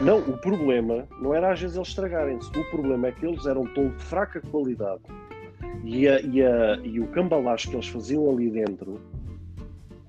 Não, 0.01 0.19
o 0.19 0.37
problema 0.39 1.07
não 1.21 1.35
era 1.35 1.53
às 1.53 1.61
vezes 1.61 1.77
eles 1.77 1.89
estragarem-se, 1.89 2.49
o 2.51 2.71
problema 2.71 3.09
é 3.09 3.13
que 3.13 3.25
eles 3.27 3.47
eram 3.47 3.65
tão 3.67 3.89
de 3.89 4.03
fraca 4.05 4.41
qualidade 4.51 5.01
e, 5.83 6.07
a- 6.07 6.21
e, 6.21 6.43
a- 6.43 6.79
e 6.85 7.01
o 7.01 7.07
cambalacho 7.09 7.71
que 7.71 7.77
eles 7.77 7.89
faziam 7.89 8.31
ali 8.31 8.51
dentro, 8.51 9.01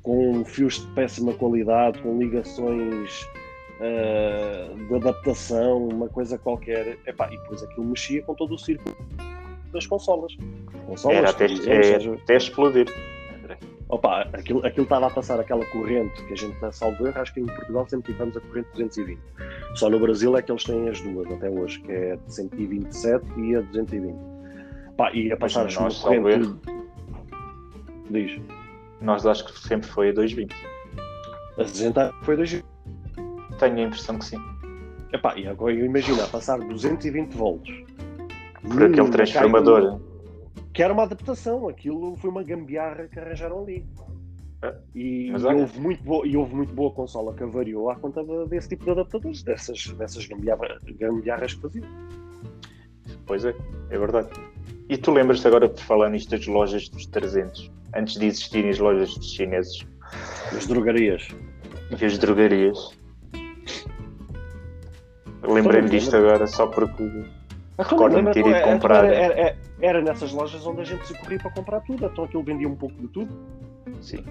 com 0.04 0.44
fios 0.46 0.80
de 0.86 0.88
péssima 0.94 1.34
qualidade, 1.34 2.02
com 2.02 2.18
ligações 2.18 3.26
ah, 3.80 4.74
de 4.88 4.96
adaptação, 4.96 5.88
uma 5.88 6.10
coisa 6.10 6.38
qualquer, 6.38 6.98
epá, 7.06 7.28
e 7.32 7.38
depois 7.38 7.62
aquilo 7.64 7.86
mexia 7.86 8.24
com 8.24 8.34
todo 8.34 8.56
o 8.56 8.58
círculo 8.58 8.96
das 9.72 9.86
consolas. 9.86 10.36
Consolas, 10.86 11.18
Era 11.18 11.30
até, 11.30 11.46
é, 11.46 12.14
até 12.24 12.36
explodir. 12.38 12.88
Opa, 13.90 14.28
aquilo, 14.34 14.66
aquilo 14.66 14.84
estava 14.84 15.08
a 15.08 15.10
passar 15.10 15.40
aquela 15.40 15.66
corrente 15.68 16.22
que 16.26 16.34
a 16.34 16.36
gente 16.36 16.54
está 16.56 16.72
salvo 16.74 17.08
erro, 17.08 17.22
acho 17.22 17.34
que 17.34 17.40
em 17.40 17.46
Portugal 17.46 17.88
sempre 17.88 18.12
tivemos 18.12 18.36
a 18.36 18.42
corrente 18.42 18.68
220. 18.74 19.20
Só 19.76 19.90
no 19.90 20.00
Brasil 20.00 20.36
é 20.36 20.42
que 20.42 20.52
eles 20.52 20.64
têm 20.64 20.90
as 20.90 21.00
duas 21.00 21.32
até 21.32 21.50
hoje, 21.50 21.80
que 21.80 21.92
é 21.92 22.14
a 22.14 22.16
de 22.18 22.34
127 22.34 23.26
e 23.40 23.56
a 23.56 23.62
220. 23.62 24.16
Pá, 24.98 25.12
e 25.14 25.32
a 25.32 25.38
passar 25.38 25.68
uma 25.70 25.82
nós, 25.84 26.00
corrente. 26.00 26.54
Diz. 28.10 28.42
Nós 29.00 29.26
acho 29.26 29.46
que 29.46 29.60
sempre 29.60 29.88
foi 29.88 30.10
a 30.10 30.14
220. 30.14 30.54
A 31.58 31.66
60 31.66 32.14
foi 32.24 32.36
2. 32.36 32.64
Tenho 33.60 33.78
a 33.78 33.82
impressão 33.82 34.18
que 34.20 34.26
sim. 34.26 34.38
Epá, 35.14 35.38
e 35.38 35.48
agora 35.48 35.74
eu 35.74 35.86
imagino 35.86 36.22
a 36.22 36.28
passar 36.28 36.60
220 36.60 37.34
volts. 37.36 37.74
Por 38.64 38.84
aquele 38.84 39.10
transformador. 39.10 40.02
Que 40.78 40.84
era 40.84 40.94
uma 40.94 41.04
adaptação, 41.04 41.68
aquilo 41.68 42.16
foi 42.18 42.30
uma 42.30 42.44
gambiarra 42.44 43.08
que 43.08 43.20
arranjaram 43.20 43.64
ali. 43.64 43.84
É, 44.62 44.76
E, 44.94 45.30
mas 45.32 45.42
e 45.42 45.46
houve 45.48 45.80
muito 45.80 46.04
boa, 46.04 46.28
e 46.28 46.38
houve 46.38 46.54
muito 46.56 46.72
boa 46.74 46.92
consola 46.92 47.34
que 47.34 47.42
avariou 47.44 47.90
à 47.90 47.96
conta 47.96 48.24
de- 48.24 48.48
desse 48.48 48.70
tipo 48.70 48.86
de 48.86 48.92
adaptadores, 48.92 49.42
dessas, 49.42 49.84
dessas 49.98 50.28
gambiarra- 50.28 50.80
gambiarras 51.00 51.56
que 51.56 51.62
faziam. 51.62 51.88
Pois 53.26 53.44
é, 53.44 53.56
é 53.90 53.98
verdade. 53.98 54.30
E 54.88 54.96
tu 54.98 55.12
lembras-te 55.12 55.48
agora, 55.48 55.68
por 55.68 55.80
falar 55.82 56.10
nisto, 56.12 56.30
das 56.30 56.46
lojas 56.46 56.90
dos 56.90 57.08
300, 57.08 57.72
antes 57.96 58.14
de 58.20 58.28
existirem 58.28 58.70
as 58.70 58.78
lojas 58.78 59.16
dos 59.16 59.32
chineses 59.34 59.86
As 60.56 60.68
drogarias. 60.68 61.28
e 62.00 62.06
as 62.06 62.18
drogarias? 62.20 62.98
Lembrei-me 65.44 65.90
disto 65.90 66.16
agora 66.16 66.46
só 66.48 66.68
porque 66.68 67.04
recordo-me 67.78 68.28
de 68.28 68.34
ter 68.34 68.48
ido 68.48 68.62
comprar. 68.62 69.06
Era, 69.06 69.16
era- 69.16 69.58
era- 69.82 70.02
nessas 70.02 70.32
lojas 70.32 70.66
onde 70.66 70.82
a 70.82 70.84
gente 70.84 71.06
se 71.08 71.14
corria 71.20 71.38
para 71.40 71.52
comprar 71.52 71.82
tudo, 71.82 72.06
então 72.06 72.24
aquilo 72.24 72.44
vendia 72.44 72.68
um 72.68 72.76
pouco 72.76 72.96
de 72.96 73.08
tudo. 73.08 73.32
Sim, 74.02 74.24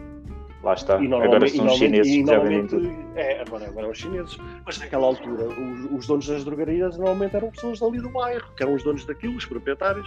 lá 0.62 0.74
está. 0.74 1.00
E 1.00 1.06
Agora 1.06 1.48
são 1.48 1.66
os 1.66 1.72
e 1.74 1.76
chineses 1.76 2.12
e 2.12 2.22
que 2.24 2.30
já 2.30 2.38
vendem 2.38 2.66
tudo. 2.66 2.90
É, 3.14 3.40
agora, 3.40 3.66
agora 3.66 3.88
os 3.90 3.98
chineses. 3.98 4.36
Mas 4.64 4.78
naquela 4.78 5.06
altura, 5.06 5.46
os, 5.48 5.92
os 5.92 6.06
donos 6.06 6.26
das 6.26 6.44
drogarias 6.44 6.96
normalmente 6.96 7.36
eram 7.36 7.50
pessoas 7.50 7.82
ali 7.82 8.00
do 8.00 8.10
bairro, 8.10 8.46
que 8.56 8.62
eram 8.62 8.74
os 8.74 8.82
donos 8.82 9.04
daquilo, 9.04 9.36
os 9.36 9.44
proprietários. 9.44 10.06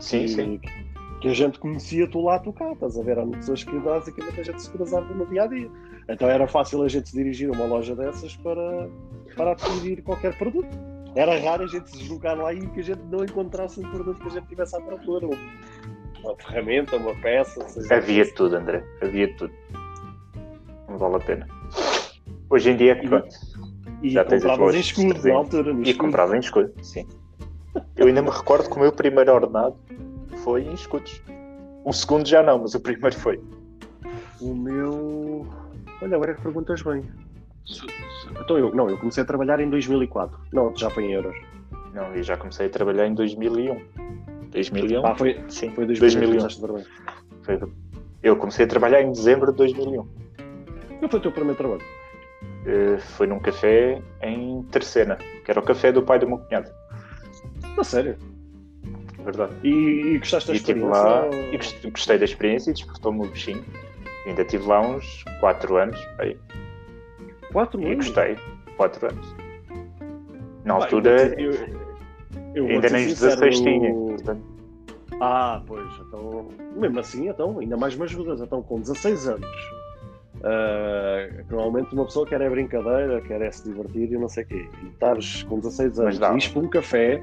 Sim, 0.00 0.20
que, 0.20 0.28
sim. 0.28 0.60
Que 1.20 1.28
a 1.28 1.34
gente 1.34 1.58
conhecia 1.58 2.06
tu 2.06 2.20
lá, 2.20 2.38
tu 2.38 2.52
cá, 2.52 2.72
estás 2.72 2.98
a 2.98 3.02
ver? 3.02 3.12
Eram 3.12 3.30
pessoas 3.30 3.64
que 3.64 3.78
basicamente 3.78 4.40
a 4.40 4.42
gente 4.44 4.60
se 4.62 4.70
cruzava 4.70 5.06
no 5.14 5.24
dia 5.26 5.44
a 5.44 5.46
dia. 5.46 5.70
Então 6.08 6.28
era 6.28 6.46
fácil 6.46 6.82
a 6.82 6.88
gente 6.88 7.08
se 7.08 7.16
dirigir 7.16 7.48
a 7.48 7.52
uma 7.52 7.64
loja 7.64 7.94
dessas 7.96 8.36
para, 8.36 8.88
para 9.34 9.52
adquirir 9.52 10.02
qualquer 10.02 10.36
produto. 10.36 10.68
Era 11.16 11.38
raro 11.38 11.62
a 11.62 11.66
gente 11.66 11.90
se 11.90 11.98
deslocar 11.98 12.36
lá 12.36 12.52
e 12.52 12.66
que 12.66 12.80
a 12.80 12.82
gente 12.82 13.02
não 13.10 13.24
encontrasse 13.24 13.78
um 13.80 13.88
produto 13.90 14.20
que 14.20 14.28
a 14.28 14.30
gente 14.30 14.46
tivesse 14.48 14.76
à 14.76 14.80
procura. 14.80 15.26
um- 15.26 15.30
Uma 16.24 16.36
ferramenta, 16.36 16.96
uma 16.96 17.14
peça. 17.16 17.68
seja 17.68 17.94
Havia 17.96 18.32
tudo, 18.34 18.56
André. 18.56 18.82
Havia 19.02 19.32
tudo. 19.36 19.52
Não 20.88 20.98
vale 20.98 21.16
a 21.16 21.20
pena. 21.20 21.46
Hoje 22.50 22.70
em 22.70 22.76
dia, 22.76 22.98
E- 23.02 23.08
pronto. 23.08 23.28
E 24.02 24.10
Já 24.10 24.24
tens 24.24 24.44
as 24.44 24.50
compravas 24.50 24.74
em 24.74 24.80
escudo, 24.80 25.08
300. 25.14 25.24
na 25.32 25.34
altura, 25.38 25.70
E 25.72 25.82
escudo. 25.82 25.98
comprava 25.98 26.36
em 26.36 26.40
escudo, 26.40 26.72
sim. 26.82 27.06
Eu 27.96 28.06
ainda 28.06 28.22
me 28.22 28.30
recordo 28.30 28.68
que 28.68 28.76
o 28.76 28.80
meu 28.80 28.92
primeiro 28.92 29.32
ordenado 29.32 29.76
foi 30.42 30.62
em 30.62 30.74
escudos. 30.74 31.22
O 31.84 31.92
segundo 31.92 32.26
já 32.26 32.42
não, 32.42 32.58
mas 32.58 32.74
o 32.74 32.80
primeiro 32.80 33.16
foi. 33.16 33.40
O 34.40 34.54
meu. 34.54 35.46
Olha, 36.02 36.16
agora 36.16 36.32
é 36.32 36.34
que 36.34 36.42
perguntas 36.42 36.82
bem. 36.82 37.04
Então 38.40 38.58
eu, 38.58 38.74
não, 38.74 38.88
eu 38.90 38.98
comecei 38.98 39.22
a 39.22 39.26
trabalhar 39.26 39.60
em 39.60 39.68
2004. 39.70 40.38
Não, 40.52 40.74
já 40.76 40.90
foi 40.90 41.04
em 41.04 41.12
euros. 41.12 41.34
Não, 41.94 42.12
eu 42.14 42.22
já 42.22 42.36
comecei 42.36 42.66
a 42.66 42.70
trabalhar 42.70 43.06
em 43.06 43.14
2001. 43.14 43.80
2001? 44.50 45.06
Ah, 45.06 45.14
foi, 45.14 45.34
Sim, 45.48 45.70
foi 45.70 45.86
2000, 45.86 46.00
2001. 46.00 46.28
começaste 46.30 46.58
a 46.58 46.66
trabalhar. 46.66 46.86
Foi- 47.42 47.72
Eu 48.22 48.36
comecei 48.36 48.64
a 48.64 48.68
trabalhar 48.68 49.02
em 49.02 49.10
dezembro 49.12 49.50
de 49.52 49.56
2001. 49.58 50.06
Qual 50.98 51.10
foi 51.10 51.18
o 51.18 51.22
teu 51.22 51.32
primeiro 51.32 51.56
trabalho? 51.58 51.82
Eh, 52.66 52.98
Foi 52.98 53.26
num 53.26 53.38
café 53.38 54.00
em 54.22 54.62
Terceira, 54.70 55.16
que 55.44 55.50
era 55.50 55.60
o 55.60 55.62
café 55.62 55.92
do 55.92 56.02
pai 56.02 56.18
do 56.18 56.26
meu 56.26 56.38
cunhado. 56.38 56.70
A 57.76 57.84
sério? 57.84 58.16
Verdade. 59.24 59.52
E, 59.62 59.68
e 60.14 60.18
gostaste 60.18 60.48
da 60.48 60.54
E 60.54 60.56
experiência? 60.56 60.90
lá 60.90 61.24
ou- 61.26 61.34
e 61.52 61.56
gost- 61.56 61.90
gostei 61.90 62.18
da 62.18 62.24
experiência 62.24 62.70
e 62.70 62.74
despertou-me 62.74 63.26
o 63.26 63.30
bichinho. 63.30 63.64
Ainda 64.26 64.42
estive 64.42 64.66
lá 64.66 64.80
uns 64.80 65.24
4 65.40 65.76
anos. 65.76 65.98
Aí, 66.18 66.36
Quatro 67.54 67.80
e 67.80 67.86
anos? 67.92 68.06
gostei. 68.08 68.36
4 68.76 69.06
anos. 69.06 69.34
Na 70.64 70.74
Pá, 70.76 70.84
altura, 70.84 71.40
eu, 71.40 71.52
eu 72.54 72.66
ainda 72.66 72.88
nem 72.90 73.06
os 73.06 73.12
sincero, 73.12 73.40
16 73.40 73.60
tinha. 73.60 73.94
portanto, 73.94 74.42
Ah, 75.20 75.62
pois, 75.66 75.86
então, 76.08 76.48
mesmo 76.76 76.98
assim, 76.98 77.28
então, 77.28 77.58
ainda 77.60 77.76
mais 77.76 77.94
me 77.94 78.02
ajudas. 78.02 78.40
Então, 78.40 78.60
com 78.60 78.80
16 78.80 79.28
anos, 79.28 79.46
ah, 80.42 81.28
normalmente 81.48 81.94
uma 81.94 82.04
pessoa 82.06 82.26
quer 82.26 82.40
é 82.40 82.50
brincadeira, 82.50 83.20
quer 83.20 83.40
é 83.40 83.50
se 83.52 83.62
divertir 83.70 84.10
e 84.12 84.18
não 84.18 84.28
sei 84.28 84.42
o 84.42 84.46
quê. 84.48 84.68
E 84.82 84.86
estares 84.88 85.44
com 85.44 85.60
16 85.60 86.00
anos, 86.00 86.18
Mas 86.18 86.34
e 86.34 86.38
isto 86.38 86.58
um 86.58 86.68
café, 86.68 87.22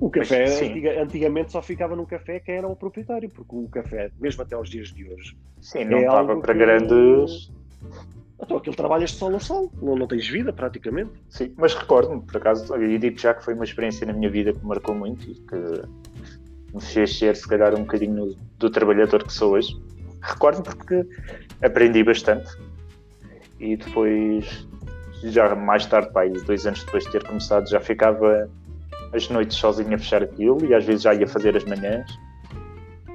o 0.00 0.10
café, 0.10 0.46
sim. 0.48 0.70
antiga- 0.70 1.00
antigamente 1.02 1.52
só 1.52 1.62
ficava 1.62 1.94
num 1.94 2.04
café 2.04 2.40
quem 2.40 2.56
era 2.56 2.66
o 2.66 2.74
proprietário, 2.74 3.30
porque 3.30 3.54
o 3.54 3.68
café, 3.68 4.10
mesmo 4.18 4.42
até 4.42 4.56
aos 4.56 4.68
dias 4.68 4.88
de 4.88 5.08
hoje, 5.08 5.36
Sim, 5.60 5.84
não 5.84 5.98
É 5.98 6.00
estava 6.00 6.32
algo 6.32 6.40
para 6.42 6.52
que- 6.52 6.58
grandes 6.58 7.52
Então 8.42 8.56
aquilo 8.56 8.74
trabalhas 8.74 9.10
de 9.10 9.16
sol 9.16 9.34
a 9.36 9.38
sol, 9.38 9.70
não, 9.80 9.94
não 9.94 10.06
tens 10.06 10.28
vida 10.28 10.52
praticamente. 10.52 11.12
Sim, 11.28 11.54
mas 11.56 11.74
recordo-me, 11.74 12.22
por 12.22 12.36
acaso, 12.36 12.76
e 12.76 12.98
digo 12.98 13.18
já 13.18 13.32
que 13.32 13.44
foi 13.44 13.54
uma 13.54 13.64
experiência 13.64 14.04
na 14.04 14.12
minha 14.12 14.28
vida 14.28 14.52
que 14.52 14.58
me 14.58 14.66
marcou 14.66 14.94
muito 14.94 15.30
e 15.30 15.34
que 15.34 15.82
me 16.74 16.80
fez 16.80 17.16
ser, 17.16 17.36
se 17.36 17.46
calhar, 17.46 17.72
um 17.74 17.82
bocadinho 17.82 18.36
do 18.58 18.68
trabalhador 18.68 19.22
que 19.22 19.32
sou 19.32 19.52
hoje. 19.52 19.80
Recordo-me 20.20 20.64
porque 20.64 21.06
aprendi 21.62 22.02
bastante 22.02 22.50
e 23.60 23.76
depois, 23.76 24.66
já 25.22 25.54
mais 25.54 25.86
tarde, 25.86 26.12
pai, 26.12 26.30
dois 26.30 26.66
anos 26.66 26.82
depois 26.84 27.04
de 27.04 27.12
ter 27.12 27.24
começado, 27.24 27.68
já 27.68 27.78
ficava 27.78 28.50
as 29.12 29.28
noites 29.28 29.56
sozinho 29.56 29.94
a 29.94 29.98
fechar 29.98 30.22
aquilo 30.22 30.64
e 30.64 30.74
às 30.74 30.84
vezes 30.84 31.02
já 31.02 31.14
ia 31.14 31.28
fazer 31.28 31.56
as 31.56 31.64
manhãs. 31.64 32.10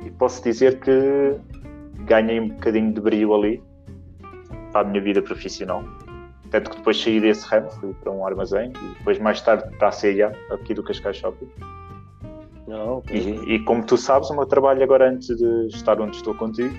E 0.05 0.11
posso 0.11 0.41
dizer 0.41 0.79
que 0.79 1.35
ganhei 2.05 2.39
um 2.39 2.47
bocadinho 2.47 2.93
de 2.93 3.01
brilho 3.01 3.33
ali 3.35 3.61
para 4.77 4.87
a 4.87 4.91
minha 4.91 5.01
vida 5.01 5.21
profissional. 5.23 5.83
Tanto 6.51 6.69
que 6.69 6.77
depois 6.77 7.01
saí 7.01 7.19
desse 7.19 7.45
ramo, 7.47 7.69
fui 7.71 7.93
para 7.95 8.11
um 8.11 8.25
armazém 8.25 8.71
e 8.71 8.97
depois 8.99 9.17
mais 9.19 9.41
tarde 9.41 9.75
para 9.77 9.87
a 9.87 9.91
CIA, 9.91 10.31
aqui 10.51 10.73
do 10.73 10.83
Cascais 10.83 11.17
Shopping. 11.17 11.49
Não, 12.67 13.01
e, 13.11 13.55
e, 13.55 13.59
como 13.63 13.83
tu 13.83 13.97
sabes, 13.97 14.29
o 14.29 14.35
meu 14.35 14.45
trabalho 14.45 14.83
agora 14.83 15.09
antes 15.09 15.35
de 15.35 15.67
estar 15.67 15.99
onde 15.99 16.17
estou 16.17 16.35
contigo 16.35 16.75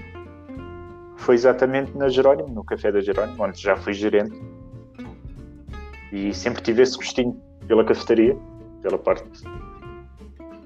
foi 1.16 1.34
exatamente 1.34 1.96
na 1.96 2.08
Jerónimo, 2.08 2.48
no 2.48 2.62
Café 2.62 2.92
da 2.92 3.00
Jerónimo, 3.00 3.42
onde 3.42 3.60
já 3.60 3.74
fui 3.76 3.92
gerente. 3.92 4.40
E 6.12 6.32
sempre 6.32 6.62
tive 6.62 6.82
esse 6.82 6.96
gostinho 6.96 7.40
pela 7.66 7.84
cafetaria, 7.84 8.36
pela 8.80 8.98
parte 8.98 9.26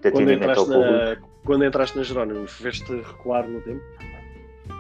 de 0.01 0.09
atendimento 0.09 0.61
ao 0.61 0.67
público. 0.67 0.91
Na, 0.91 1.17
quando 1.45 1.65
entraste 1.65 1.97
na 1.97 2.05
Jerónimo, 2.05 2.47
fez-te 2.47 2.93
recuar 2.95 3.49
no 3.49 3.61
tempo? 3.63 3.83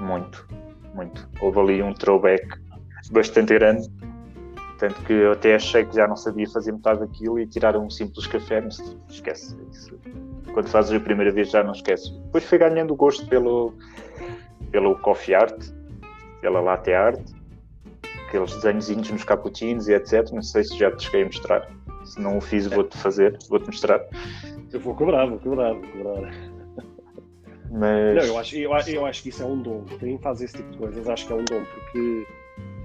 Muito, 0.01 0.47
muito. 0.95 1.29
Houve 1.41 1.59
ali 1.59 1.83
um 1.83 1.93
throwback 1.93 2.47
bastante 3.11 3.55
grande. 3.55 3.89
Tanto 4.79 5.01
que 5.03 5.13
eu 5.13 5.33
até 5.33 5.55
achei 5.55 5.85
que 5.85 5.95
já 5.95 6.09
não 6.09 6.17
sabia 6.17 6.49
fazer 6.49 6.73
metade 6.73 7.01
daquilo 7.01 7.39
e 7.39 7.47
tirar 7.47 7.77
um 7.77 7.89
simples 7.89 8.27
café, 8.27 8.61
mas 8.61 8.79
esquece. 9.09 9.57
Isso. 9.71 9.97
Quando 10.53 10.69
fazes 10.69 10.93
a 10.93 11.01
primeira 11.01 11.31
vez 11.31 11.51
já 11.51 11.63
não 11.63 11.73
esqueces. 11.73 12.11
Depois 12.11 12.45
fui 12.45 12.59
ganhando 12.59 12.95
gosto 12.95 13.27
pelo, 13.27 13.73
pelo 14.71 14.97
coffee 14.99 15.35
art, 15.35 15.57
pela 16.41 16.61
latte 16.61 16.93
art, 16.93 17.21
aqueles 18.27 18.55
desenhozinhos 18.57 19.11
nos 19.11 19.25
cappuccinos 19.25 19.89
e 19.89 19.95
etc. 19.95 20.31
Não 20.33 20.43
sei 20.43 20.65
se 20.65 20.77
já 20.77 20.91
te 20.91 21.05
cheguei 21.05 21.23
a 21.23 21.27
mostrar. 21.27 21.71
Se 22.05 22.21
não 22.21 22.39
o 22.39 22.41
fiz, 22.41 22.67
vou-te 22.67 22.99
fazer, 22.99 23.39
vou-te 23.49 23.67
mostrar. 23.67 24.01
Eu 24.73 24.81
vou 24.81 24.95
cobrar, 24.95 25.27
vou 25.27 25.39
cobrar, 25.39 25.73
vou 25.75 25.83
cobrar. 25.83 26.52
Mas... 27.73 28.15
Não, 28.17 28.35
eu 28.35 28.39
acho, 28.39 28.57
eu, 28.57 28.71
eu 28.89 29.07
acho 29.07 29.23
que 29.23 29.31
isso 29.31 29.43
é 29.43 29.47
um 29.47 29.59
dom. 29.63 29.85
Quem 29.99 30.19
faz 30.19 30.43
esse 30.43 30.57
tipo 30.59 30.71
de 30.73 30.77
coisas 30.77 31.09
acho 31.09 31.27
que 31.27 31.33
é 31.33 31.37
um 31.37 31.45
dom, 31.45 31.65
porque. 31.65 32.27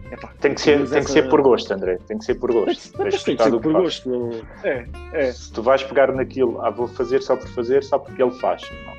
Epá, 0.10 0.34
tem 0.40 0.54
que, 0.54 0.62
ser, 0.62 0.78
tem 0.78 1.00
essa... 1.00 1.02
que 1.02 1.12
ser 1.12 1.30
por 1.30 1.42
gosto, 1.42 1.74
André. 1.74 1.98
Tem 2.08 2.18
que 2.18 2.24
ser 2.24 2.36
por 2.36 2.54
gosto. 2.54 2.94
Tem, 2.96 3.10
tem, 3.10 3.20
tem 3.20 3.36
que 3.36 3.44
ser 3.44 3.60
por 3.60 3.74
gosto. 3.74 4.10
Não... 4.10 4.32
É, 4.64 4.88
é. 5.12 5.32
Se 5.34 5.52
tu 5.52 5.62
vais 5.62 5.84
pegar 5.84 6.14
naquilo, 6.14 6.62
ah, 6.62 6.70
vou 6.70 6.88
fazer 6.88 7.22
só 7.22 7.36
por 7.36 7.50
fazer, 7.50 7.84
só 7.84 8.00
porque 8.00 8.24
ele 8.24 8.32
faz. 8.40 8.62
Não. 8.86 8.96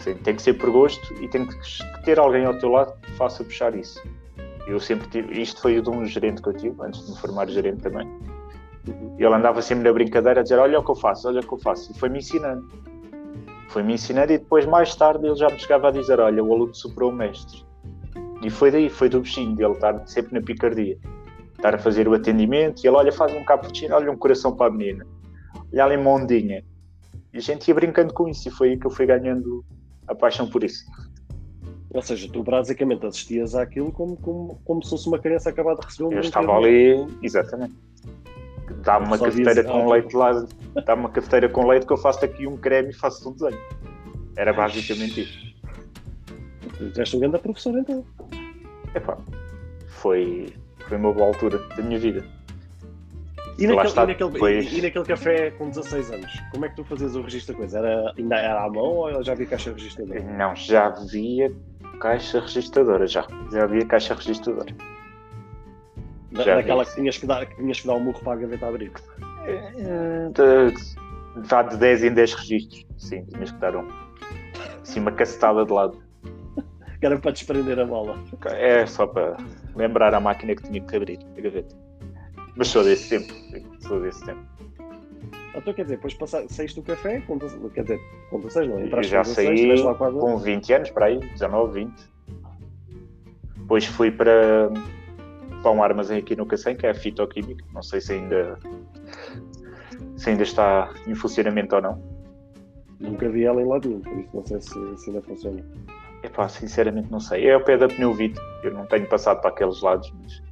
Sim, 0.00 0.14
tem 0.14 0.34
que 0.34 0.42
ser 0.42 0.54
por 0.54 0.70
gosto 0.70 1.14
e 1.22 1.28
tem 1.28 1.46
que 1.46 1.54
ter 2.04 2.18
alguém 2.18 2.44
ao 2.44 2.58
teu 2.58 2.70
lado 2.70 2.92
que 3.02 3.12
faça 3.12 3.44
puxar 3.44 3.76
isso. 3.76 4.02
Eu 4.66 4.80
sempre 4.80 5.08
tive, 5.08 5.40
isto 5.40 5.60
foi 5.60 5.78
o 5.78 5.82
de 5.82 5.90
um 5.90 6.04
gerente 6.06 6.42
que 6.42 6.48
eu 6.48 6.54
tive, 6.54 6.74
antes 6.80 7.04
de 7.04 7.12
me 7.12 7.18
formar 7.18 7.48
gerente 7.48 7.82
também. 7.82 8.08
Uhum. 8.88 9.14
Ele 9.16 9.34
andava 9.34 9.62
sempre 9.62 9.84
na 9.84 9.92
brincadeira 9.92 10.40
a 10.40 10.42
dizer: 10.42 10.58
Olha 10.58 10.80
o 10.80 10.84
que 10.84 10.90
eu 10.90 10.96
faço, 10.96 11.28
olha 11.28 11.40
o 11.40 11.46
que 11.46 11.52
eu 11.54 11.58
faço. 11.58 11.92
E 11.92 11.98
foi-me 11.98 12.18
ensinando 12.18 12.66
foi-me 13.70 13.94
ensinar 13.94 14.24
e 14.30 14.38
depois, 14.38 14.66
mais 14.66 14.94
tarde, 14.94 15.26
ele 15.26 15.36
já 15.36 15.48
me 15.48 15.58
chegava 15.58 15.88
a 15.88 15.90
dizer: 15.90 16.20
Olha, 16.20 16.42
o 16.42 16.52
aluno 16.52 16.74
superou 16.74 17.10
o 17.10 17.14
mestre. 17.14 17.64
E 18.42 18.50
foi 18.50 18.70
daí, 18.70 18.88
foi 18.88 19.08
do 19.08 19.20
bichinho 19.20 19.54
dele 19.54 19.72
estar 19.72 20.06
sempre 20.06 20.34
na 20.34 20.44
picardia. 20.44 20.98
Estar 21.56 21.74
a 21.74 21.78
fazer 21.78 22.08
o 22.08 22.14
atendimento 22.14 22.82
e 22.82 22.88
ele, 22.88 22.96
olha, 22.96 23.12
faz 23.12 23.34
um 23.34 23.44
cappuccino, 23.44 23.94
olha 23.94 24.10
um 24.10 24.16
coração 24.16 24.56
para 24.56 24.68
a 24.68 24.70
menina. 24.70 25.06
Olha 25.72 25.84
ali 25.84 25.96
uma 25.96 26.10
ondinha. 26.10 26.64
E 27.32 27.38
a 27.38 27.40
gente 27.40 27.68
ia 27.68 27.74
brincando 27.74 28.14
com 28.14 28.28
isso 28.28 28.48
e 28.48 28.50
foi 28.50 28.70
aí 28.70 28.78
que 28.78 28.86
eu 28.86 28.90
fui 28.90 29.04
ganhando 29.04 29.62
a 30.08 30.14
paixão 30.14 30.48
por 30.48 30.64
isso. 30.64 30.84
Ou 31.92 32.00
seja, 32.00 32.30
tu 32.32 32.42
basicamente 32.42 33.04
assistias 33.04 33.54
àquilo 33.54 33.92
como, 33.92 34.16
como, 34.16 34.58
como 34.64 34.82
se 34.82 34.90
fosse 34.90 35.06
uma 35.06 35.18
criança 35.18 35.50
acabada 35.50 35.80
de 35.80 35.86
receber 35.86 36.08
um 36.08 36.12
Eu 36.12 36.20
estava 36.20 36.56
ali, 36.56 37.06
exatamente 37.22 37.74
dá-me 38.82 39.06
uma 39.06 39.18
cafeteira 39.18 39.64
com 39.64 39.82
ah, 39.82 39.92
leite 39.92 40.16
lá, 40.16 40.44
dá-me 40.84 41.02
uma 41.02 41.10
cafeteira 41.10 41.48
com 41.48 41.66
leite 41.66 41.86
que 41.86 41.92
eu 41.92 41.96
faço 41.96 42.24
aqui 42.24 42.46
um 42.46 42.56
creme 42.56 42.90
e 42.90 42.92
faço 42.92 43.28
um 43.28 43.32
desenho. 43.32 43.60
Era 44.36 44.52
basicamente 44.52 45.22
isso. 45.22 45.50
Tu 46.78 47.16
um 47.16 47.20
grande 47.20 47.38
professor 47.38 47.78
então. 47.78 48.04
Epá, 48.94 49.18
foi, 49.88 50.52
foi 50.88 50.96
uma 50.96 51.12
boa 51.12 51.28
altura 51.28 51.58
da 51.76 51.82
minha 51.82 51.98
vida. 51.98 52.24
E 53.58 53.66
naquele, 53.66 53.88
está, 53.88 54.04
e, 54.04 54.06
naquele, 54.06 54.30
depois... 54.30 54.72
e, 54.72 54.80
naquele, 54.80 55.04
café 55.04 55.50
com 55.50 55.68
16 55.68 56.10
anos, 56.12 56.32
como 56.50 56.64
é 56.64 56.68
que 56.70 56.76
tu 56.76 56.84
fazias 56.84 57.14
o 57.14 57.20
registro 57.20 57.52
da 57.52 57.58
coisa? 57.58 57.78
Era, 57.78 58.14
ainda 58.16 58.36
era 58.36 58.64
à 58.64 58.70
mão 58.70 58.96
ou 58.96 59.22
já 59.22 59.32
havia 59.32 59.46
caixa 59.46 59.72
registradora? 59.72 60.20
Não, 60.22 60.56
já 60.56 60.86
havia 60.86 61.52
caixa 62.00 62.40
registradora, 62.40 63.06
já. 63.06 63.26
Já 63.52 63.64
havia 63.64 63.84
caixa 63.84 64.14
registradora. 64.14 64.74
Da, 66.32 66.44
daquela 66.44 66.84
que 66.84 66.94
tinhas 66.94 67.18
que, 67.18 67.26
dar, 67.26 67.44
que 67.46 67.56
tinhas 67.56 67.80
que 67.80 67.86
dar 67.86 67.94
um 67.94 68.00
murro 68.00 68.20
para 68.20 68.34
a 68.34 68.36
gaveta 68.36 68.66
abrir. 68.66 68.92
Vá 71.36 71.62
de 71.62 71.76
10 71.76 72.04
em 72.04 72.14
10 72.14 72.34
registros. 72.34 72.86
Sim, 72.98 73.24
tinhas 73.24 73.50
que 73.50 73.58
dar 73.58 73.76
um. 73.76 73.88
Assim, 74.82 75.00
uma 75.00 75.12
cacetada 75.12 75.64
de 75.64 75.72
lado. 75.72 76.00
Que 76.98 77.06
era 77.06 77.18
para 77.18 77.30
desprender 77.30 77.78
a 77.78 77.86
bola. 77.86 78.18
É 78.46 78.84
só 78.86 79.06
para 79.06 79.36
lembrar 79.74 80.14
a 80.14 80.20
máquina 80.20 80.54
que 80.54 80.62
tinha 80.62 80.80
que 80.80 80.96
abrir 80.96 81.18
a 81.36 81.40
gaveta. 81.40 81.74
Mas 82.56 82.68
sou 82.68 82.84
desse 82.84 83.08
tempo. 83.08 83.32
Sou 83.80 84.00
desse 84.00 84.24
tempo. 84.24 84.40
Então 85.54 85.74
quer 85.74 85.82
dizer, 85.82 85.96
depois 85.96 86.16
saíste 86.48 86.80
do 86.80 86.86
café, 86.86 87.20
com, 87.20 87.38
quer 87.70 87.82
dizer, 87.82 88.00
com 88.30 88.38
16 88.38 88.68
não, 88.68 88.84
entraste 88.84 89.10
já 89.10 89.24
saí 89.24 89.82
com 89.98 90.38
20 90.38 90.72
anos, 90.72 90.90
para 90.90 91.06
aí, 91.06 91.18
19, 91.18 91.84
20. 91.84 91.92
Depois 93.56 93.86
fui 93.86 94.10
para, 94.10 94.70
para 95.62 95.70
um 95.70 95.82
armazém 95.82 96.18
aqui 96.18 96.34
no 96.36 96.46
Cacém, 96.46 96.76
que 96.76 96.86
é 96.86 96.90
a 96.90 96.94
fitoquímica. 96.94 97.64
Não 97.72 97.82
sei 97.82 98.00
se 98.00 98.14
ainda, 98.14 98.58
se 100.16 100.30
ainda 100.30 100.42
está 100.42 100.90
em 101.06 101.14
funcionamento 101.14 101.76
ou 101.76 101.82
não. 101.82 102.02
Nunca 102.98 103.28
vi 103.28 103.44
ela 103.44 103.62
em 103.62 103.66
lado 103.66 103.88
nenhum, 103.88 104.00
por 104.00 104.18
isso 104.18 104.36
não 104.36 104.44
sei 104.44 104.60
se, 104.60 104.96
se 104.98 105.10
ainda 105.10 105.22
funciona. 105.22 105.64
Epá, 106.22 106.48
sinceramente 106.48 107.10
não 107.10 107.20
sei. 107.20 107.46
É 107.46 107.54
ao 107.54 107.64
pé 107.64 107.78
da 107.78 107.88
Pneuvite. 107.88 108.38
Eu 108.62 108.72
não 108.72 108.84
tenho 108.86 109.06
passado 109.06 109.40
para 109.40 109.50
aqueles 109.50 109.80
lados, 109.80 110.12
mas. 110.20 110.42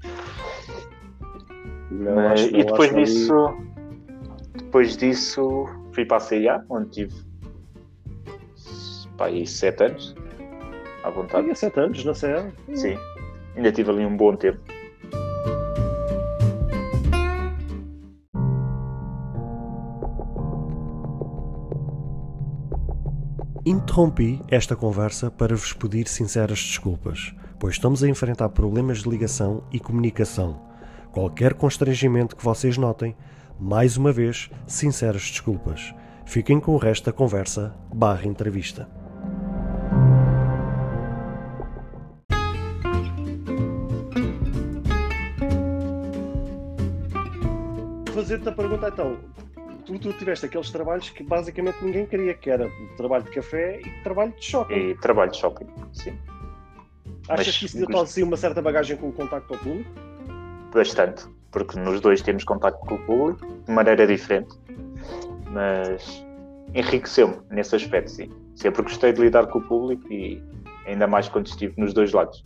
Não, 1.90 2.14
mas... 2.14 2.40
e 2.46 2.64
depois 2.64 2.94
disso. 2.94 3.34
Ali... 3.34 3.68
Depois 4.54 4.96
disso 4.96 5.66
fui 5.92 6.04
para 6.04 6.16
a 6.16 6.20
CIA, 6.20 6.64
onde 6.68 6.90
tive 6.90 7.14
pá, 9.16 9.26
aí 9.26 9.46
sete 9.46 9.84
anos. 9.84 10.14
À 11.02 11.10
vontade. 11.10 11.42
Tinha 11.44 11.54
sete 11.54 11.80
anos 11.80 12.04
na 12.04 12.14
CIA? 12.14 12.52
Sim. 12.74 12.96
Ainda 13.56 13.72
tive 13.72 13.90
ali 13.90 14.06
um 14.06 14.16
bom 14.16 14.34
tempo. 14.36 14.60
Interrompi 23.68 24.40
esta 24.48 24.74
conversa 24.74 25.30
para 25.30 25.54
vos 25.54 25.74
pedir 25.74 26.08
sinceras 26.08 26.58
desculpas, 26.58 27.34
pois 27.60 27.74
estamos 27.74 28.02
a 28.02 28.08
enfrentar 28.08 28.48
problemas 28.48 29.02
de 29.02 29.10
ligação 29.10 29.62
e 29.70 29.78
comunicação. 29.78 30.58
Qualquer 31.12 31.52
constrangimento 31.52 32.34
que 32.34 32.42
vocês 32.42 32.78
notem, 32.78 33.14
mais 33.60 33.98
uma 33.98 34.10
vez, 34.10 34.48
sinceras 34.66 35.20
desculpas. 35.24 35.94
Fiquem 36.24 36.58
com 36.58 36.72
o 36.72 36.78
resto 36.78 37.04
da 37.04 37.12
conversa 37.12 37.74
barra 37.92 38.24
entrevista. 38.24 38.88
Fazer-te 48.14 48.48
a 48.48 48.52
pergunta 48.52 48.88
então, 48.88 49.18
tu, 49.88 49.98
tu 49.98 50.12
tiveste 50.12 50.46
aqueles 50.46 50.70
trabalhos 50.70 51.08
que 51.10 51.22
basicamente 51.22 51.82
ninguém 51.82 52.06
queria, 52.06 52.34
que 52.34 52.50
era 52.50 52.70
trabalho 52.96 53.24
de 53.24 53.30
café 53.30 53.80
e 53.80 54.02
trabalho 54.02 54.32
de 54.32 54.44
shopping. 54.44 54.74
E 54.74 54.94
trabalho 54.96 55.30
de 55.30 55.38
shopping, 55.38 55.66
sim. 55.92 56.18
Achas 57.28 57.46
Mas, 57.46 57.58
que 57.58 57.64
isso 57.66 57.86
deu 57.86 58.00
assim 58.00 58.22
uma 58.22 58.36
certa 58.36 58.60
bagagem 58.60 58.96
com 58.96 59.08
o 59.08 59.12
contacto 59.12 59.54
ao 59.54 59.60
público? 59.60 59.90
Bastante, 60.72 61.24
porque 61.50 61.78
nos 61.78 62.00
dois 62.00 62.20
temos 62.22 62.44
contacto 62.44 62.78
com 62.86 62.94
o 62.94 62.98
público 62.98 63.46
de 63.66 63.72
maneira 63.72 64.06
diferente, 64.06 64.54
mas 65.50 66.24
enriqueceu-me 66.74 67.36
nesse 67.50 67.74
aspecto, 67.74 68.10
sim. 68.10 68.30
Sempre 68.54 68.82
gostei 68.82 69.12
de 69.12 69.20
lidar 69.20 69.46
com 69.46 69.58
o 69.58 69.62
público 69.62 70.12
e 70.12 70.42
ainda 70.86 71.06
mais 71.06 71.28
quando 71.28 71.46
estive 71.46 71.74
nos 71.76 71.94
dois 71.94 72.12
lados. 72.12 72.44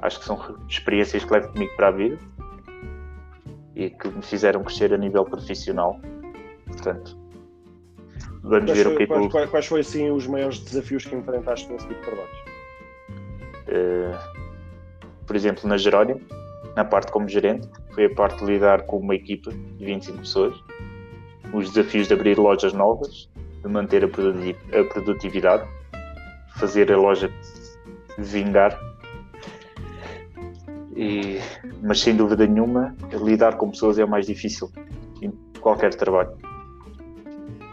Acho 0.00 0.18
que 0.20 0.24
são 0.24 0.58
experiências 0.68 1.24
que 1.24 1.32
levo 1.32 1.48
comigo 1.52 1.74
para 1.76 1.88
a 1.88 1.90
vida 1.90 2.18
e 3.76 3.90
que 3.90 4.08
me 4.08 4.22
fizeram 4.22 4.64
crescer 4.64 4.92
a 4.92 4.96
nível 4.96 5.24
profissional. 5.26 6.00
Portanto, 6.66 7.16
vamos 8.42 8.72
quais 8.72 8.78
ver 8.78 8.84
foi, 8.84 8.94
o 8.94 8.96
que 8.96 9.02
é 9.02 9.06
que. 9.06 9.28
Quais, 9.28 9.50
quais 9.50 9.66
foram 9.66 9.80
assim 9.82 10.10
os 10.10 10.26
maiores 10.26 10.58
desafios 10.60 11.04
que 11.04 11.14
enfrentaste 11.14 11.70
nesse 11.70 11.86
tipo 11.86 12.00
de 12.00 12.06
trabalhos? 12.06 12.38
Uh, 13.68 15.26
por 15.26 15.36
exemplo, 15.36 15.68
na 15.68 15.76
Jerónimo, 15.76 16.20
na 16.74 16.84
parte 16.84 17.12
como 17.12 17.28
gerente, 17.28 17.68
foi 17.94 18.06
a 18.06 18.14
parte 18.14 18.44
de 18.44 18.52
lidar 18.52 18.82
com 18.82 18.98
uma 18.98 19.14
equipa 19.14 19.50
de 19.50 19.84
25 19.84 20.18
pessoas, 20.18 20.56
os 21.52 21.70
desafios 21.70 22.08
de 22.08 22.14
abrir 22.14 22.38
lojas 22.38 22.72
novas, 22.72 23.28
de 23.62 23.68
manter 23.68 24.04
a 24.04 24.08
produtividade, 24.08 25.68
fazer 26.56 26.90
a 26.90 26.96
loja 26.96 27.30
vingar. 28.18 28.78
E, 30.96 31.38
mas 31.82 32.00
sem 32.00 32.16
dúvida 32.16 32.46
nenhuma, 32.46 32.96
lidar 33.22 33.56
com 33.56 33.70
pessoas 33.70 33.98
é 33.98 34.04
o 34.04 34.08
mais 34.08 34.26
difícil 34.26 34.72
em 35.20 35.30
qualquer 35.60 35.94
trabalho. 35.94 36.30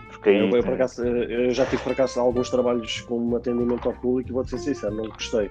Porque 0.10 0.30
aí, 0.30 0.40
eu, 0.40 0.58
eu, 0.58 0.74
acaso, 0.74 1.06
eu 1.06 1.52
já 1.52 1.66
tive 1.66 1.82
por 1.82 1.94
acaso 1.94 2.20
alguns 2.20 2.50
trabalhos 2.50 3.00
com 3.02 3.34
atendimento 3.36 3.88
ao 3.88 3.96
público 3.96 4.30
e 4.30 4.34
vou 4.34 4.46
ser 4.46 4.58
sincero, 4.58 4.94
não 4.94 5.08
gostei. 5.08 5.50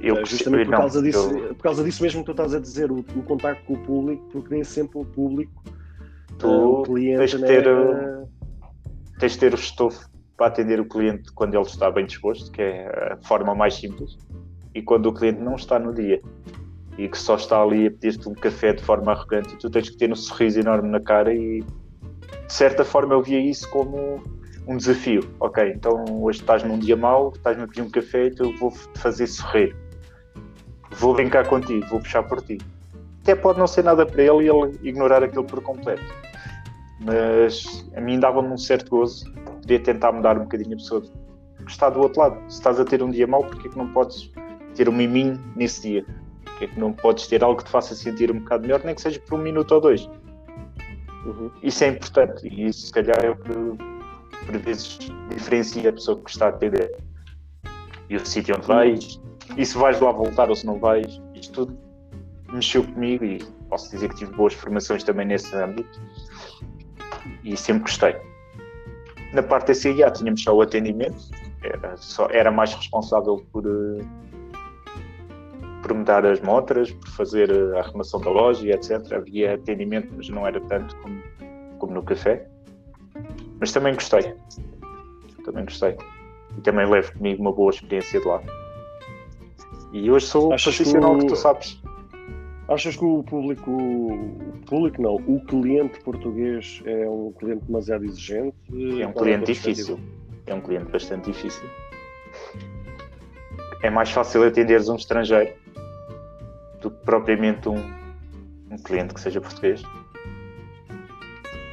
Eu, 0.00 0.18
é, 0.18 0.24
justamente 0.24 0.66
por, 0.66 0.70
não, 0.70 0.78
causa 0.78 1.02
disso, 1.02 1.30
eu... 1.30 1.54
por 1.56 1.62
causa 1.62 1.82
disso 1.82 2.02
mesmo 2.02 2.20
que 2.20 2.26
tu 2.26 2.30
estás 2.30 2.54
a 2.54 2.60
dizer, 2.60 2.92
o, 2.92 2.98
o 2.98 3.22
contacto 3.24 3.64
com 3.64 3.74
o 3.74 3.78
público, 3.78 4.22
porque 4.30 4.54
nem 4.54 4.62
sempre 4.62 4.98
o 4.98 5.04
público, 5.04 5.64
tu 6.38 6.46
uh, 6.46 6.80
o 6.80 6.82
cliente, 6.84 7.18
tens 7.18 7.30
de 7.30 7.38
né, 7.38 7.46
ter, 7.46 7.66
né, 7.66 8.26
tens 9.18 9.32
de 9.32 9.38
ter 9.38 9.52
o 9.52 9.56
estofo 9.56 10.08
para 10.36 10.46
atender 10.46 10.78
o 10.78 10.84
cliente 10.84 11.32
quando 11.32 11.54
ele 11.54 11.62
está 11.62 11.90
bem 11.90 12.06
disposto, 12.06 12.52
que 12.52 12.62
é 12.62 13.14
a 13.14 13.16
forma 13.26 13.52
mais 13.54 13.74
simples, 13.74 14.16
e 14.74 14.82
quando 14.82 15.06
o 15.06 15.12
cliente 15.12 15.40
não 15.40 15.56
está 15.56 15.78
no 15.78 15.92
dia 15.92 16.20
e 16.98 17.08
que 17.08 17.18
só 17.18 17.36
está 17.36 17.60
ali 17.60 17.86
a 17.86 17.90
pedir-te 17.90 18.28
um 18.28 18.34
café 18.34 18.72
de 18.72 18.82
forma 18.82 19.12
arrogante, 19.12 19.54
e 19.54 19.56
tu 19.56 19.68
tens 19.70 19.88
que 19.90 19.96
ter 19.96 20.10
um 20.10 20.16
sorriso 20.16 20.60
enorme 20.60 20.88
na 20.88 21.00
cara 21.00 21.34
e 21.34 21.62
de 21.62 22.52
certa 22.52 22.84
forma 22.84 23.14
eu 23.14 23.22
via 23.22 23.40
isso 23.40 23.68
como 23.70 24.22
um 24.66 24.76
desafio. 24.76 25.28
Ok, 25.40 25.72
então 25.74 26.04
hoje 26.22 26.40
estás 26.40 26.62
num 26.62 26.78
dia 26.78 26.96
mau, 26.96 27.32
estás-me 27.34 27.64
a 27.64 27.66
pedir 27.66 27.82
um 27.82 27.90
café, 27.90 28.28
então 28.28 28.50
eu 28.50 28.56
vou-te 28.58 28.98
fazer 28.98 29.26
sorrir 29.26 29.76
vou 30.94 31.14
brincar 31.14 31.46
contigo, 31.48 31.86
vou 31.86 32.00
puxar 32.00 32.22
por 32.22 32.40
ti. 32.42 32.58
Até 33.22 33.34
pode 33.34 33.58
não 33.58 33.66
ser 33.66 33.84
nada 33.84 34.04
para 34.04 34.22
ele 34.22 34.44
e 34.44 34.48
ele 34.48 34.78
ignorar 34.82 35.22
aquilo 35.22 35.44
por 35.44 35.62
completo. 35.62 36.02
Mas 37.00 37.86
a 37.96 38.00
mim 38.00 38.18
dava-me 38.18 38.48
um 38.48 38.56
certo 38.56 38.90
gozo 38.90 39.30
poder 39.44 39.80
tentar 39.80 40.12
mudar 40.12 40.36
um 40.36 40.42
bocadinho 40.42 40.74
a 40.74 40.76
pessoa 40.76 41.02
que 41.02 41.70
está 41.70 41.88
do 41.90 42.00
outro 42.00 42.20
lado. 42.20 42.38
Se 42.48 42.58
estás 42.58 42.78
a 42.78 42.84
ter 42.84 43.02
um 43.02 43.10
dia 43.10 43.26
mau, 43.26 43.42
porquê 43.44 43.68
que 43.68 43.76
não 43.76 43.92
podes 43.92 44.30
ter 44.74 44.88
um 44.88 44.92
miminho 44.92 45.40
nesse 45.56 45.82
dia? 45.82 46.06
Porquê 46.64 46.68
que 46.68 46.80
não 46.80 46.92
podes 46.92 47.26
ter 47.26 47.42
algo 47.42 47.58
que 47.58 47.64
te 47.64 47.70
faça 47.70 47.94
sentir 47.94 48.30
um 48.30 48.38
bocado 48.38 48.62
melhor, 48.62 48.80
nem 48.84 48.94
que 48.94 49.00
seja 49.00 49.20
por 49.20 49.38
um 49.38 49.42
minuto 49.42 49.72
ou 49.72 49.80
dois? 49.80 50.08
Uhum. 51.24 51.50
Isso 51.62 51.84
é 51.84 51.88
importante 51.88 52.46
e 52.46 52.66
isso, 52.66 52.86
se 52.86 52.92
calhar, 52.92 53.24
é 53.24 53.30
o 53.30 53.36
que 53.36 53.52
por 54.46 54.58
vezes 54.58 54.98
diferencia 55.30 55.90
a 55.90 55.92
pessoa 55.92 56.18
que 56.20 56.30
está 56.30 56.46
a 56.46 56.48
atender. 56.48 56.96
E 58.08 58.16
o 58.16 58.26
sítio 58.26 58.56
onde 58.56 58.66
vais, 58.66 59.20
e 59.56 59.64
se 59.64 59.76
vais 59.76 60.00
lá 60.00 60.12
voltar 60.12 60.48
ou 60.48 60.56
se 60.56 60.66
não 60.66 60.78
vais, 60.78 61.20
isto 61.34 61.66
tudo 61.66 61.78
mexeu 62.52 62.84
comigo 62.84 63.24
e 63.24 63.42
posso 63.68 63.90
dizer 63.90 64.08
que 64.10 64.16
tive 64.16 64.32
boas 64.32 64.54
formações 64.54 65.02
também 65.02 65.26
nesse 65.26 65.54
âmbito 65.56 66.00
e 67.42 67.56
sempre 67.56 67.82
gostei. 67.82 68.16
Na 69.32 69.42
parte 69.42 69.68
da 69.68 69.74
CIA 69.74 70.10
tínhamos 70.10 70.42
só 70.42 70.54
o 70.54 70.62
atendimento, 70.62 71.30
era, 71.62 71.96
só, 71.96 72.28
era 72.30 72.50
mais 72.50 72.72
responsável 72.74 73.44
por, 73.50 73.64
eh, 73.66 74.04
por 75.84 75.92
mudar 75.92 76.24
as 76.24 76.40
motras, 76.40 76.90
por 76.90 77.08
fazer 77.10 77.52
a 77.74 77.80
arrumação 77.80 78.18
da 78.18 78.30
loja 78.30 78.66
e 78.66 78.72
etc. 78.72 79.12
Havia 79.12 79.54
atendimento, 79.54 80.08
mas 80.16 80.30
não 80.30 80.46
era 80.46 80.58
tanto 80.62 80.96
como, 80.96 81.22
como 81.78 81.92
no 81.92 82.02
café. 82.02 82.48
Mas 83.60 83.70
também 83.70 83.92
gostei. 83.92 84.34
Também 85.44 85.66
gostei. 85.66 85.94
E 86.56 86.60
também 86.62 86.88
levo 86.88 87.12
comigo 87.12 87.42
uma 87.42 87.52
boa 87.52 87.70
experiência 87.70 88.18
de 88.18 88.26
lá. 88.26 88.42
E 89.92 90.10
hoje 90.10 90.26
sou 90.26 90.54
Achas 90.54 90.74
profissional 90.74 91.10
que, 91.10 91.16
o... 91.16 91.20
que 91.20 91.26
tu 91.26 91.36
sabes. 91.36 91.82
Achas 92.66 92.96
que 92.96 93.04
o 93.04 93.22
público, 93.22 93.70
o 93.70 94.60
público 94.66 95.02
não, 95.02 95.16
o 95.16 95.38
cliente 95.44 96.00
português 96.00 96.82
é 96.86 97.06
um 97.06 97.30
cliente 97.38 97.66
demasiado 97.66 98.06
exigente? 98.06 98.56
É 99.02 99.06
um 99.06 99.12
cliente 99.12 99.42
é 99.42 99.46
difícil. 99.52 100.00
É 100.46 100.54
um 100.54 100.62
cliente 100.62 100.90
bastante 100.90 101.30
difícil. 101.30 101.68
É 103.82 103.90
mais 103.90 104.10
fácil 104.10 104.42
atenderes 104.44 104.88
um 104.88 104.96
estrangeiro 104.96 105.52
do 106.84 106.90
que 106.90 107.02
propriamente 107.04 107.66
um, 107.66 107.82
um 108.70 108.76
cliente 108.76 109.14
que 109.14 109.20
seja 109.20 109.40
português. 109.40 109.82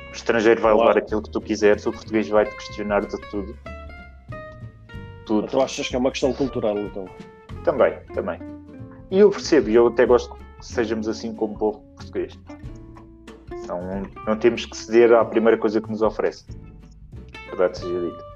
O 0.09 0.13
estrangeiro 0.13 0.61
vai 0.61 0.71
claro. 0.71 0.87
levar 0.87 0.99
aquilo 0.99 1.21
que 1.21 1.29
tu 1.29 1.41
quiseres, 1.41 1.85
o 1.85 1.91
português 1.91 2.29
vai 2.29 2.45
te 2.45 2.55
questionar 2.55 3.01
de 3.01 3.19
tudo. 3.29 3.57
Tudo. 5.25 5.47
Tu 5.47 5.61
achas 5.61 5.89
que 5.89 5.95
é 5.95 5.99
uma 5.99 6.11
questão 6.11 6.33
cultural, 6.33 6.77
então? 6.79 7.05
Também, 7.65 7.93
também. 8.13 8.39
E 9.11 9.19
eu 9.19 9.29
percebo, 9.29 9.69
e 9.69 9.75
eu 9.75 9.87
até 9.87 10.05
gosto 10.05 10.33
que 10.33 10.65
sejamos 10.65 11.09
assim 11.09 11.33
como 11.35 11.57
povo 11.57 11.79
português. 11.95 12.39
Não, 13.67 14.03
não 14.25 14.37
temos 14.37 14.65
que 14.65 14.75
ceder 14.75 15.13
à 15.13 15.25
primeira 15.25 15.57
coisa 15.57 15.81
que 15.81 15.89
nos 15.89 16.01
oferece. 16.01 16.45
Verdade 17.49 17.77
seja 17.77 17.99
dito. 17.99 18.31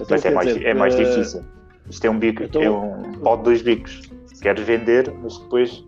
Então, 0.00 0.16
é 0.16 0.30
mais, 0.30 0.48
dizer, 0.48 0.66
é 0.66 0.74
mais 0.74 0.96
difícil. 0.96 1.44
Isto 1.88 2.06
é 2.06 2.10
um 2.10 2.18
bico, 2.18 2.44
então... 2.44 2.62
é 2.62 2.70
um 2.70 3.20
pau 3.20 3.36
de 3.36 3.42
dois 3.42 3.62
bicos. 3.62 4.09
Queres 4.40 4.64
vender, 4.64 5.12
mas 5.22 5.38
depois 5.38 5.84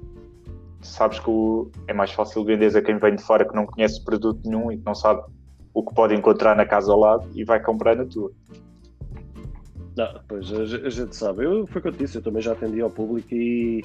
sabes 0.83 1.19
que 1.21 1.31
o, 1.31 1.71
é 1.87 1.93
mais 1.93 2.11
fácil 2.13 2.45
vender 2.45 2.77
a 2.77 2.83
quem 2.83 2.99
vem 2.99 3.17
de 3.17 3.23
fora 3.23 3.45
que 3.45 3.55
não 3.55 3.67
conhece 3.67 4.05
produto 4.05 4.41
nenhum 4.45 4.71
e 4.71 4.77
que 4.77 4.85
não 4.85 4.95
sabe 4.95 5.23
o 5.73 5.83
que 5.83 5.95
pode 5.95 6.15
encontrar 6.15 6.57
na 6.57 6.67
casa 6.67 6.93
ao 6.93 6.99
lado 6.99 7.29
e 7.35 7.45
vai 7.45 7.61
comprar 7.61 7.97
na 7.97 8.05
tua. 8.05 8.31
Não, 9.97 10.21
pois 10.27 10.53
a, 10.53 10.65
gente 10.65 11.15
sabe. 11.15 11.45
Eu, 11.45 11.67
foi 11.67 11.79
o 11.79 11.83
que 11.83 11.89
eu 11.89 11.93
disse, 11.93 12.17
eu 12.17 12.23
também 12.23 12.43
já 12.43 12.53
atendi 12.53 12.81
ao 12.81 12.91
público 12.91 13.35
e, 13.35 13.85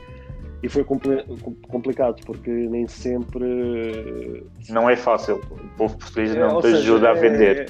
e 0.63 0.70
foi 0.70 0.84
compli 0.84 1.24
complicado 1.68 2.22
porque 2.26 2.49
nem 2.49 2.88
sempre. 2.88 4.45
Não 4.70 4.89
é 4.89 4.95
fácil. 4.95 5.36
O 5.36 5.78
povo 5.78 5.97
português 5.97 6.36
é, 6.36 6.39
não 6.39 6.61
te 6.61 6.68
seja, 6.68 6.78
ajuda 6.78 7.11
a 7.11 7.18
é, 7.18 7.20
vender. 7.20 7.57
É, 7.59 7.65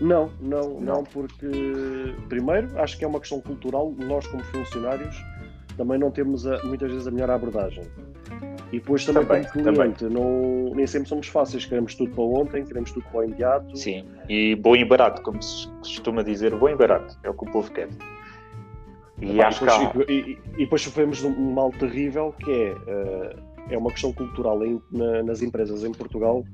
não, 0.00 0.30
não, 0.40 0.60
não, 0.60 0.80
não, 0.80 1.04
porque 1.04 1.48
primeiro 2.28 2.78
acho 2.78 2.98
que 2.98 3.04
é 3.04 3.08
uma 3.08 3.20
questão 3.20 3.40
cultural. 3.40 3.94
Nós, 3.98 4.26
como 4.26 4.44
funcionários, 4.44 5.16
também 5.76 5.98
não 5.98 6.10
temos 6.10 6.46
a, 6.46 6.62
muitas 6.64 6.90
vezes 6.90 7.06
a 7.06 7.10
melhor 7.10 7.30
abordagem. 7.30 7.84
E 8.72 8.80
depois 8.80 9.04
também, 9.04 9.24
também 9.24 9.44
como 9.44 9.74
cliente, 9.76 10.04
também. 10.04 10.22
Não, 10.22 10.74
nem 10.74 10.86
sempre 10.86 11.08
somos 11.08 11.28
fáceis, 11.28 11.64
queremos 11.64 11.94
tudo 11.94 12.10
para 12.10 12.24
ontem, 12.24 12.64
queremos 12.64 12.90
tudo 12.90 13.06
para 13.10 13.20
o 13.20 13.24
imediato. 13.24 13.76
Sim, 13.76 14.04
e 14.28 14.56
bom 14.56 14.74
e 14.74 14.84
barato, 14.84 15.22
como 15.22 15.40
se 15.40 15.68
costuma 15.78 16.22
dizer, 16.22 16.54
bom 16.56 16.68
e 16.68 16.74
barato, 16.74 17.16
é 17.22 17.30
o 17.30 17.34
que 17.34 17.48
o 17.48 17.52
povo 17.52 17.70
quer. 17.70 17.88
E, 19.20 19.40
acho 19.40 19.64
depois, 19.64 20.06
que 20.06 20.12
há... 20.12 20.14
e, 20.14 20.38
e, 20.54 20.58
depois 20.58 20.82
sofremos 20.82 21.24
um 21.24 21.52
mal 21.52 21.70
terrível 21.70 22.34
que 22.38 22.50
é, 22.50 22.72
uh, 22.72 23.42
é 23.70 23.78
uma 23.78 23.90
questão 23.90 24.12
cultural 24.12 24.62
em, 24.64 24.80
na, 24.92 25.22
nas 25.22 25.40
empresas 25.42 25.84
em 25.84 25.92
Portugal 25.92 26.44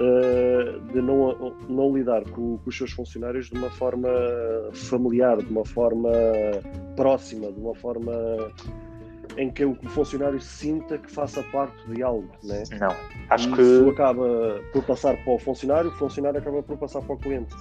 uh, 0.00 0.80
de 0.92 1.00
não, 1.00 1.54
não 1.68 1.96
lidar 1.96 2.22
com, 2.30 2.58
com, 2.58 2.68
os 2.68 2.76
seus 2.76 2.92
funcionários 2.92 3.48
de 3.50 3.56
uma 3.56 3.70
forma 3.70 4.08
familiar, 4.72 5.38
de 5.38 5.50
uma 5.50 5.64
forma 5.64 6.10
próxima, 6.94 7.50
de 7.52 7.60
uma 7.60 7.74
forma 7.74 8.12
em 9.36 9.50
que 9.50 9.64
o 9.64 9.76
funcionário 9.88 10.40
sinta 10.40 10.96
que 10.96 11.10
faça 11.10 11.42
parte 11.44 11.76
de 11.88 12.02
algo, 12.02 12.30
né? 12.42 12.62
Não, 12.80 12.94
acho 13.28 13.50
e 13.50 13.52
que 13.52 13.60
isso 13.60 13.90
acaba 13.90 14.60
por 14.72 14.82
passar 14.84 15.16
para 15.22 15.32
o 15.32 15.38
funcionário, 15.38 15.90
o 15.90 15.94
funcionário 15.94 16.38
acaba 16.38 16.62
por 16.62 16.78
passar 16.78 17.02
para 17.02 17.14
o 17.14 17.18
cliente. 17.18 17.54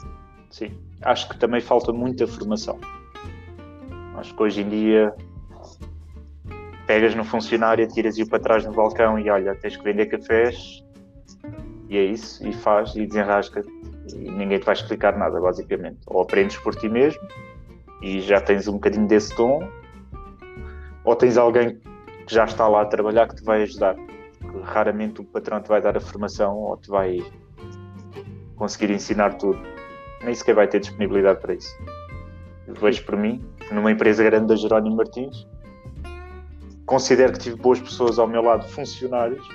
Sim, 0.49 0.71
acho 1.01 1.27
que 1.27 1.37
também 1.37 1.59
falta 1.59 1.91
muita 1.91 2.25
formação. 2.25 2.79
Acho 4.15 4.33
que 4.33 4.43
hoje 4.43 4.61
em 4.61 4.69
dia 4.69 5.13
pegas 6.87 7.15
no 7.15 7.25
funcionário, 7.25 7.85
tiras-o 7.87 8.29
para 8.29 8.39
trás 8.39 8.63
no 8.63 8.71
balcão 8.71 9.19
e 9.19 9.29
olha, 9.29 9.55
tens 9.55 9.75
que 9.75 9.83
vender 9.83 10.05
cafés 10.05 10.84
e 11.89 11.97
é 11.97 12.03
isso, 12.03 12.45
e 12.47 12.53
faz 12.53 12.95
e 12.95 13.05
desenrasca 13.05 13.63
e 14.13 14.31
ninguém 14.31 14.59
te 14.59 14.65
vai 14.65 14.73
explicar 14.73 15.17
nada, 15.17 15.39
basicamente. 15.39 15.99
Ou 16.07 16.21
aprendes 16.21 16.57
por 16.57 16.75
ti 16.75 16.89
mesmo 16.89 17.21
e 18.01 18.19
já 18.21 18.39
tens 18.41 18.67
um 18.67 18.73
bocadinho 18.73 19.07
desse 19.07 19.35
tom, 19.35 19.67
ou 21.03 21.15
tens 21.15 21.37
alguém 21.37 21.79
que 22.25 22.33
já 22.33 22.45
está 22.45 22.67
lá 22.67 22.81
a 22.81 22.85
trabalhar 22.85 23.27
que 23.27 23.35
te 23.35 23.43
vai 23.43 23.63
ajudar. 23.63 23.95
Raramente 24.63 25.21
o 25.21 25.23
patrão 25.23 25.61
te 25.61 25.67
vai 25.67 25.81
dar 25.81 25.95
a 25.95 25.99
formação 25.99 26.57
ou 26.57 26.77
te 26.77 26.89
vai 26.89 27.23
conseguir 28.55 28.91
ensinar 28.91 29.35
tudo. 29.35 29.59
Nem 30.23 30.33
sequer 30.33 30.55
vai 30.55 30.67
ter 30.67 30.79
disponibilidade 30.79 31.39
para 31.39 31.53
isso. 31.53 31.75
Vejo 32.67 33.05
por 33.05 33.15
mim, 33.15 33.43
numa 33.71 33.91
empresa 33.91 34.23
grande 34.23 34.47
da 34.47 34.55
Jerónimo 34.55 34.95
Martins, 34.95 35.47
considero 36.85 37.33
que 37.33 37.39
tive 37.39 37.55
boas 37.57 37.79
pessoas 37.79 38.17
ao 38.17 38.27
meu 38.27 38.41
lado, 38.41 38.67
funcionários, 38.69 39.47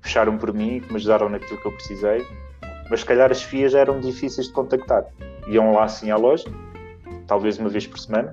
fecharam 0.00 0.36
por 0.38 0.52
mim, 0.52 0.80
que 0.80 0.90
me 0.90 0.96
ajudaram 0.96 1.28
naquilo 1.28 1.60
que 1.60 1.66
eu 1.66 1.72
precisei, 1.72 2.26
mas 2.90 3.00
se 3.00 3.06
calhar 3.06 3.30
as 3.30 3.42
FIAs 3.42 3.74
eram 3.74 4.00
difíceis 4.00 4.48
de 4.48 4.52
contactar. 4.52 5.04
Iam 5.46 5.72
lá 5.72 5.84
assim 5.84 6.10
à 6.10 6.16
loja, 6.16 6.48
talvez 7.26 7.58
uma 7.58 7.68
vez 7.68 7.86
por 7.86 7.98
semana, 7.98 8.32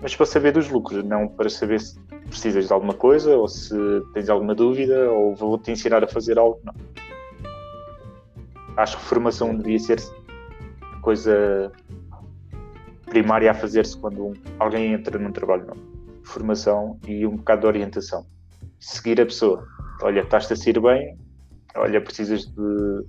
mas 0.00 0.14
para 0.14 0.26
saber 0.26 0.52
dos 0.52 0.68
lucros, 0.68 1.02
não 1.04 1.26
para 1.26 1.48
saber 1.48 1.80
se 1.80 1.98
precisas 2.28 2.66
de 2.66 2.72
alguma 2.72 2.94
coisa 2.94 3.36
ou 3.36 3.48
se 3.48 3.74
tens 4.12 4.28
alguma 4.28 4.54
dúvida 4.54 5.10
ou 5.10 5.34
vou-te 5.34 5.70
ensinar 5.70 6.04
a 6.04 6.06
fazer 6.06 6.38
algo. 6.38 6.60
Não. 6.64 6.74
Acho 8.76 8.98
que 8.98 9.04
formação 9.04 9.56
devia 9.56 9.78
ser 9.78 10.02
coisa 11.00 11.72
primária 13.06 13.50
a 13.50 13.54
fazer-se 13.54 13.96
quando 13.96 14.34
alguém 14.58 14.92
entra 14.92 15.18
num 15.18 15.32
trabalho 15.32 15.66
novo. 15.66 15.80
Formação 16.22 16.98
e 17.06 17.26
um 17.26 17.36
bocado 17.36 17.62
de 17.62 17.66
orientação. 17.68 18.26
Seguir 18.78 19.20
a 19.20 19.24
pessoa. 19.24 19.66
Olha, 20.02 20.20
estás-te 20.20 20.52
a 20.52 20.56
sair 20.56 20.78
bem, 20.80 21.16
olha, 21.74 22.00
precisas 22.00 22.44
de 22.46 23.04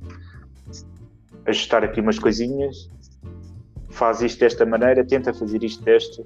ajustar 1.45 1.83
aqui 1.83 1.99
umas 1.99 2.19
coisinhas, 2.19 2.89
faz 3.89 4.21
isto 4.21 4.39
desta 4.39 4.65
maneira, 4.65 5.05
tenta 5.05 5.33
fazer 5.33 5.63
isto 5.63 5.83
desta, 5.83 6.23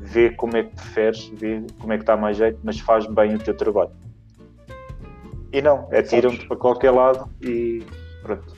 vê 0.00 0.30
como 0.30 0.56
é 0.56 0.64
que 0.64 0.74
preferes, 0.74 1.26
vê 1.34 1.62
como 1.80 1.92
é 1.92 1.98
que 1.98 2.04
dá 2.04 2.16
mais 2.16 2.36
jeito, 2.36 2.58
mas 2.62 2.78
faz 2.80 3.06
bem 3.06 3.34
o 3.34 3.38
teu 3.38 3.56
trabalho. 3.56 3.90
E 5.52 5.62
não, 5.62 5.88
atiram-te 5.92 6.46
para 6.46 6.56
qualquer 6.56 6.90
lado 6.90 7.28
e 7.40 7.82
pronto. 8.22 8.56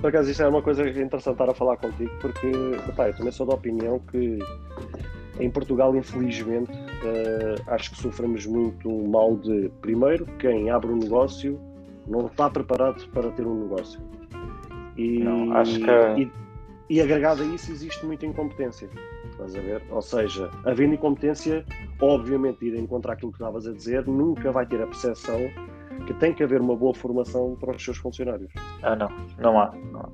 Por 0.00 0.08
acaso, 0.08 0.30
isto 0.30 0.42
é 0.42 0.48
uma 0.48 0.62
coisa 0.62 0.88
interessante 0.88 1.34
estar 1.34 1.50
a 1.50 1.54
falar 1.54 1.76
contigo, 1.76 2.10
porque 2.20 2.46
epá, 2.88 3.08
eu 3.08 3.16
também 3.16 3.32
sou 3.32 3.46
da 3.46 3.54
opinião 3.54 3.98
que 3.98 4.38
em 5.40 5.50
Portugal, 5.50 5.94
infelizmente, 5.96 6.70
uh, 6.72 7.72
acho 7.72 7.90
que 7.90 7.98
sofremos 7.98 8.46
muito 8.46 8.90
mal 8.90 9.36
de, 9.36 9.70
primeiro, 9.80 10.26
quem 10.38 10.70
abre 10.70 10.90
um 10.90 10.96
negócio 10.96 11.58
não 12.06 12.26
está 12.26 12.50
preparado 12.50 13.06
para 13.10 13.30
ter 13.30 13.46
um 13.46 13.62
negócio. 13.62 14.00
E, 14.96 15.20
não, 15.20 15.52
acho 15.56 15.78
que... 15.78 16.22
e, 16.22 16.30
e 16.88 17.00
agregado 17.00 17.42
a 17.42 17.44
isso 17.44 17.70
existe 17.70 18.04
muita 18.04 18.26
incompetência. 18.26 18.88
Estás 19.30 19.54
a 19.54 19.60
ver? 19.60 19.82
Ou 19.90 20.02
seja, 20.02 20.50
havendo 20.64 20.94
incompetência, 20.94 21.64
obviamente, 22.00 22.64
ir 22.66 22.76
encontrar 22.76 23.14
aquilo 23.14 23.32
que 23.32 23.38
estavas 23.38 23.66
a 23.66 23.72
dizer, 23.72 24.06
nunca 24.06 24.52
vai 24.52 24.66
ter 24.66 24.82
a 24.82 24.86
percepção 24.86 25.40
que 26.06 26.14
tem 26.14 26.34
que 26.34 26.42
haver 26.42 26.60
uma 26.60 26.76
boa 26.76 26.94
formação 26.94 27.56
para 27.58 27.76
os 27.76 27.82
seus 27.82 27.96
funcionários. 27.98 28.52
Ah, 28.82 28.96
não, 28.96 29.08
não 29.38 29.60
há. 29.60 29.72
Não 29.92 30.00
há. 30.00 30.08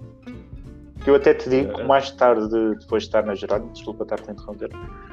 Eu 1.06 1.14
até 1.14 1.32
te 1.32 1.48
digo 1.48 1.72
que 1.72 1.80
é. 1.82 1.84
mais 1.84 2.10
tarde, 2.10 2.48
depois 2.80 3.04
de 3.04 3.08
estar 3.08 3.24
na 3.24 3.36
geral, 3.36 3.60
desculpa 3.72 4.02
estar-te 4.02 4.28
a 4.28 4.32
interromper. 4.32 4.70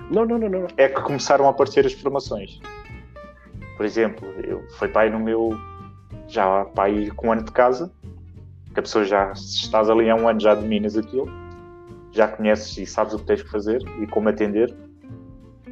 Não, 0.10 0.26
não, 0.26 0.40
não, 0.40 0.50
não. 0.50 0.68
É 0.76 0.90
que 0.90 1.00
começaram 1.02 1.46
a 1.46 1.52
aparecer 1.52 1.86
as 1.86 1.94
formações. 1.94 2.60
Por 3.78 3.86
exemplo, 3.86 4.28
eu 4.44 4.64
fui 4.72 4.88
pai 4.88 5.12
no 5.12 5.20
meu. 5.20 5.52
Já 6.28 6.66
pai 6.66 7.12
com 7.16 7.28
um 7.28 7.32
ano 7.34 7.44
de 7.44 7.52
casa, 7.52 7.92
que 8.74 8.80
a 8.80 8.82
pessoa 8.82 9.06
já, 9.06 9.36
se 9.36 9.66
estás 9.66 9.88
ali 9.90 10.10
há 10.10 10.16
um 10.16 10.28
ano, 10.28 10.40
já 10.40 10.56
dominas 10.56 10.98
aquilo, 10.98 11.30
já 12.12 12.28
conheces 12.28 12.76
e 12.78 12.86
sabes 12.88 13.14
o 13.14 13.20
que 13.20 13.26
tens 13.26 13.44
que 13.44 13.50
fazer 13.50 13.82
e 14.02 14.08
como 14.08 14.30
atender. 14.30 14.74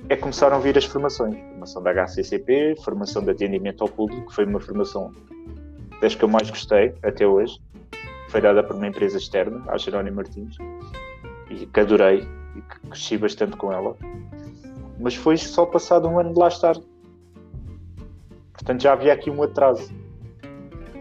É 0.07 0.15
que 0.15 0.21
começaram 0.21 0.57
a 0.57 0.59
vir 0.59 0.77
as 0.77 0.85
formações. 0.85 1.35
Formação 1.35 1.81
da 1.81 1.91
HCCP, 1.91 2.75
formação 2.83 3.23
de 3.23 3.31
atendimento 3.31 3.81
ao 3.81 3.89
público, 3.89 4.27
que 4.27 4.35
foi 4.35 4.45
uma 4.45 4.59
formação 4.59 5.11
das 5.99 6.13
que 6.13 6.23
eu 6.23 6.29
mais 6.29 6.49
gostei 6.49 6.93
até 7.01 7.25
hoje 7.25 7.59
foi 8.31 8.39
dada 8.39 8.63
por 8.63 8.77
uma 8.77 8.87
empresa 8.87 9.17
externa, 9.17 9.61
a 9.67 9.77
Jerónimo 9.77 10.15
Martins, 10.15 10.57
e 11.49 11.65
que 11.65 11.79
adorei 11.81 12.25
e 12.55 12.61
que 12.61 12.79
cresci 12.87 13.17
bastante 13.17 13.57
com 13.57 13.73
ela. 13.73 13.95
Mas 14.97 15.15
foi 15.15 15.35
só 15.37 15.65
passado 15.65 16.07
um 16.07 16.17
ano 16.17 16.33
de 16.33 16.39
lá 16.39 16.47
estar. 16.47 16.77
Portanto, 18.53 18.81
já 18.81 18.93
havia 18.93 19.11
aqui 19.11 19.29
um 19.29 19.43
atraso. 19.43 19.91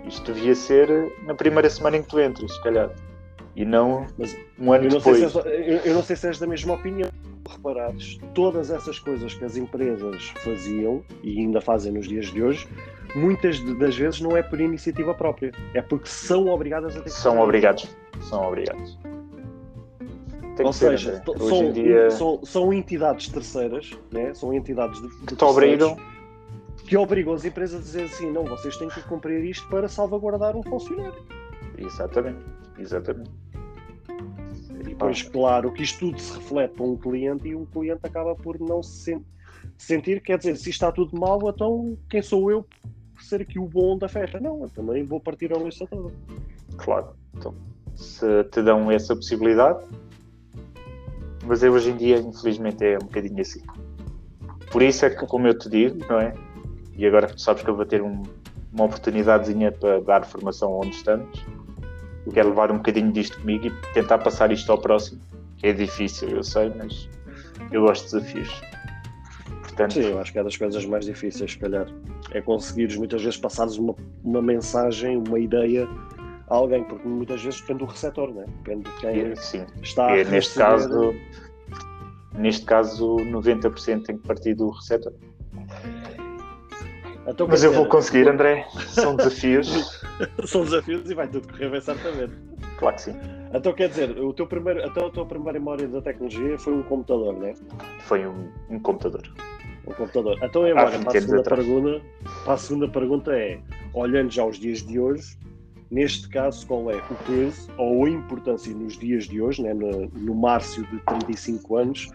Isto 0.07 0.33
devia 0.33 0.57
ser 0.57 1.13
na 1.25 1.35
primeira 1.35 1.71
semana 1.71 1.99
em 1.99 2.03
que 2.03 2.09
tu 2.09 2.19
entras, 2.19 2.53
se 2.53 2.63
calhar. 2.63 2.91
E 3.55 3.65
não 3.65 4.07
Mas 4.19 4.37
um 4.59 4.73
ano 4.73 4.87
eu 4.87 4.91
depois. 4.91 5.19
Se 5.19 5.25
és, 5.25 5.35
eu, 5.35 5.77
eu, 5.85 5.95
não 5.95 6.03
sei 6.03 6.17
se 6.17 6.27
és 6.27 6.39
da 6.39 6.49
mesma 6.49 6.75
opinião. 6.75 7.11
Reparares, 7.51 8.19
todas 8.35 8.71
essas 8.71 8.99
coisas 8.99 9.35
que 9.35 9.45
as 9.45 9.57
empresas 9.57 10.29
faziam 10.45 11.03
e 11.23 11.39
ainda 11.39 11.61
fazem 11.61 11.93
nos 11.93 12.07
dias 12.07 12.27
de 12.27 12.43
hoje, 12.43 12.69
muitas 13.15 13.61
das 13.79 13.97
vezes 13.97 14.21
não 14.21 14.37
é 14.37 14.43
por 14.43 14.61
iniciativa 14.61 15.13
própria, 15.15 15.53
é 15.75 15.83
porque 15.83 16.09
são 16.09 16.49
obrigadas 16.49 16.97
a 16.97 17.01
ter 17.01 17.05
que 17.05 17.11
São 17.11 17.33
fazer. 17.33 17.45
obrigados, 17.45 17.97
são 18.21 18.47
obrigados. 18.47 18.99
Tem 20.57 20.67
Ou 20.67 20.73
seja, 20.73 21.23
ser, 21.25 21.39
são, 21.39 21.73
dia... 21.73 22.11
são, 22.11 22.45
são, 22.45 22.73
entidades 22.73 23.29
terceiras, 23.29 23.91
né? 24.13 24.35
são 24.35 24.53
entidades 24.53 25.01
de, 25.01 25.09
de 25.09 25.27
que 25.27 25.37
te 25.37 25.45
obrigam 25.45 25.97
que 26.91 26.97
obrigam 26.97 27.33
as 27.33 27.45
empresas 27.45 27.81
a 27.81 27.83
dizer 27.83 28.03
assim, 28.03 28.31
não, 28.33 28.45
vocês 28.45 28.77
têm 28.77 28.89
que 28.89 29.01
cumprir 29.03 29.45
isto 29.45 29.69
para 29.69 29.87
salvaguardar 29.87 30.57
um 30.57 30.63
funcionário. 30.65 31.23
Exatamente, 31.79 32.45
exatamente. 32.79 33.31
Depois, 35.01 35.23
claro, 35.23 35.73
que 35.73 35.83
isto 35.83 35.99
tudo 35.99 36.21
se 36.21 36.35
reflete 36.35 36.75
para 36.75 36.85
um 36.85 36.95
cliente 36.95 37.49
e 37.49 37.57
um 37.57 37.65
cliente 37.65 38.01
acaba 38.05 38.35
por 38.35 38.61
não 38.61 38.83
se 38.83 39.19
sentir, 39.79 40.21
quer 40.21 40.37
dizer, 40.37 40.57
se 40.57 40.69
está 40.69 40.93
tudo 40.93 41.19
mal, 41.19 41.41
então 41.49 41.97
quem 42.11 42.21
sou 42.21 42.51
eu 42.51 42.67
ser 43.19 43.41
aqui 43.41 43.59
o 43.59 43.65
bom 43.65 43.97
da 43.97 44.09
festa. 44.09 44.39
Não, 44.39 44.63
eu 44.63 44.69
também 44.69 45.03
vou 45.03 45.19
partir 45.19 45.55
a 45.55 45.59
lista 45.59 45.87
toda. 45.87 46.13
Claro. 46.77 47.15
Então, 47.35 47.55
se 47.97 48.45
te 48.45 48.61
dão 48.61 48.91
essa 48.91 49.17
possibilidade, 49.17 49.83
mas 51.47 51.63
eu 51.63 51.73
hoje 51.73 51.93
em 51.93 51.97
dia, 51.97 52.19
infelizmente, 52.19 52.85
é 52.85 52.97
um 52.97 53.07
bocadinho 53.07 53.41
assim. 53.41 53.63
Por 54.71 54.83
isso 54.83 55.07
é 55.07 55.11
que, 55.11 55.27
como 55.27 55.47
eu 55.47 55.59
te 55.59 55.71
digo, 55.71 55.99
não 56.11 56.21
é? 56.21 56.35
E 56.95 57.07
agora 57.07 57.27
tu 57.27 57.41
sabes 57.41 57.63
que 57.63 57.71
eu 57.71 57.75
vou 57.75 57.87
ter 57.87 58.03
um, 58.03 58.23
uma 58.71 58.85
oportunidadezinha 58.85 59.73
para 59.73 59.99
dar 60.01 60.27
formação 60.27 60.79
onde 60.79 60.91
estamos. 60.91 61.43
Eu 62.27 62.33
quero 62.33 62.49
levar 62.51 62.71
um 62.71 62.77
bocadinho 62.77 63.13
disto 63.13 63.39
comigo 63.41 63.67
e 63.67 63.71
tentar 63.95 64.19
passar 64.19 64.53
isto 64.53 64.71
ao 64.71 64.79
próximo. 64.79 65.21
É 65.63 65.73
difícil, 65.73 66.29
eu 66.31 66.43
sei, 66.43 66.73
mas 66.77 67.09
eu 67.71 67.83
gosto 67.83 68.05
de 68.05 68.13
desafios. 68.13 68.61
Portanto... 69.63 69.95
Sim, 69.95 70.03
eu 70.03 70.19
acho 70.19 70.33
que 70.33 70.39
é 70.39 70.45
das 70.45 70.57
coisas 70.57 70.85
mais 70.87 71.05
difíceis, 71.05 71.53
se 71.53 71.59
calhar. 71.59 71.87
É 72.33 72.41
conseguires 72.41 72.97
muitas 72.97 73.23
vezes 73.23 73.39
passares 73.39 73.77
uma, 73.77 73.95
uma 74.23 74.43
mensagem, 74.43 75.17
uma 75.17 75.39
ideia 75.39 75.89
a 76.49 76.55
alguém, 76.55 76.85
porque 76.85 77.07
muitas 77.07 77.43
vezes 77.43 77.61
depende 77.61 77.81
do 77.81 77.87
receptor, 77.87 78.33
né? 78.33 78.45
depende 78.63 78.91
de 78.91 78.97
quem 79.01 79.21
é, 79.21 79.37
sim. 79.37 79.65
está 79.83 80.17
e, 80.17 80.23
a 80.23 80.25
neste 80.25 80.59
caso 80.59 81.15
Neste 82.35 82.65
caso, 82.65 83.17
90% 83.17 84.05
tem 84.05 84.17
que 84.17 84.27
partir 84.27 84.55
do 84.55 84.71
receptor. 84.71 85.13
Então, 87.31 87.47
Mas 87.49 87.63
eu 87.63 87.73
vou 87.73 87.87
conseguir, 87.87 88.29
André. 88.29 88.67
São 88.89 89.15
desafios. 89.15 90.03
São 90.45 90.65
desafios 90.65 91.09
e 91.09 91.15
vai 91.15 91.29
tudo 91.29 91.47
correr 91.49 91.71
bem 91.71 91.81
certamente. 91.81 92.33
Claro 92.77 92.97
que 92.97 93.03
sim. 93.03 93.17
Então 93.55 93.73
quer 93.73 93.89
dizer, 93.89 94.19
o 94.19 94.33
teu 94.33 94.47
primeiro, 94.47 94.81
então 94.81 95.07
a 95.07 95.11
tua 95.11 95.27
primeira 95.27 95.59
memória 95.59 95.87
da 95.87 96.03
tecnologia 96.03 96.59
foi 96.59 96.73
um 96.73 96.83
computador, 96.83 97.35
não 97.35 97.47
é? 97.47 97.55
Foi 98.01 98.27
um, 98.27 98.49
um 98.69 98.79
computador 98.79 99.23
um 99.87 99.93
computador. 99.93 100.39
Então 100.43 100.65
agora, 100.65 100.99
para 100.99 101.19
a, 101.19 101.21
segunda 101.21 101.43
pergunta, 101.43 102.03
para 102.45 102.53
a 102.53 102.57
segunda 102.57 102.89
pergunta 102.89 103.33
é, 103.33 103.59
olhando 103.93 104.31
já 104.31 104.43
aos 104.43 104.59
dias 104.59 104.83
de 104.83 104.99
hoje, 104.99 105.37
neste 105.91 106.29
caso, 106.29 106.67
qual 106.67 106.91
é 106.91 106.97
o 106.97 107.15
peso 107.27 107.69
ou 107.77 108.05
a 108.05 108.11
importância 108.11 108.73
nos 108.75 108.97
dias 108.97 109.25
de 109.25 109.43
hoje, 109.43 109.63
né, 109.63 109.75
no, 109.75 110.07
no 110.07 110.35
Márcio 110.35 110.87
de 110.87 110.99
35 111.01 111.77
anos, 111.77 112.09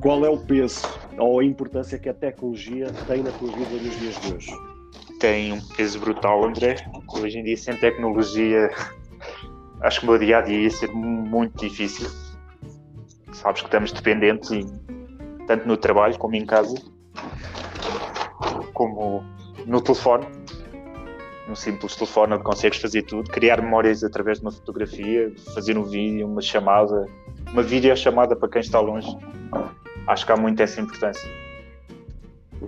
qual 0.00 0.24
é 0.24 0.28
o 0.28 0.38
peso 0.38 0.86
ou 1.18 1.40
a 1.40 1.44
importância 1.44 1.98
que 1.98 2.08
a 2.08 2.14
tecnologia 2.14 2.86
tem 3.06 3.22
na 3.22 3.30
tua 3.30 3.48
vida 3.48 3.70
nos 3.70 3.98
dias 3.98 4.20
de 4.20 4.34
hoje? 4.34 4.72
Tem 5.20 5.52
um 5.52 5.60
peso 5.76 6.00
brutal, 6.00 6.44
André. 6.44 6.76
Hoje 7.14 7.38
em 7.38 7.44
dia, 7.44 7.56
sem 7.56 7.76
tecnologia, 7.76 8.70
acho 9.82 10.00
que 10.00 10.06
o 10.06 10.10
meu 10.10 10.18
dia 10.18 10.38
a 10.38 10.40
dia 10.40 10.62
ia 10.62 10.70
ser 10.70 10.90
muito 10.92 11.60
difícil. 11.60 12.08
Sabes 13.32 13.60
que 13.60 13.68
estamos 13.68 13.92
dependentes, 13.92 14.50
e, 14.50 14.66
tanto 15.46 15.66
no 15.66 15.76
trabalho 15.76 16.18
como 16.18 16.34
em 16.34 16.44
casa, 16.44 16.74
como 18.74 19.22
no 19.64 19.80
telefone. 19.80 20.41
Num 21.46 21.54
simples 21.56 21.96
telefone 21.96 22.34
onde 22.34 22.44
consegues 22.44 22.78
fazer 22.78 23.02
tudo, 23.02 23.28
criar 23.30 23.60
memórias 23.60 24.04
através 24.04 24.38
de 24.38 24.44
uma 24.44 24.52
fotografia, 24.52 25.32
fazer 25.54 25.76
um 25.76 25.82
vídeo, 25.82 26.26
uma 26.26 26.40
chamada, 26.40 27.06
uma 27.52 27.62
videochamada 27.62 28.36
para 28.36 28.48
quem 28.48 28.60
está 28.60 28.78
longe. 28.80 29.08
Acho 30.06 30.24
que 30.24 30.32
há 30.32 30.36
muito 30.36 30.62
essa 30.62 30.80
importância. 30.80 31.28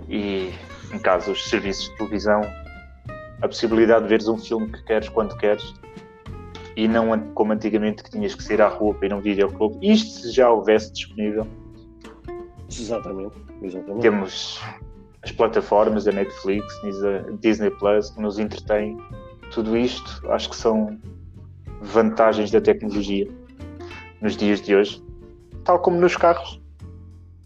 E 0.09 0.53
em 0.93 0.99
caso 0.99 1.31
os 1.31 1.45
serviços 1.49 1.89
de 1.89 1.97
televisão, 1.97 2.41
a 3.41 3.47
possibilidade 3.47 4.03
de 4.03 4.09
veres 4.09 4.27
um 4.27 4.37
filme 4.37 4.71
que 4.71 4.83
queres 4.83 5.07
quando 5.09 5.37
queres 5.37 5.73
e 6.75 6.87
não 6.87 7.17
como 7.33 7.53
antigamente 7.53 8.03
que 8.03 8.11
tinhas 8.11 8.35
que 8.35 8.43
sair 8.43 8.61
à 8.61 8.67
rua 8.67 8.93
para 8.93 9.07
ir 9.07 9.13
a 9.13 9.15
um 9.15 9.21
videoclube. 9.21 9.77
Isto 9.81 10.21
se 10.21 10.31
já 10.31 10.49
houvesse 10.49 10.91
disponível. 10.91 11.47
Exatamente, 12.69 13.35
exatamente. 13.61 14.01
Temos 14.01 14.61
as 15.25 15.31
plataformas 15.31 16.03
da 16.03 16.11
Netflix, 16.11 16.65
Disney 17.41 17.71
Plus, 17.71 18.11
que 18.11 18.21
nos 18.21 18.37
entretém. 18.37 18.95
Tudo 19.51 19.75
isto 19.75 20.21
acho 20.31 20.49
que 20.51 20.55
são 20.55 20.99
vantagens 21.81 22.51
da 22.51 22.61
tecnologia 22.61 23.27
nos 24.21 24.37
dias 24.37 24.61
de 24.61 24.75
hoje, 24.75 25.03
tal 25.63 25.79
como 25.79 25.99
nos 25.99 26.15
carros. 26.15 26.61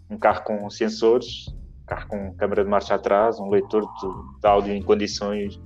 Um 0.10 0.18
carro 0.18 0.44
com 0.44 0.70
sensores, 0.70 1.48
um 1.84 1.86
carro 1.86 2.08
com 2.08 2.34
câmara 2.36 2.64
de 2.64 2.70
marcha 2.70 2.96
atrás, 2.96 3.40
um 3.40 3.50
leitor 3.50 3.82
de, 3.82 4.40
de 4.42 4.48
áudio 4.48 4.74
em 4.74 4.82
condições. 4.82 5.60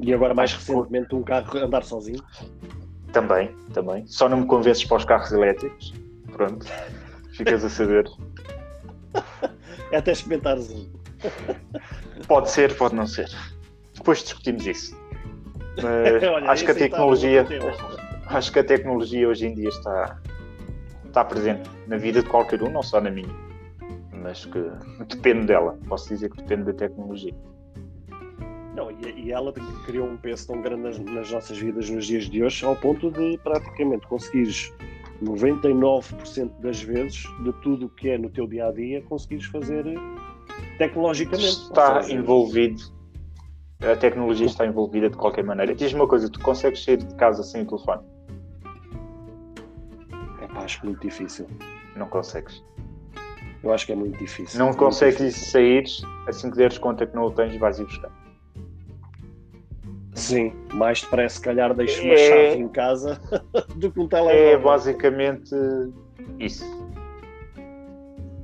E 0.00 0.12
agora, 0.12 0.34
mais 0.34 0.52
recentemente, 0.52 1.14
um 1.14 1.22
carro 1.22 1.56
andar 1.58 1.84
sozinho? 1.84 2.22
Também, 3.12 3.54
também. 3.72 4.06
Só 4.06 4.28
não 4.28 4.38
me 4.38 4.46
convences 4.46 4.84
para 4.84 4.96
os 4.96 5.04
carros 5.04 5.30
elétricos. 5.30 5.94
Pronto, 6.32 6.66
ficas 7.36 7.64
a 7.64 7.68
saber. 7.68 8.10
É 9.92 9.96
até 9.96 10.12
experimentares 10.12 10.70
um. 10.72 10.88
Pode 12.26 12.50
ser, 12.50 12.76
pode 12.76 12.94
não 12.94 13.06
ser. 13.06 13.28
Depois 13.94 14.22
discutimos 14.22 14.66
isso. 14.66 14.96
Mas 15.76 16.22
Olha, 16.24 16.50
acho 16.50 16.64
que 16.64 16.70
a 16.70 16.74
tecnologia. 16.74 17.46
Acho 18.26 18.52
que 18.52 18.58
a 18.60 18.64
tecnologia 18.64 19.28
hoje 19.28 19.46
em 19.46 19.54
dia 19.54 19.68
está, 19.68 20.20
está 21.06 21.24
presente 21.24 21.68
na 21.88 21.96
vida 21.96 22.22
de 22.22 22.28
qualquer 22.28 22.62
um, 22.62 22.70
não 22.70 22.82
só 22.82 23.00
na 23.00 23.10
minha, 23.10 23.34
mas 24.12 24.44
que 24.44 24.70
depende 25.08 25.46
dela. 25.46 25.76
Posso 25.88 26.08
dizer 26.08 26.30
que 26.30 26.36
depende 26.36 26.64
da 26.64 26.72
tecnologia. 26.72 27.34
Não, 28.74 28.88
e, 28.90 29.24
e 29.24 29.32
ela 29.32 29.52
criou 29.84 30.06
um 30.06 30.16
peso 30.16 30.46
tão 30.46 30.62
grande 30.62 30.82
nas, 30.82 30.98
nas, 30.98 31.30
nossas 31.32 31.58
vidas 31.58 31.90
nos 31.90 32.06
dias 32.06 32.24
de 32.24 32.42
hoje, 32.42 32.64
ao 32.64 32.76
ponto 32.76 33.10
de 33.10 33.36
praticamente 33.42 34.06
conseguires 34.06 34.72
99% 35.22 36.50
das 36.60 36.82
vezes 36.82 37.22
de 37.42 37.52
tudo 37.62 37.86
o 37.86 37.88
que 37.88 38.10
é 38.10 38.18
no 38.18 38.30
teu 38.30 38.46
dia 38.46 38.66
a 38.66 38.72
dia, 38.72 39.02
conseguires 39.02 39.46
fazer 39.46 39.84
tecnologicamente. 40.78 41.46
Está 41.46 42.02
seja, 42.02 42.16
envolvido, 42.16 42.82
a 43.80 43.96
tecnologia 43.96 44.46
está 44.46 44.66
envolvida 44.66 45.10
de 45.10 45.16
qualquer 45.16 45.44
maneira. 45.44 45.74
Diz-me 45.74 46.00
uma 46.00 46.08
coisa: 46.08 46.28
tu 46.28 46.40
consegues 46.40 46.82
sair 46.82 46.98
de 46.98 47.14
casa 47.14 47.42
sem 47.42 47.62
o 47.62 47.66
telefone? 47.66 48.02
É 50.40 50.46
pá, 50.46 50.64
acho 50.64 50.84
muito 50.84 51.00
difícil. 51.00 51.46
Não 51.96 52.08
consegues. 52.08 52.62
Eu 53.62 53.72
acho 53.72 53.84
que 53.84 53.92
é 53.92 53.94
muito 53.94 54.18
difícil. 54.18 54.58
Não 54.58 54.72
consegues 54.72 55.34
sair 55.36 55.84
assim 56.26 56.50
que 56.50 56.56
deres 56.56 56.78
conta 56.78 57.06
que 57.06 57.14
não 57.14 57.24
o 57.24 57.30
tens, 57.30 57.54
vais 57.56 57.78
ir 57.78 57.84
buscar. 57.84 58.10
Sim, 60.20 60.52
mais 60.74 61.00
depressa, 61.00 61.36
se 61.36 61.40
calhar, 61.40 61.74
deixo 61.74 62.02
uma 62.02 62.14
é... 62.14 62.28
chave 62.28 62.62
em 62.62 62.68
casa 62.68 63.20
do 63.76 63.90
que 63.90 64.00
um 64.00 64.06
telemóvel. 64.06 64.38
É 64.38 64.56
basicamente 64.56 65.54
isso. 66.38 66.64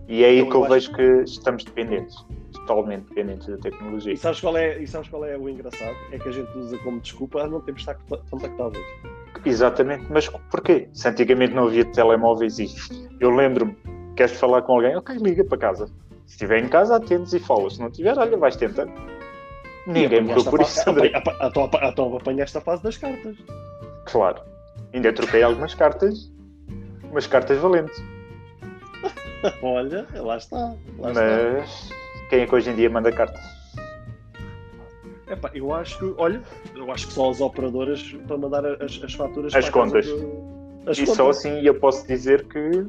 E 0.09 0.23
é 0.23 0.29
aí 0.29 0.39
então, 0.39 0.51
que 0.51 0.57
eu, 0.57 0.63
eu 0.65 0.71
vejo 0.71 0.93
que 0.93 1.03
estamos 1.25 1.65
dependentes, 1.65 2.17
totalmente 2.53 3.09
dependentes 3.09 3.47
da 3.49 3.59
tecnologia. 3.59 4.13
E 4.13 4.17
sabes, 4.17 4.41
qual 4.41 4.57
é, 4.57 4.79
e 4.81 4.87
sabes 4.87 5.09
qual 5.09 5.25
é 5.25 5.37
o 5.37 5.49
engraçado? 5.49 5.97
É 6.13 6.19
que 6.19 6.29
a 6.29 6.33
gente 6.33 6.57
usa 6.57 6.79
como 6.79 7.01
desculpa 7.01 7.43
ah, 7.43 7.49
não 7.49 7.61
temos 7.61 7.83
de 7.83 7.91
estar 7.91 8.21
contactáveis. 8.31 8.85
Exatamente, 9.45 10.07
mas 10.11 10.29
porquê? 10.29 10.89
Se 10.93 11.09
antigamente 11.09 11.55
não 11.55 11.67
havia 11.67 11.85
telemóveis 11.85 12.59
e 12.59 12.69
eu 13.21 13.31
lembro-me, 13.31 13.77
queres 14.17 14.39
falar 14.39 14.63
com 14.63 14.75
alguém? 14.75 14.97
Ok, 14.97 15.17
liga 15.17 15.45
para 15.45 15.59
casa. 15.59 15.87
Se 16.27 16.35
estiver 16.35 16.63
em 16.63 16.69
casa, 16.69 16.97
atendes 16.97 17.33
e 17.33 17.39
falas. 17.39 17.75
Se 17.75 17.81
não 17.81 17.91
tiver, 17.91 18.19
olha, 18.19 18.37
vais 18.37 18.57
tentando. 18.57 18.93
Ninguém 19.87 20.23
morreu 20.23 20.45
por 20.45 20.61
isso, 20.61 20.89
André. 20.89 21.13
Então 21.83 22.17
apanhaste 22.17 22.59
a 22.59 22.61
fase 22.61 22.83
das 22.83 22.97
cartas. 22.97 23.37
Claro. 24.05 24.41
Ainda 24.93 25.13
troquei 25.13 25.43
algumas 25.43 25.75
cartas, 25.75 26.31
umas 27.11 27.27
cartas 27.27 27.59
valentes. 27.59 28.03
Olha, 29.63 30.07
lá 30.15 30.37
está. 30.37 30.75
Lá 30.99 31.13
Mas 31.13 31.83
está. 31.83 31.95
quem 32.31 32.41
é 32.41 32.47
que 32.47 32.55
hoje 32.55 32.71
em 32.71 32.75
dia 32.75 32.91
manda 32.91 33.13
cartas? 33.13 33.41
Epá, 35.29 35.51
eu 35.55 35.75
acho 35.75 35.99
que, 35.99 36.15
olha, 36.19 36.41
eu 36.75 36.91
acho 36.93 37.09
que 37.09 37.13
só 37.13 37.31
as 37.31 37.41
operadoras 37.41 38.01
para 38.29 38.39
mandar 38.39 38.65
as, 38.65 39.01
as 39.03 39.13
faturas. 39.13 39.55
As 39.55 39.69
contas. 39.69 40.07
As 40.87 40.99
e 40.99 41.01
contas. 41.01 41.17
só 41.17 41.31
assim 41.31 41.61
eu 41.63 41.75
posso 41.75 42.07
dizer 42.07 42.47
que 42.47 42.87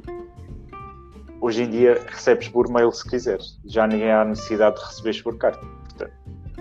hoje 1.41 1.63
em 1.63 1.69
dia 1.69 1.99
recebes 2.07 2.47
por 2.47 2.69
mail 2.69 2.91
se 2.91 3.09
quiseres. 3.09 3.59
Já 3.65 3.87
ninguém 3.87 4.11
há 4.11 4.23
necessidade 4.23 4.79
de 4.79 4.85
receberes 4.85 5.21
por 5.21 5.35
carta. 5.37 5.65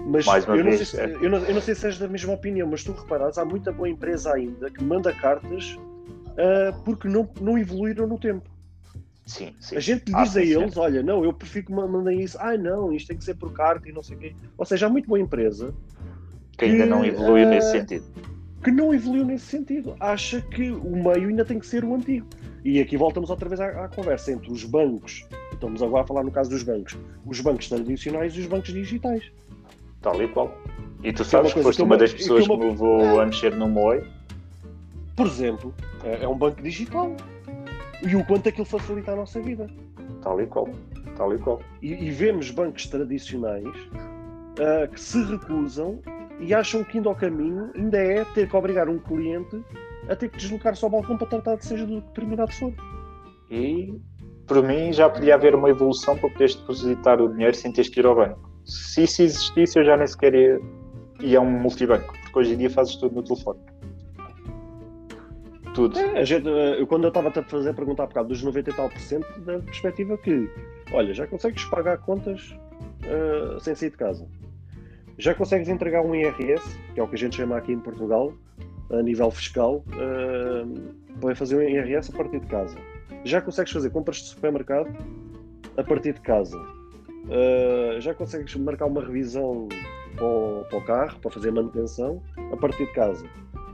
Mas 0.07 0.25
eu 0.47 0.65
não, 0.65 0.73
se, 0.73 1.01
é. 1.01 1.17
eu, 1.21 1.29
não, 1.29 1.39
eu, 1.39 1.55
não 1.55 1.61
sei 1.61 1.75
se 1.75 1.85
és 1.85 1.99
da 1.99 2.07
mesma 2.07 2.33
opinião, 2.33 2.69
mas 2.69 2.85
tu 2.85 2.93
reparares, 2.93 3.39
há 3.39 3.45
muita 3.45 3.73
boa 3.73 3.89
empresa 3.89 4.33
ainda 4.33 4.71
que 4.71 4.83
manda 4.85 5.13
cartas 5.13 5.75
uh, 5.75 6.81
porque 6.85 7.09
não, 7.09 7.29
não 7.41 7.59
evoluíram 7.59 8.07
no 8.07 8.17
tempo. 8.17 8.49
Sim, 9.27 9.53
sim. 9.59 9.77
A 9.77 9.81
gente 9.81 10.05
diz 10.05 10.37
ah, 10.37 10.39
a 10.39 10.43
eles, 10.45 10.75
sim. 10.75 10.79
olha, 10.79 11.03
não, 11.03 11.25
eu 11.25 11.33
prefiro 11.33 11.67
que 11.67 11.73
mandem 11.73 12.23
isso. 12.23 12.39
Ai 12.41 12.57
não, 12.57 12.93
isto 12.93 13.09
tem 13.09 13.17
que 13.17 13.25
ser 13.25 13.35
por 13.35 13.53
carta 13.53 13.89
e 13.89 13.93
não 13.93 14.01
sei 14.01 14.17
o 14.17 14.21
quê. 14.21 14.37
Ou 14.57 14.65
seja, 14.65 14.87
há 14.87 14.89
muito 14.89 15.09
boa 15.09 15.19
empresa 15.19 15.75
que, 16.53 16.59
que 16.59 16.65
ainda 16.67 16.87
não 16.87 17.05
evoluiu 17.05 17.45
uh, 17.45 17.51
nesse 17.51 17.73
sentido. 17.73 18.05
Que 18.63 18.71
não 18.71 18.95
evoluiu 18.95 19.25
nesse 19.25 19.47
sentido. 19.47 19.97
Acha 19.99 20.41
que 20.41 20.71
o 20.71 20.93
meio 20.93 21.29
ainda 21.29 21.45
tem 21.45 21.59
que 21.59 21.67
ser 21.67 21.85
o 21.85 21.93
antigo. 21.93 22.29
E 22.65 22.81
aqui 22.81 22.97
voltamos 22.97 23.29
outra 23.29 23.49
vez 23.49 23.61
à, 23.61 23.85
à 23.85 23.89
conversa 23.89 24.31
entre 24.31 24.53
os 24.53 24.63
bancos, 24.63 25.27
estamos 25.53 25.83
agora 25.83 26.05
a 26.05 26.07
falar 26.07 26.23
no 26.23 26.31
caso 26.31 26.51
dos 26.51 26.63
bancos, 26.63 26.97
os 27.25 27.41
bancos 27.41 27.69
tradicionais 27.69 28.37
e 28.37 28.41
os 28.41 28.47
bancos 28.47 28.73
digitais 28.73 29.33
tal 30.07 30.23
e 30.23 30.29
qual. 30.29 30.57
E 31.03 31.13
tu 31.13 31.25
sabes 31.25 31.53
que, 31.53 31.63
foste 31.63 31.83
uma, 31.83 31.97
das 31.97 32.13
pessoas 32.13 32.47
que, 32.47 32.53
uma... 32.53 32.65
me 32.65 32.71
levou 32.71 33.21
a 33.21 33.27
mexer 33.27 33.55
no 33.57 33.69
MOI? 33.69 34.05
Por 35.17 35.27
exemplo, 35.27 35.75
é, 36.05 36.23
é, 36.23 36.29
um 36.29 36.39
banco 36.39 36.63
digital. 36.63 37.17
E 38.07 38.15
o 38.15 38.25
quanto 38.25 38.49
aquilo 38.49 38.65
facilita 38.65 39.13
a 39.13 39.17
nossa 39.17 39.41
vida. 39.41 39.69
Tal 40.23 40.41
e 40.41 40.47
qual. 40.47 40.69
Tal 41.17 41.35
e 41.35 41.39
qual. 41.39 41.61
E, 41.83 41.93
e 41.93 42.11
vemos 42.11 42.51
bancos 42.51 42.87
tradicionais 42.87 43.67
uh, 43.67 44.89
que 44.93 45.01
se 45.01 45.25
recusam 45.25 45.99
e 46.39 46.55
acham 46.55 46.85
que 46.85 46.99
indo 46.99 47.09
ao 47.09 47.15
caminho 47.15 47.73
ainda 47.75 47.99
é 47.99 48.25
ter 48.27 48.49
que 48.49 48.55
obrigar 48.55 48.89
um 48.89 48.99
cliente 48.99 49.61
a 50.09 50.15
ter 50.15 50.29
que 50.29 50.37
deslocar-se 50.37 50.85
ao 50.85 50.91
balcão 50.91 51.17
para 51.17 51.27
tratar 51.27 51.57
de 51.57 51.65
seja 51.65 51.85
do 51.85 52.01
determinado 52.01 52.53
for. 52.53 52.73
E, 53.51 53.99
por 54.47 54.63
mim, 54.63 54.93
já 54.93 55.09
podia 55.09 55.35
haver 55.35 55.55
uma 55.55 55.71
evolução 55.71 56.17
para 56.17 56.31
poderes 56.31 56.55
depositar 56.55 57.21
o 57.21 57.29
dinheiro 57.29 57.57
sem 57.57 57.73
teres 57.73 57.89
que 57.89 57.99
ir 57.99 58.07
ao 58.07 58.15
banco 58.15 58.46
se 58.67 59.05
isso 59.05 59.23
existisse, 59.23 59.79
eu 59.79 59.85
já 59.85 59.97
nem 59.97 60.07
sequer 60.07 60.35
ia, 60.35 61.39
a 61.39 61.41
um 61.41 61.51
multibanco, 61.51 62.13
porque 62.23 62.39
hoje 62.39 62.55
em 62.55 62.57
dia 62.59 62.69
fazes 62.69 62.97
tudo 62.97 63.15
no 63.15 63.23
telefone. 63.23 63.61
Tudo. 65.73 65.99
É, 65.99 66.25
gente, 66.25 66.49
eh, 66.49 66.81
eu, 66.81 66.87
quando 66.87 67.05
eu 67.05 67.09
estava 67.09 67.29
a 67.29 67.43
fazer 67.45 67.71
a 67.71 67.75
pergunta 67.75 68.03
há 68.03 68.07
bocado 68.07 68.29
dos 68.29 68.43
90 68.43 68.71
e 68.71 68.73
tal 68.73 68.89
por 68.89 68.99
cento, 68.99 69.41
da 69.43 69.61
perspectiva 69.61 70.19
que, 70.19 70.51
olha, 70.91 71.15
já 71.15 71.27
consegues 71.27 71.65
pagar 71.67 71.99
contas 71.99 72.57
uh, 73.05 73.61
sem 73.61 73.75
sair 73.75 73.91
de 73.91 73.97
casa. 73.97 74.27
Já 75.19 75.35
consegues 75.35 75.69
entregar 75.69 76.03
um 76.03 76.15
IRS, 76.15 76.79
que 76.95 76.99
é 76.99 77.03
o 77.03 77.09
que 77.09 77.15
a 77.15 77.19
gente 77.19 77.37
chama 77.37 77.57
aqui 77.59 77.73
em 77.73 77.79
Portugal, 77.79 78.33
a 78.91 79.03
nível 79.03 79.31
fiscal, 79.31 79.85
uh, 79.89 81.21
para 81.21 81.37
fazer 81.37 81.57
um 81.57 81.63
IRS 81.63 82.11
a 82.13 82.17
partir 82.17 82.41
de 82.41 82.47
casa. 82.47 82.77
Já 83.25 83.41
consegues 83.41 83.73
fazer 83.73 83.91
compras 83.91 84.17
de 84.17 84.25
supermercado 84.25 84.89
a 85.77 85.85
partir 85.85 86.15
de 86.15 86.21
casa 86.21 86.76
uh, 87.27 88.01
já 88.01 88.15
consegues 88.15 88.55
marcar 88.57 88.87
uma 88.87 89.01
revisão 89.01 89.69
para 90.15 90.25
o, 90.25 90.65
para 90.69 90.79
o, 90.79 90.85
carro, 90.85 91.19
para 91.21 91.31
fazer 91.31 91.51
manutenção, 91.51 92.23
a 92.53 92.57
partir 92.57 92.87
de 92.87 92.93
casa. 92.93 93.27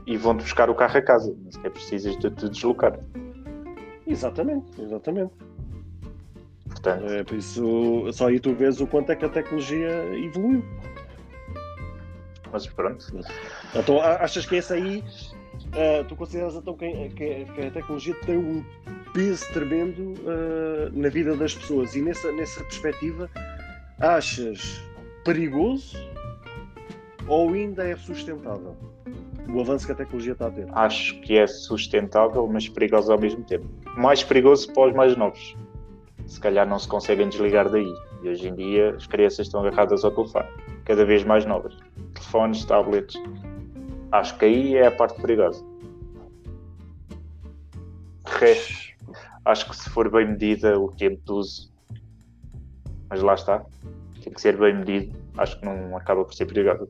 E 0.05 0.17
vão-te 0.17 0.41
buscar 0.41 0.69
o 0.69 0.75
carro 0.75 0.97
a 0.97 1.01
casa, 1.01 1.35
não 1.53 1.63
é 1.63 1.69
precisas 1.69 2.17
de 2.17 2.29
te 2.29 2.49
deslocar. 2.49 2.99
Exatamente, 4.05 4.81
exatamente. 4.81 5.33
Portanto, 6.67 7.05
é, 7.05 7.23
por 7.23 7.37
isso, 7.37 8.11
só 8.11 8.27
aí 8.27 8.39
tu 8.39 8.53
vês 8.53 8.81
o 8.81 8.87
quanto 8.87 9.11
é 9.11 9.15
que 9.15 9.23
a 9.23 9.29
tecnologia 9.29 9.89
evoluiu. 10.15 10.63
Mas 12.51 12.67
pronto. 12.67 13.05
Então, 13.73 14.01
achas 14.01 14.45
que 14.45 14.57
esse 14.57 14.73
aí, 14.73 15.03
uh, 15.57 16.03
tu 16.07 16.15
consideras 16.15 16.55
então 16.55 16.75
que, 16.75 17.09
que, 17.09 17.45
que 17.45 17.61
a 17.61 17.71
tecnologia 17.71 18.15
tem 18.25 18.37
um 18.37 18.63
peso 19.13 19.45
tremendo 19.53 20.13
uh, 20.21 20.91
na 20.91 21.09
vida 21.09 21.35
das 21.35 21.55
pessoas. 21.55 21.95
E 21.95 22.01
nessa, 22.01 22.31
nessa 22.31 22.63
perspectiva, 22.63 23.29
achas 23.99 24.81
perigoso 25.23 25.97
ou 27.27 27.53
ainda 27.53 27.83
é 27.87 27.95
sustentável 27.95 28.75
o 29.49 29.61
avanço 29.61 29.85
que 29.85 29.91
a 29.91 29.95
tecnologia 29.95 30.33
está 30.33 30.47
a 30.47 30.51
ter? 30.51 30.67
Acho 30.71 31.19
que 31.21 31.37
é 31.37 31.45
sustentável, 31.47 32.47
mas 32.47 32.67
perigoso 32.67 33.11
ao 33.11 33.19
mesmo 33.19 33.43
tempo. 33.43 33.65
Mais 33.97 34.23
perigoso 34.23 34.71
para 34.73 34.89
os 34.89 34.95
mais 34.95 35.15
novos. 35.15 35.55
Se 36.25 36.39
calhar 36.39 36.67
não 36.67 36.79
se 36.79 36.87
conseguem 36.87 37.29
desligar 37.29 37.69
daí. 37.69 37.91
E 38.23 38.29
hoje 38.29 38.47
em 38.47 38.55
dia 38.55 38.95
as 38.95 39.05
crianças 39.05 39.47
estão 39.47 39.65
agarradas 39.65 40.03
ao 40.03 40.11
telefone, 40.11 40.47
cada 40.85 41.05
vez 41.05 41.23
mais 41.23 41.45
novas. 41.45 41.77
Telefones, 42.13 42.63
tablets. 42.65 43.15
Acho 44.13 44.37
que 44.37 44.45
aí 44.45 44.75
é 44.75 44.85
a 44.85 44.91
parte 44.91 45.19
perigosa. 45.19 45.65
De 48.25 48.31
resto, 48.39 48.93
acho 49.43 49.67
que 49.67 49.75
se 49.75 49.89
for 49.89 50.07
bem 50.11 50.27
medida 50.27 50.79
o 50.79 50.91
tempo 50.91 51.19
de 51.25 51.31
uso, 51.31 51.73
mas 53.09 53.23
lá 53.23 53.33
está, 53.33 53.65
tem 54.23 54.31
que 54.31 54.39
ser 54.39 54.55
bem 54.55 54.77
medido, 54.77 55.17
acho 55.35 55.59
que 55.59 55.65
não 55.65 55.97
acaba 55.97 56.23
por 56.23 56.35
ser 56.35 56.45
perigoso. 56.45 56.87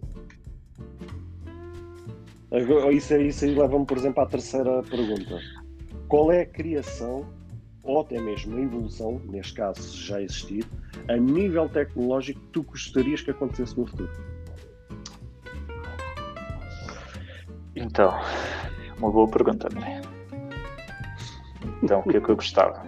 Isso, 2.91 3.15
isso 3.15 3.45
aí 3.45 3.55
leva-me, 3.55 3.85
por 3.85 3.97
exemplo, 3.97 4.21
à 4.21 4.25
terceira 4.25 4.83
pergunta. 4.83 5.39
Qual 6.09 6.29
é 6.29 6.41
a 6.41 6.45
criação, 6.45 7.25
ou 7.83 8.01
até 8.01 8.19
mesmo 8.19 8.57
a 8.57 8.61
evolução, 8.61 9.21
neste 9.29 9.53
caso 9.53 9.97
já 9.97 10.21
existir, 10.21 10.65
a 11.07 11.15
nível 11.15 11.69
tecnológico 11.69 12.41
que 12.41 12.47
tu 12.47 12.63
gostarias 12.63 13.21
que 13.21 13.31
acontecesse 13.31 13.79
no 13.79 13.87
futuro? 13.87 14.32
Então, 17.75 18.13
uma 18.97 19.11
boa 19.11 19.27
pergunta, 19.27 19.67
André. 19.71 20.01
Então, 21.81 21.99
o 21.99 22.03
que 22.03 22.17
é 22.17 22.21
que 22.21 22.29
eu 22.29 22.35
gostava? 22.35 22.83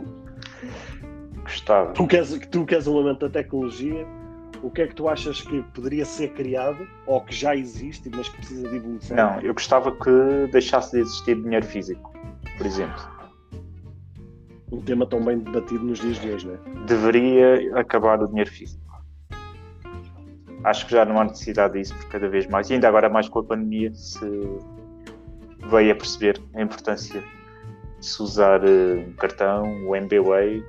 Gostava. 1.44 1.94
Tu 1.94 2.08
que, 2.08 2.18
és, 2.18 2.40
tu 2.52 2.66
que 2.66 2.76
és 2.76 2.88
um 2.88 3.00
amante 3.00 3.22
da 3.22 3.30
tecnologia, 3.30 4.06
o 4.62 4.70
que 4.70 4.82
é 4.82 4.88
que 4.88 4.96
tu 4.96 5.08
achas 5.08 5.42
que 5.42 5.62
poderia 5.74 6.06
ser 6.06 6.30
criado 6.30 6.88
ou 7.06 7.22
que 7.22 7.36
já 7.36 7.56
existe, 7.56 8.10
mas 8.16 8.30
que 8.30 8.38
precisa 8.38 8.70
de 8.70 8.76
evolução? 8.78 9.18
Não, 9.18 9.40
eu 9.42 9.54
gostava 9.54 9.92
que 9.92 10.48
deixasse 10.52 10.92
de 10.92 11.00
existir 11.00 11.36
dinheiro 11.36 11.66
físico, 11.66 12.14
por 12.58 12.66
exemplo. 12.66 13.16
Um 14.72 14.82
tema 14.82 15.06
tão 15.06 15.24
bem 15.24 15.40
debatido 15.40 15.84
nos 15.84 16.00
dias 16.00 16.20
de 16.20 16.32
hoje, 16.32 16.48
não 16.48 16.56
é? 16.56 16.86
Deveria 16.86 17.80
acabar 17.80 18.22
o 18.22 18.28
dinheiro 18.28 18.50
físico. 18.52 18.84
Acho 20.64 20.88
que 20.88 20.94
já 20.94 21.06
não 21.06 21.20
há 21.20 21.26
necessidade 21.26 21.78
disso, 21.78 21.94
porque 21.94 22.10
cada 22.10 22.28
vez 22.28 22.48
mais, 22.48 22.70
e 22.70 22.74
ainda 22.74 22.88
agora 22.88 23.08
mais 23.08 23.30
com 23.30 23.40
a 23.40 23.44
pandemia, 23.44 23.94
se 23.94 24.26
veio 25.70 25.92
a 25.92 25.96
perceber 25.96 26.42
a 26.54 26.62
importância 26.62 27.24
se 28.00 28.22
usar 28.22 28.62
uh, 28.64 29.14
cartão, 29.18 29.88
o 29.88 29.96
MBWay, 29.96 30.64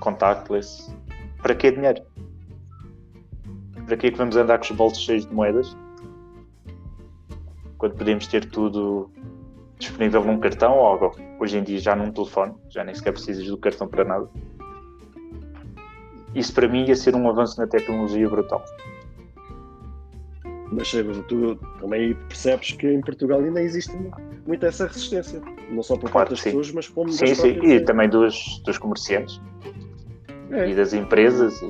contactless. 0.00 0.90
Para 1.42 1.54
que 1.54 1.70
dinheiro? 1.70 2.02
Para 3.86 3.96
que 3.96 4.06
é 4.06 4.10
que 4.10 4.16
vamos 4.16 4.36
andar 4.36 4.58
com 4.58 4.64
os 4.64 4.70
bolsos 4.70 5.04
cheios 5.04 5.26
de 5.26 5.34
moedas? 5.34 5.76
Quando 7.78 7.94
podemos 7.96 8.26
ter 8.26 8.44
tudo 8.46 9.10
disponível 9.78 10.24
num 10.24 10.38
cartão 10.38 10.72
ou 10.72 10.86
algo. 10.86 11.16
Hoje 11.38 11.58
em 11.58 11.62
dia 11.62 11.78
já 11.78 11.94
num 11.94 12.10
telefone, 12.10 12.54
já 12.70 12.82
nem 12.82 12.94
sequer 12.94 13.12
precisas 13.12 13.46
do 13.46 13.58
cartão 13.58 13.86
para 13.86 14.04
nada. 14.04 14.28
Isso 16.34 16.52
para 16.52 16.68
mim 16.68 16.86
ia 16.86 16.96
ser 16.96 17.14
um 17.14 17.28
avanço 17.28 17.60
na 17.60 17.66
tecnologia 17.66 18.28
brutal. 18.28 18.64
Mas 20.72 20.90
tu 21.28 21.56
também 21.80 22.14
percebes 22.28 22.72
que 22.72 22.88
em 22.88 23.00
Portugal 23.00 23.40
ainda 23.40 23.62
existe 23.62 23.96
muito 24.46 24.66
essa 24.66 24.86
resistência, 24.86 25.40
não 25.70 25.82
só 25.82 25.96
por 25.96 26.10
parte 26.10 26.30
das 26.30 26.40
sim. 26.40 26.50
pessoas, 26.50 26.72
mas 26.72 26.88
como 26.88 27.10
sim, 27.10 27.34
sim, 27.34 27.58
e 27.64 27.80
também 27.80 28.08
dos, 28.08 28.60
dos 28.64 28.76
comerciantes 28.78 29.40
é. 30.50 30.68
e 30.68 30.74
das 30.74 30.92
empresas. 30.92 31.60
E... 31.62 31.68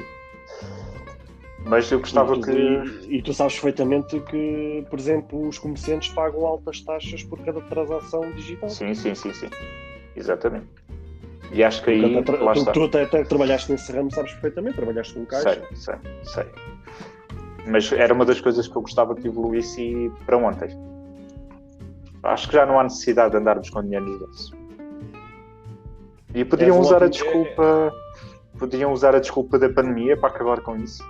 Mas 1.67 1.91
eu 1.91 1.99
gostava 1.99 2.37
e, 2.37 2.41
que. 2.41 2.51
E, 2.51 3.17
e, 3.19 3.23
tu 3.23 3.35
sabes 3.35 3.55
perfeitamente 3.55 4.21
que, 4.21 4.87
por 4.89 4.99
exemplo, 4.99 5.49
os 5.49 5.59
comerciantes 5.59 6.09
pagam 6.11 6.47
altas 6.47 6.81
taxas 6.81 7.23
por 7.25 7.39
cada 7.41 7.61
transação 7.63 8.31
digital. 8.33 8.69
Sim, 8.69 8.95
sim, 8.95 9.15
sim, 9.15 9.33
sim. 9.33 9.49
Exatamente. 10.15 10.69
E 11.53 11.63
acho 11.63 11.83
que 11.83 11.91
aí. 11.91 12.25
Tu, 12.25 12.33
tu, 12.33 12.73
tu 12.73 12.85
até, 12.85 13.03
até, 13.03 13.25
trabalhaste 13.25 13.73
nesse 13.73 13.93
ramo, 13.93 14.13
sabes 14.13 14.33
perfeitamente, 14.33 14.77
trabalhaste 14.77 15.15
com 15.15 15.27
caixa. 15.27 15.63
Sei, 15.75 15.95
sei, 15.95 15.95
sei. 16.23 16.76
Mas 17.67 17.91
era 17.93 18.15
uma 18.15 18.25
das 18.25 18.41
coisas 18.41 18.69
que 18.69 18.77
eu 18.77 18.83
gostava 18.83 19.15
que 19.15 19.27
evoluísse 19.27 20.11
para 20.25 20.37
ontem. 20.37 20.69
Acho 22.23 22.49
que 22.49 22.55
já 22.55 22.65
não 22.65 22.79
há 22.79 22.85
necessidade 22.85 23.33
de 23.33 23.37
andarmos 23.37 23.71
com 23.71 23.83
dinheiro 23.83 24.07
nos 24.07 24.19
bolsos. 24.19 24.55
E 26.35 26.45
podiam 26.45 26.79
usar 26.81 27.03
a 27.03 27.09
desculpa. 27.09 27.93
Podiam 28.59 28.93
usar 28.93 29.15
a 29.15 29.19
desculpa 29.19 29.59
da 29.59 29.69
pandemia 29.69 30.17
para 30.17 30.29
acabar 30.29 30.61
com 30.61 30.77
isso. 30.77 31.03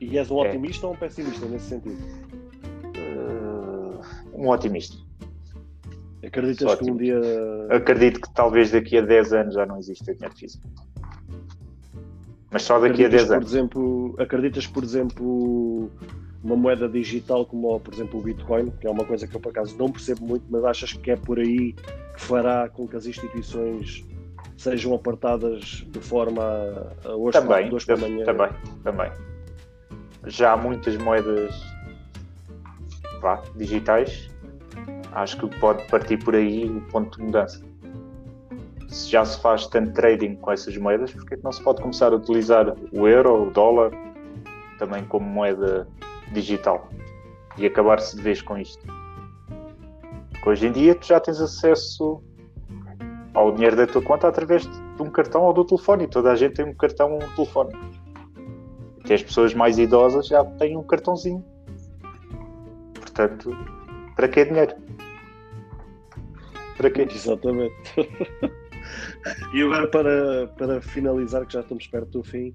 E 0.00 0.18
és 0.18 0.30
um 0.30 0.44
é. 0.44 0.48
otimista 0.48 0.86
ou 0.86 0.92
um 0.94 0.96
pessimista 0.96 1.46
nesse 1.46 1.68
sentido? 1.68 2.02
Uh, 2.96 4.00
um 4.34 4.48
otimista. 4.48 4.96
Acreditas 6.24 6.74
que 6.74 6.90
um 6.90 6.96
dia. 6.96 7.20
Acredito 7.70 8.20
que 8.20 8.34
talvez 8.34 8.70
daqui 8.70 8.98
a 8.98 9.00
10 9.00 9.32
anos 9.32 9.54
já 9.54 9.64
não 9.64 9.78
exista 9.78 10.12
dinheiro 10.12 10.34
físico. 10.36 10.66
Mas 12.56 12.62
só 12.62 12.78
daqui 12.78 13.04
a 13.04 13.08
10 13.08 13.32
anos. 13.32 13.44
Por 13.44 13.50
exemplo, 13.50 14.14
acreditas, 14.18 14.66
por 14.66 14.82
exemplo, 14.82 15.90
uma 16.42 16.56
moeda 16.56 16.88
digital 16.88 17.44
como, 17.44 17.78
por 17.78 17.92
exemplo, 17.92 18.18
o 18.18 18.22
Bitcoin, 18.22 18.72
que 18.80 18.86
é 18.86 18.90
uma 18.90 19.04
coisa 19.04 19.26
que 19.26 19.36
eu 19.36 19.40
por 19.40 19.50
acaso 19.50 19.76
não 19.76 19.92
percebo 19.92 20.24
muito, 20.24 20.46
mas 20.48 20.64
achas 20.64 20.94
que 20.94 21.10
é 21.10 21.16
por 21.16 21.38
aí 21.38 21.74
que 21.74 22.20
fará 22.22 22.66
com 22.70 22.88
que 22.88 22.96
as 22.96 23.04
instituições 23.04 24.06
sejam 24.56 24.94
apartadas 24.94 25.84
de 25.86 26.00
forma 26.00 26.42
a 27.04 27.10
hoje 27.10 27.38
também, 27.38 27.68
para, 27.68 27.84
para 27.84 27.94
amanhã? 27.94 28.24
Também, 28.24 28.48
também. 28.82 29.12
Já 30.24 30.52
há 30.52 30.56
muitas 30.56 30.96
moedas 30.96 31.54
vá, 33.20 33.42
digitais. 33.54 34.30
Acho 35.12 35.36
que 35.36 35.60
pode 35.60 35.84
partir 35.88 36.16
por 36.24 36.34
aí 36.34 36.64
o 36.64 36.80
ponto 36.90 37.18
de 37.18 37.24
mudança 37.24 37.65
se 38.96 39.10
já 39.10 39.24
se 39.24 39.38
faz 39.40 39.66
tanto 39.66 39.92
trading 39.92 40.36
com 40.36 40.50
essas 40.50 40.74
moedas, 40.76 41.12
porque 41.12 41.34
é 41.34 41.36
que 41.36 41.44
não 41.44 41.52
se 41.52 41.62
pode 41.62 41.82
começar 41.82 42.12
a 42.12 42.16
utilizar 42.16 42.74
o 42.92 43.06
euro, 43.06 43.48
o 43.48 43.50
dólar, 43.50 43.92
também 44.78 45.04
como 45.04 45.26
moeda 45.26 45.86
digital 46.32 46.88
e 47.58 47.66
acabar-se 47.66 48.16
de 48.16 48.22
vez 48.22 48.40
com 48.40 48.56
isto? 48.56 48.86
Porque 50.30 50.48
hoje 50.48 50.66
em 50.66 50.72
dia 50.72 50.94
tu 50.94 51.06
já 51.06 51.20
tens 51.20 51.40
acesso 51.40 52.22
ao 53.34 53.52
dinheiro 53.52 53.76
da 53.76 53.86
tua 53.86 54.00
conta 54.00 54.28
através 54.28 54.62
de 54.62 55.02
um 55.02 55.10
cartão 55.10 55.42
ou 55.42 55.52
do 55.52 55.64
telefone 55.64 56.04
e 56.04 56.08
toda 56.08 56.32
a 56.32 56.34
gente 56.34 56.54
tem 56.54 56.64
um 56.64 56.74
cartão 56.74 57.12
ou 57.12 57.22
um 57.22 57.34
telefone. 57.34 57.74
E 59.06 59.12
as 59.12 59.22
pessoas 59.22 59.52
mais 59.52 59.78
idosas 59.78 60.26
já 60.26 60.42
têm 60.42 60.74
um 60.74 60.82
cartãozinho. 60.82 61.44
Portanto, 62.94 63.54
para 64.14 64.26
que 64.26 64.44
dinheiro? 64.46 64.74
Para 66.78 66.90
quê? 66.90 67.06
Exatamente. 67.10 67.74
E 69.52 69.62
agora, 69.62 69.88
para, 69.88 70.46
para 70.56 70.80
finalizar, 70.80 71.46
que 71.46 71.54
já 71.54 71.60
estamos 71.60 71.86
perto 71.86 72.18
do 72.18 72.22
fim, 72.22 72.54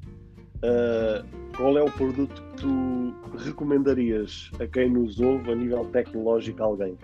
uh, 0.64 1.26
qual 1.56 1.78
é 1.78 1.84
o 1.84 1.92
produto 1.92 2.42
que 2.42 2.62
tu 2.62 3.14
recomendarias 3.38 4.50
a 4.60 4.68
quem 4.68 4.90
nos 4.90 5.20
ouve 5.20 5.52
a 5.52 5.56
nível 5.56 5.86
tecnológico 5.86 6.64
alguém? 6.64 6.98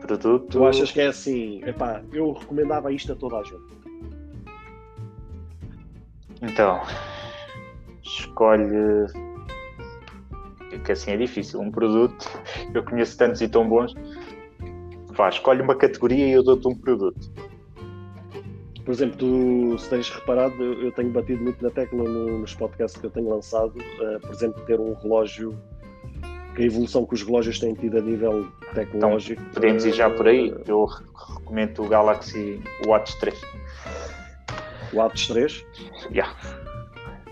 Produto. 0.00 0.46
Tu 0.50 0.66
achas 0.66 0.90
que 0.90 1.00
é 1.00 1.08
assim? 1.08 1.62
Epá, 1.64 2.02
eu 2.12 2.32
recomendava 2.32 2.92
isto 2.92 3.12
a 3.12 3.16
toda 3.16 3.36
a 3.36 3.42
gente. 3.42 3.78
Então, 6.40 6.80
escolhe. 8.02 9.06
Que 10.84 10.92
assim 10.92 11.10
é 11.10 11.16
difícil. 11.16 11.60
Um 11.60 11.70
produto, 11.70 12.26
eu 12.72 12.82
conheço 12.84 13.18
tantos 13.18 13.42
e 13.42 13.48
tão 13.48 13.68
bons. 13.68 13.94
Vá, 15.08 15.28
escolhe 15.28 15.60
uma 15.60 15.74
categoria 15.74 16.26
e 16.26 16.32
eu 16.32 16.42
dou-te 16.42 16.68
um 16.68 16.74
produto 16.74 17.30
por 18.88 18.92
exemplo, 18.94 19.18
tu, 19.18 19.78
se 19.78 19.90
tens 19.90 20.08
reparado, 20.08 20.64
eu 20.64 20.90
tenho 20.92 21.10
batido 21.10 21.42
muito 21.42 21.62
na 21.62 21.68
tecla 21.68 22.02
nos 22.02 22.54
podcasts 22.54 22.98
que 22.98 23.06
eu 23.06 23.10
tenho 23.10 23.28
lançado, 23.28 23.74
uh, 23.76 24.18
por 24.18 24.30
exemplo, 24.30 24.64
ter 24.64 24.80
um 24.80 24.94
relógio, 24.94 25.54
que 26.56 26.62
a 26.62 26.64
evolução 26.64 27.04
que 27.04 27.12
os 27.12 27.22
relógios 27.22 27.60
têm 27.60 27.74
tido 27.74 27.98
a 27.98 28.00
nível 28.00 28.48
tecnológico. 28.72 29.42
Então, 29.42 29.52
podemos 29.52 29.84
ir 29.84 29.92
já 29.92 30.08
por 30.08 30.26
aí, 30.26 30.54
eu 30.66 30.86
recomendo 30.86 31.82
o 31.82 31.86
Galaxy 31.86 32.62
Watch 32.86 33.20
3. 33.20 33.38
Watch 34.94 35.28
3? 35.34 35.66
Yeah. 36.10 36.34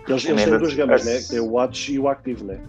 Eles, 0.07 0.25
eles 0.25 0.43
têm 0.43 0.59
duas 0.59 0.75
gamas, 0.75 1.05
né? 1.05 1.19
Tem 1.27 1.39
o 1.39 1.53
Watch 1.53 1.91
e 1.91 1.97
o 1.97 2.07
Active, 2.07 2.43
né? 2.43 2.61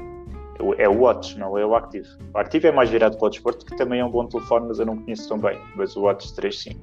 É 0.78 0.88
o 0.88 1.00
Watch, 1.00 1.38
não 1.38 1.58
é 1.58 1.66
o 1.66 1.74
Active. 1.74 2.08
O 2.32 2.38
Active 2.38 2.68
é 2.68 2.72
mais 2.72 2.88
virado 2.88 3.18
para 3.18 3.26
o 3.26 3.28
desporto, 3.28 3.66
que 3.66 3.76
também 3.76 4.00
é 4.00 4.04
um 4.06 4.10
bom 4.10 4.26
telefone, 4.26 4.68
mas 4.68 4.78
eu 4.78 4.86
não 4.86 4.96
conheço 4.96 5.28
tão 5.28 5.38
bem. 5.38 5.60
Mas 5.76 5.94
o 5.94 6.04
Watch 6.04 6.34
3 6.34 6.58
sim. 6.58 6.80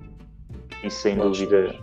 E 0.83 0.89
sem 0.91 1.17
dúvida 1.17 1.75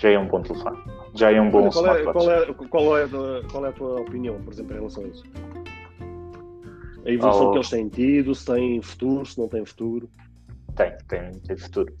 já 0.00 0.10
é 0.10 0.18
um 0.18 0.26
bom 0.26 0.40
telefone. 0.40 0.78
Já 1.14 1.30
é 1.30 1.40
um 1.40 1.50
bom 1.50 1.68
qual 1.68 1.86
é, 1.94 2.02
qual, 2.04 2.30
é, 2.30 2.52
qual, 2.68 2.98
é, 2.98 3.42
qual 3.52 3.66
é 3.66 3.68
a 3.68 3.72
tua 3.72 4.00
opinião, 4.00 4.40
por 4.40 4.52
exemplo, 4.52 4.72
em 4.72 4.76
relação 4.76 5.04
a 5.04 5.08
isso? 5.08 5.24
A 7.04 7.10
evolução 7.10 7.48
oh. 7.48 7.50
que 7.50 7.56
eles 7.58 7.68
têm 7.68 7.88
tido, 7.88 8.34
se 8.34 8.46
tem 8.46 8.80
futuro, 8.80 9.26
se 9.26 9.38
não 9.38 9.46
tem 9.46 9.64
futuro? 9.64 10.08
Tem, 10.74 10.92
tem, 11.06 11.32
tem 11.40 11.56
futuro. 11.56 11.94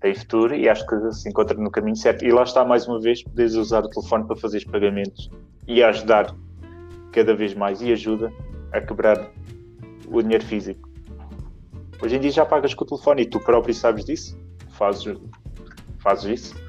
Tem 0.00 0.14
futuro 0.14 0.54
e 0.54 0.68
acho 0.68 0.86
que 0.86 1.12
se 1.12 1.28
encontra 1.28 1.58
no 1.58 1.70
caminho 1.70 1.96
certo. 1.96 2.24
E 2.24 2.32
lá 2.32 2.44
está, 2.44 2.64
mais 2.64 2.88
uma 2.88 2.98
vez, 2.98 3.22
podes 3.22 3.54
usar 3.54 3.84
o 3.84 3.90
telefone 3.90 4.26
para 4.26 4.36
fazer 4.36 4.58
os 4.58 4.64
pagamentos 4.64 5.30
e 5.68 5.82
ajudar 5.82 6.34
cada 7.12 7.34
vez 7.34 7.54
mais 7.54 7.82
e 7.82 7.92
ajuda 7.92 8.32
a 8.72 8.80
quebrar 8.80 9.30
o 10.08 10.22
dinheiro 10.22 10.44
físico. 10.44 10.88
Hoje 12.02 12.16
em 12.16 12.20
dia 12.20 12.30
já 12.30 12.46
pagas 12.46 12.72
com 12.72 12.84
o 12.84 12.86
telefone 12.86 13.22
e 13.22 13.26
tu 13.26 13.38
próprio 13.38 13.74
sabes 13.74 14.04
disso. 14.06 14.38
Fazes, 14.70 15.18
fazes 15.98 16.40
isso 16.40 16.63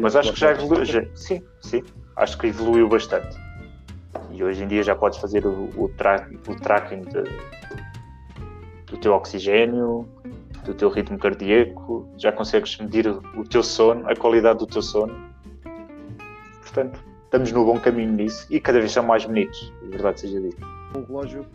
mas 0.00 0.16
acho 0.16 0.32
que 0.32 0.40
já 0.40 0.52
evoluiu. 0.52 0.84
Já, 0.84 1.02
sim, 1.14 1.42
sim. 1.60 1.82
Acho 2.16 2.38
que 2.38 2.48
evoluiu 2.48 2.88
bastante. 2.88 3.36
E 4.30 4.42
hoje 4.42 4.64
em 4.64 4.68
dia 4.68 4.82
já 4.82 4.94
podes 4.94 5.18
fazer 5.18 5.46
o, 5.46 5.68
o, 5.76 5.88
tra 5.88 6.28
o 6.48 6.56
tracking 6.56 7.02
de, 7.02 7.24
do 8.86 8.96
teu 8.98 9.12
oxigênio, 9.12 10.08
do 10.64 10.74
teu 10.74 10.88
ritmo 10.88 11.18
cardíaco, 11.18 12.08
já 12.16 12.32
consegues 12.32 12.76
medir 12.78 13.08
o 13.08 13.44
teu 13.44 13.62
sono, 13.62 14.08
a 14.08 14.14
qualidade 14.14 14.58
do 14.58 14.66
teu 14.66 14.82
sono. 14.82 15.14
Portanto, 16.60 16.98
estamos 17.24 17.52
no 17.52 17.64
bom 17.64 17.78
caminho 17.78 18.12
nisso 18.12 18.46
e 18.50 18.60
cada 18.60 18.78
vez 18.78 18.92
são 18.92 19.04
mais 19.04 19.24
bonitos, 19.24 19.72
de 19.82 19.88
verdade 19.88 20.20
seja 20.20 20.40
dito. 20.40 20.66
O 20.94 21.02
relógio 21.02 21.46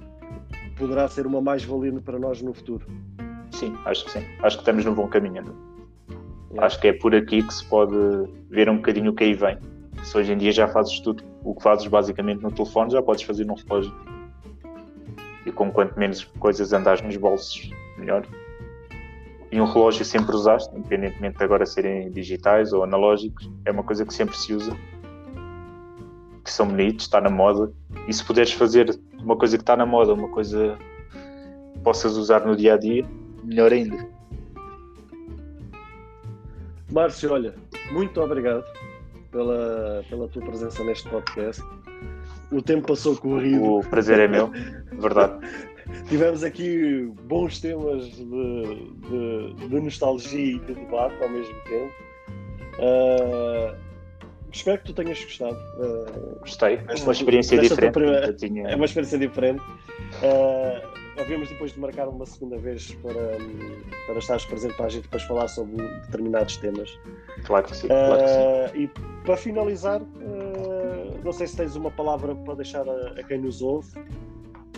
poderá 0.78 1.08
ser 1.08 1.26
uma 1.26 1.42
mais-valia 1.42 2.00
para 2.02 2.20
nós 2.20 2.42
no 2.42 2.54
futuro. 2.54 2.86
Sim, 3.52 3.76
acho 3.86 4.06
que 4.06 4.12
sim. 4.12 4.26
Acho 4.44 4.58
que 4.58 4.62
estamos 4.62 4.86
no 4.86 4.94
bom 4.94 5.08
caminho. 5.08 5.44
Acho 6.58 6.80
que 6.80 6.88
é 6.88 6.94
por 6.94 7.14
aqui 7.14 7.44
que 7.44 7.54
se 7.54 7.66
pode 7.66 7.96
ver 8.50 8.70
um 8.70 8.78
bocadinho 8.78 9.12
o 9.12 9.16
que 9.16 9.24
aí 9.24 9.34
vem. 9.34 9.58
Se 10.04 10.18
hoje 10.18 10.32
em 10.32 10.38
dia 10.38 10.52
já 10.52 10.68
fazes 10.68 11.00
tudo 11.00 11.24
o 11.44 11.54
que 11.54 11.62
fazes 11.62 11.88
basicamente 11.88 12.42
no 12.42 12.52
telefone, 12.52 12.92
já 12.92 13.02
podes 13.02 13.24
fazer 13.24 13.46
num 13.46 13.56
relógio. 13.56 13.94
E 15.46 15.52
com 15.52 15.72
quanto 15.72 15.98
menos 15.98 16.24
coisas 16.24 16.74
andares 16.74 17.02
nos 17.02 17.18
bolsos, 17.18 17.70
melhor. 17.98 18.26
E 19.52 19.62
um 19.62 19.66
relógio 19.66 20.04
sempre 20.04 20.36
usaste, 20.36 20.76
independentemente 20.76 21.38
de 21.38 21.44
agora 21.44 21.66
serem 21.66 22.12
digitais 22.12 22.74
ou 22.74 22.84
analógicos, 22.84 23.50
é 23.66 23.72
uma 23.72 23.84
coisa 23.84 24.06
que 24.06 24.14
sempre 24.14 24.38
se 24.38 24.54
usa. 24.54 24.76
Que 26.44 26.52
são 26.52 26.68
bonitos, 26.68 27.06
está 27.06 27.22
na 27.22 27.30
moda. 27.30 27.72
E 28.08 28.14
se 28.14 28.24
puderes 28.24 28.52
fazer 28.52 28.98
uma 29.20 29.38
coisa 29.38 29.58
que 29.58 29.64
está 29.64 29.76
na 29.76 29.86
moda, 29.86 30.14
uma 30.14 30.30
coisa 30.30 30.78
que 31.74 31.80
possas 31.80 32.18
usar 32.18 32.46
no 32.46 32.56
dia 32.56 32.74
a 32.74 32.78
dia, 32.78 33.06
melhor 33.44 33.72
ainda. 33.72 34.17
Márcio, 36.92 37.34
olha, 37.34 37.54
muito 37.92 38.20
obrigado 38.22 38.64
pela, 39.32 40.04
pela 40.10 40.28
tua 40.28 40.42
presença 40.44 40.84
neste 40.84 41.10
podcast. 41.10 41.62
O 42.52 42.62
tempo 42.62 42.88
passou 42.88 43.16
corrido. 43.18 43.64
O 43.64 43.84
prazer 43.84 44.20
é 44.20 44.28
meu, 44.28 44.52
verdade. 44.94 45.46
tivemos 46.08 46.44
aqui 46.44 47.12
bons 47.24 47.60
temas 47.60 48.06
de, 48.06 48.26
de, 48.26 49.68
de, 49.68 49.80
nostalgia 49.80 50.56
e 50.56 50.60
de 50.60 50.74
debate 50.74 51.22
ao 51.22 51.30
mesmo 51.30 51.56
tempo. 51.66 51.94
Uh, 52.80 53.76
espero 54.52 54.80
que 54.80 54.86
tu 54.86 54.94
tenhas 54.94 55.22
gostado. 55.24 55.58
Uh, 55.78 56.40
Gostei, 56.40 56.76
é 56.88 57.04
uma 57.04 57.12
experiência 57.12 57.60
diferente. 57.60 57.94
Primeira, 57.94 58.34
tinha... 58.34 58.68
É 58.70 58.76
uma 58.76 58.86
experiência 58.86 59.18
diferente. 59.18 59.62
Uh, 59.62 60.97
havíamos 61.20 61.50
depois 61.50 61.74
de 61.74 61.80
marcar 61.80 62.08
uma 62.08 62.26
segunda 62.26 62.58
vez 62.58 62.94
para, 63.02 63.38
para 64.06 64.18
estares 64.18 64.46
presente 64.46 64.76
para 64.76 64.86
a 64.86 64.90
gente 64.90 65.04
depois 65.04 65.24
falar 65.24 65.48
sobre 65.48 65.76
determinados 66.02 66.58
temas. 66.58 66.98
Claro 67.46 67.66
que 67.66 67.76
sim. 67.76 67.88
Claro 67.88 68.24
que 68.24 68.30
sim. 68.30 68.80
Uh, 68.80 68.84
e 68.84 68.88
para 69.26 69.38
finalizar, 69.38 70.02
uh, 70.02 71.20
não 71.24 71.32
sei 71.32 71.48
se 71.48 71.58
tens 71.58 71.76
uma 71.76 71.92
palavra 71.92 72.36
para 72.36 72.56
deixar 72.56 72.88
a, 72.88 73.20
a 73.20 73.24
quem 73.24 73.40
nos 73.40 73.62
ouve. 73.62 73.90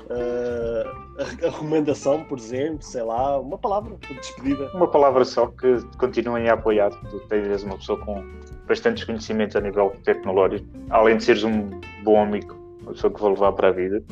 Uh, 0.10 0.88
a, 1.20 1.46
a, 1.46 1.52
recomendação, 1.52 2.24
por 2.24 2.40
exemplo, 2.40 2.82
sei 2.82 3.04
lá, 3.04 3.40
uma 3.40 3.58
palavra 3.58 3.96
de 3.96 4.14
despedida. 4.16 4.72
Uma 4.74 4.88
palavra 4.88 5.24
só 5.24 5.48
que 5.48 5.82
continuem 5.98 6.50
a 6.50 6.54
apoiar. 6.54 6.90
Tu 7.10 7.20
tens 7.28 7.64
uma 7.64 7.76
pessoa 7.78 8.00
com 8.04 8.24
bastantes 8.68 9.04
conhecimentos 9.04 9.56
a 9.56 9.62
nível 9.62 9.94
tecnológico, 10.04 10.66
além 10.90 11.18
de 11.18 11.24
seres 11.24 11.44
um 11.44 11.70
bom 12.04 12.22
amigo, 12.22 12.56
uma 12.82 12.94
pessoa 12.94 13.14
que 13.14 13.20
vou 13.20 13.32
levar 13.32 13.52
para 13.54 13.68
a 13.68 13.72
vida 13.72 14.04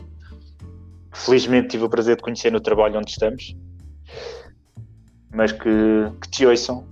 felizmente 1.18 1.70
tive 1.70 1.84
o 1.84 1.90
prazer 1.90 2.16
de 2.16 2.22
conhecer 2.22 2.52
no 2.52 2.60
trabalho 2.60 3.00
onde 3.00 3.12
estamos, 3.12 3.56
mas 5.34 5.52
que, 5.52 5.70
que 6.22 6.30
te 6.30 6.46
ouçam, 6.46 6.86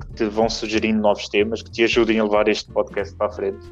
que 0.00 0.14
te 0.14 0.24
vão 0.24 0.48
sugerindo 0.48 1.00
novos 1.00 1.28
temas, 1.28 1.62
que 1.62 1.70
te 1.70 1.84
ajudem 1.84 2.18
a 2.18 2.24
levar 2.24 2.48
este 2.48 2.70
podcast 2.72 3.14
para 3.16 3.28
a 3.28 3.30
frente. 3.30 3.66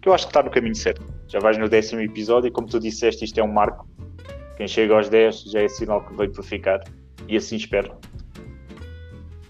Que 0.00 0.08
eu 0.08 0.14
acho 0.14 0.26
que 0.26 0.30
está 0.30 0.42
no 0.42 0.50
caminho 0.50 0.74
certo. 0.74 1.06
Já 1.28 1.38
vais 1.38 1.56
no 1.56 1.68
décimo 1.68 2.00
episódio 2.00 2.48
e, 2.48 2.50
como 2.50 2.66
tu 2.66 2.80
disseste, 2.80 3.24
isto 3.24 3.38
é 3.38 3.42
um 3.42 3.52
marco. 3.52 3.86
Quem 4.56 4.66
chega 4.66 4.94
aos 4.94 5.08
10 5.08 5.44
já 5.44 5.60
é 5.60 5.68
sinal 5.68 6.04
que 6.04 6.14
veio 6.16 6.32
para 6.32 6.42
ficar. 6.42 6.84
E 7.28 7.36
assim 7.36 7.56
espero. 7.56 7.94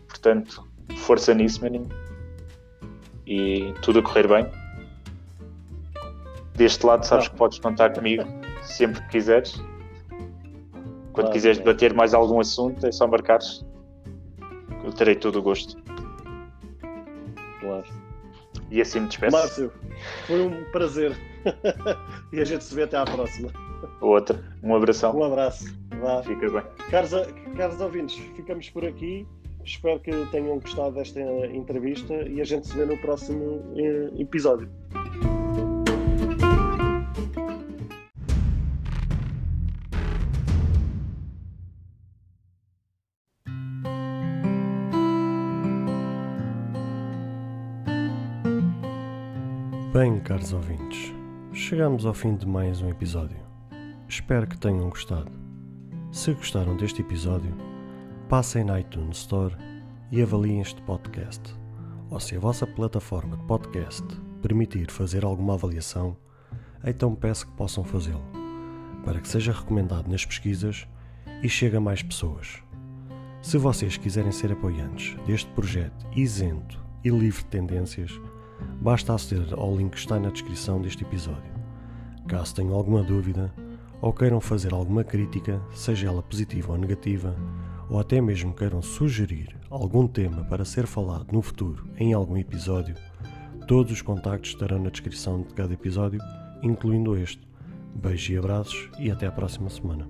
Portanto, 0.09 0.68
força 0.97 1.33
nisso, 1.33 1.62
menino. 1.64 1.89
E 3.26 3.72
tudo 3.80 4.01
a 4.01 4.03
correr 4.03 4.28
bem. 4.28 4.47
Deste 6.55 6.85
lado, 6.85 7.05
sabes 7.05 7.28
que 7.28 7.37
podes 7.37 7.59
contar 7.59 7.95
comigo 7.95 8.41
sempre 8.62 9.00
que 9.02 9.08
quiseres. 9.08 9.62
Quando 11.12 11.30
quiseres 11.30 11.58
debater 11.58 11.92
mais 11.92 12.14
algum 12.14 12.40
assunto, 12.40 12.86
é 12.86 12.92
só 12.92 13.06
marcares. 13.06 13.64
Eu 14.82 14.92
terei 14.92 15.14
todo 15.14 15.38
o 15.38 15.42
gosto. 15.42 15.76
Claro. 17.60 17.84
E 18.70 18.80
assim 18.80 19.00
me 19.00 19.08
despeço. 19.08 19.36
Márcio, 19.36 19.72
foi 20.26 20.40
um 20.40 20.64
prazer. 20.72 21.16
e 22.32 22.40
a 22.40 22.44
gente 22.44 22.64
se 22.64 22.74
vê 22.74 22.84
até 22.84 22.96
à 22.96 23.04
próxima. 23.04 23.50
Outra. 24.00 24.42
Um 24.62 24.74
abração. 24.74 25.14
Um 25.16 25.24
abraço. 25.24 25.66
Vá. 26.00 26.22
Fica 26.22 26.50
bem. 26.50 26.62
Caros, 26.90 27.12
caros 27.56 27.80
ouvintes, 27.80 28.16
ficamos 28.34 28.70
por 28.70 28.84
aqui. 28.84 29.26
Espero 29.64 30.00
que 30.00 30.10
tenham 30.30 30.58
gostado 30.58 30.94
desta 30.94 31.20
entrevista 31.20 32.14
e 32.28 32.40
a 32.40 32.44
gente 32.44 32.66
se 32.66 32.76
vê 32.76 32.84
no 32.84 32.96
próximo 32.98 33.62
eh, 33.76 34.10
episódio. 34.20 34.68
Caros 50.43 50.53
ouvintes, 50.53 51.14
chegamos 51.53 52.05
ao 52.05 52.12
fim 52.12 52.34
de 52.34 52.47
mais 52.47 52.82
um 52.82 52.88
episódio. 52.88 53.36
Espero 54.09 54.45
que 54.45 54.59
tenham 54.59 54.88
gostado. 54.88 55.30
Se 56.11 56.32
gostaram 56.32 56.76
deste 56.76 57.01
episódio, 57.01 57.55
passem 58.28 58.64
na 58.64 58.80
iTunes 58.80 59.18
Store 59.18 59.55
e 60.11 60.20
avaliem 60.20 60.61
este 60.61 60.82
podcast. 60.82 61.55
Ou 62.11 62.18
se 62.18 62.34
a 62.34 62.40
vossa 62.40 62.66
plataforma 62.66 63.36
de 63.36 63.45
podcast 63.45 64.05
permitir 64.43 64.90
fazer 64.90 65.24
alguma 65.24 65.55
avaliação, 65.55 66.16
então 66.84 67.14
peço 67.14 67.47
que 67.47 67.57
possam 67.57 67.84
fazê-lo, 67.84 68.24
para 69.05 69.20
que 69.20 69.28
seja 69.28 69.53
recomendado 69.53 70.09
nas 70.09 70.26
pesquisas 70.26 70.88
e 71.40 71.49
chegue 71.49 71.76
a 71.76 71.80
mais 71.80 72.03
pessoas. 72.03 72.61
Se 73.43 73.59
vocês 73.59 73.97
quiserem 73.97 74.32
ser 74.32 74.51
apoiantes 74.51 75.16
deste 75.24 75.49
projeto 75.53 76.05
isento 76.16 76.84
e 77.05 77.11
livre 77.11 77.45
de 77.45 77.49
tendências, 77.49 78.11
basta 78.80 79.14
aceder 79.14 79.54
ao 79.54 79.76
link 79.76 79.92
que 79.92 79.98
está 79.98 80.18
na 80.18 80.30
descrição 80.30 80.80
deste 80.80 81.04
episódio. 81.04 81.52
Caso 82.26 82.54
tenham 82.54 82.74
alguma 82.74 83.02
dúvida 83.02 83.52
ou 84.00 84.12
queiram 84.12 84.40
fazer 84.40 84.72
alguma 84.72 85.04
crítica, 85.04 85.60
seja 85.74 86.08
ela 86.08 86.22
positiva 86.22 86.72
ou 86.72 86.78
negativa, 86.78 87.36
ou 87.88 88.00
até 88.00 88.20
mesmo 88.20 88.52
queiram 88.52 88.82
sugerir 88.82 89.56
algum 89.70 90.06
tema 90.06 90.44
para 90.44 90.64
ser 90.64 90.86
falado 90.86 91.32
no 91.32 91.40
futuro 91.40 91.88
em 91.96 92.12
algum 92.12 92.36
episódio, 92.36 92.96
todos 93.66 93.92
os 93.92 94.02
contactos 94.02 94.50
estarão 94.50 94.78
na 94.78 94.90
descrição 94.90 95.42
de 95.42 95.54
cada 95.54 95.72
episódio, 95.72 96.20
incluindo 96.62 97.16
este. 97.16 97.40
Beijos 97.94 98.30
e 98.30 98.38
abraços 98.38 98.90
e 98.98 99.10
até 99.10 99.26
à 99.26 99.32
próxima 99.32 99.68
semana. 99.68 100.08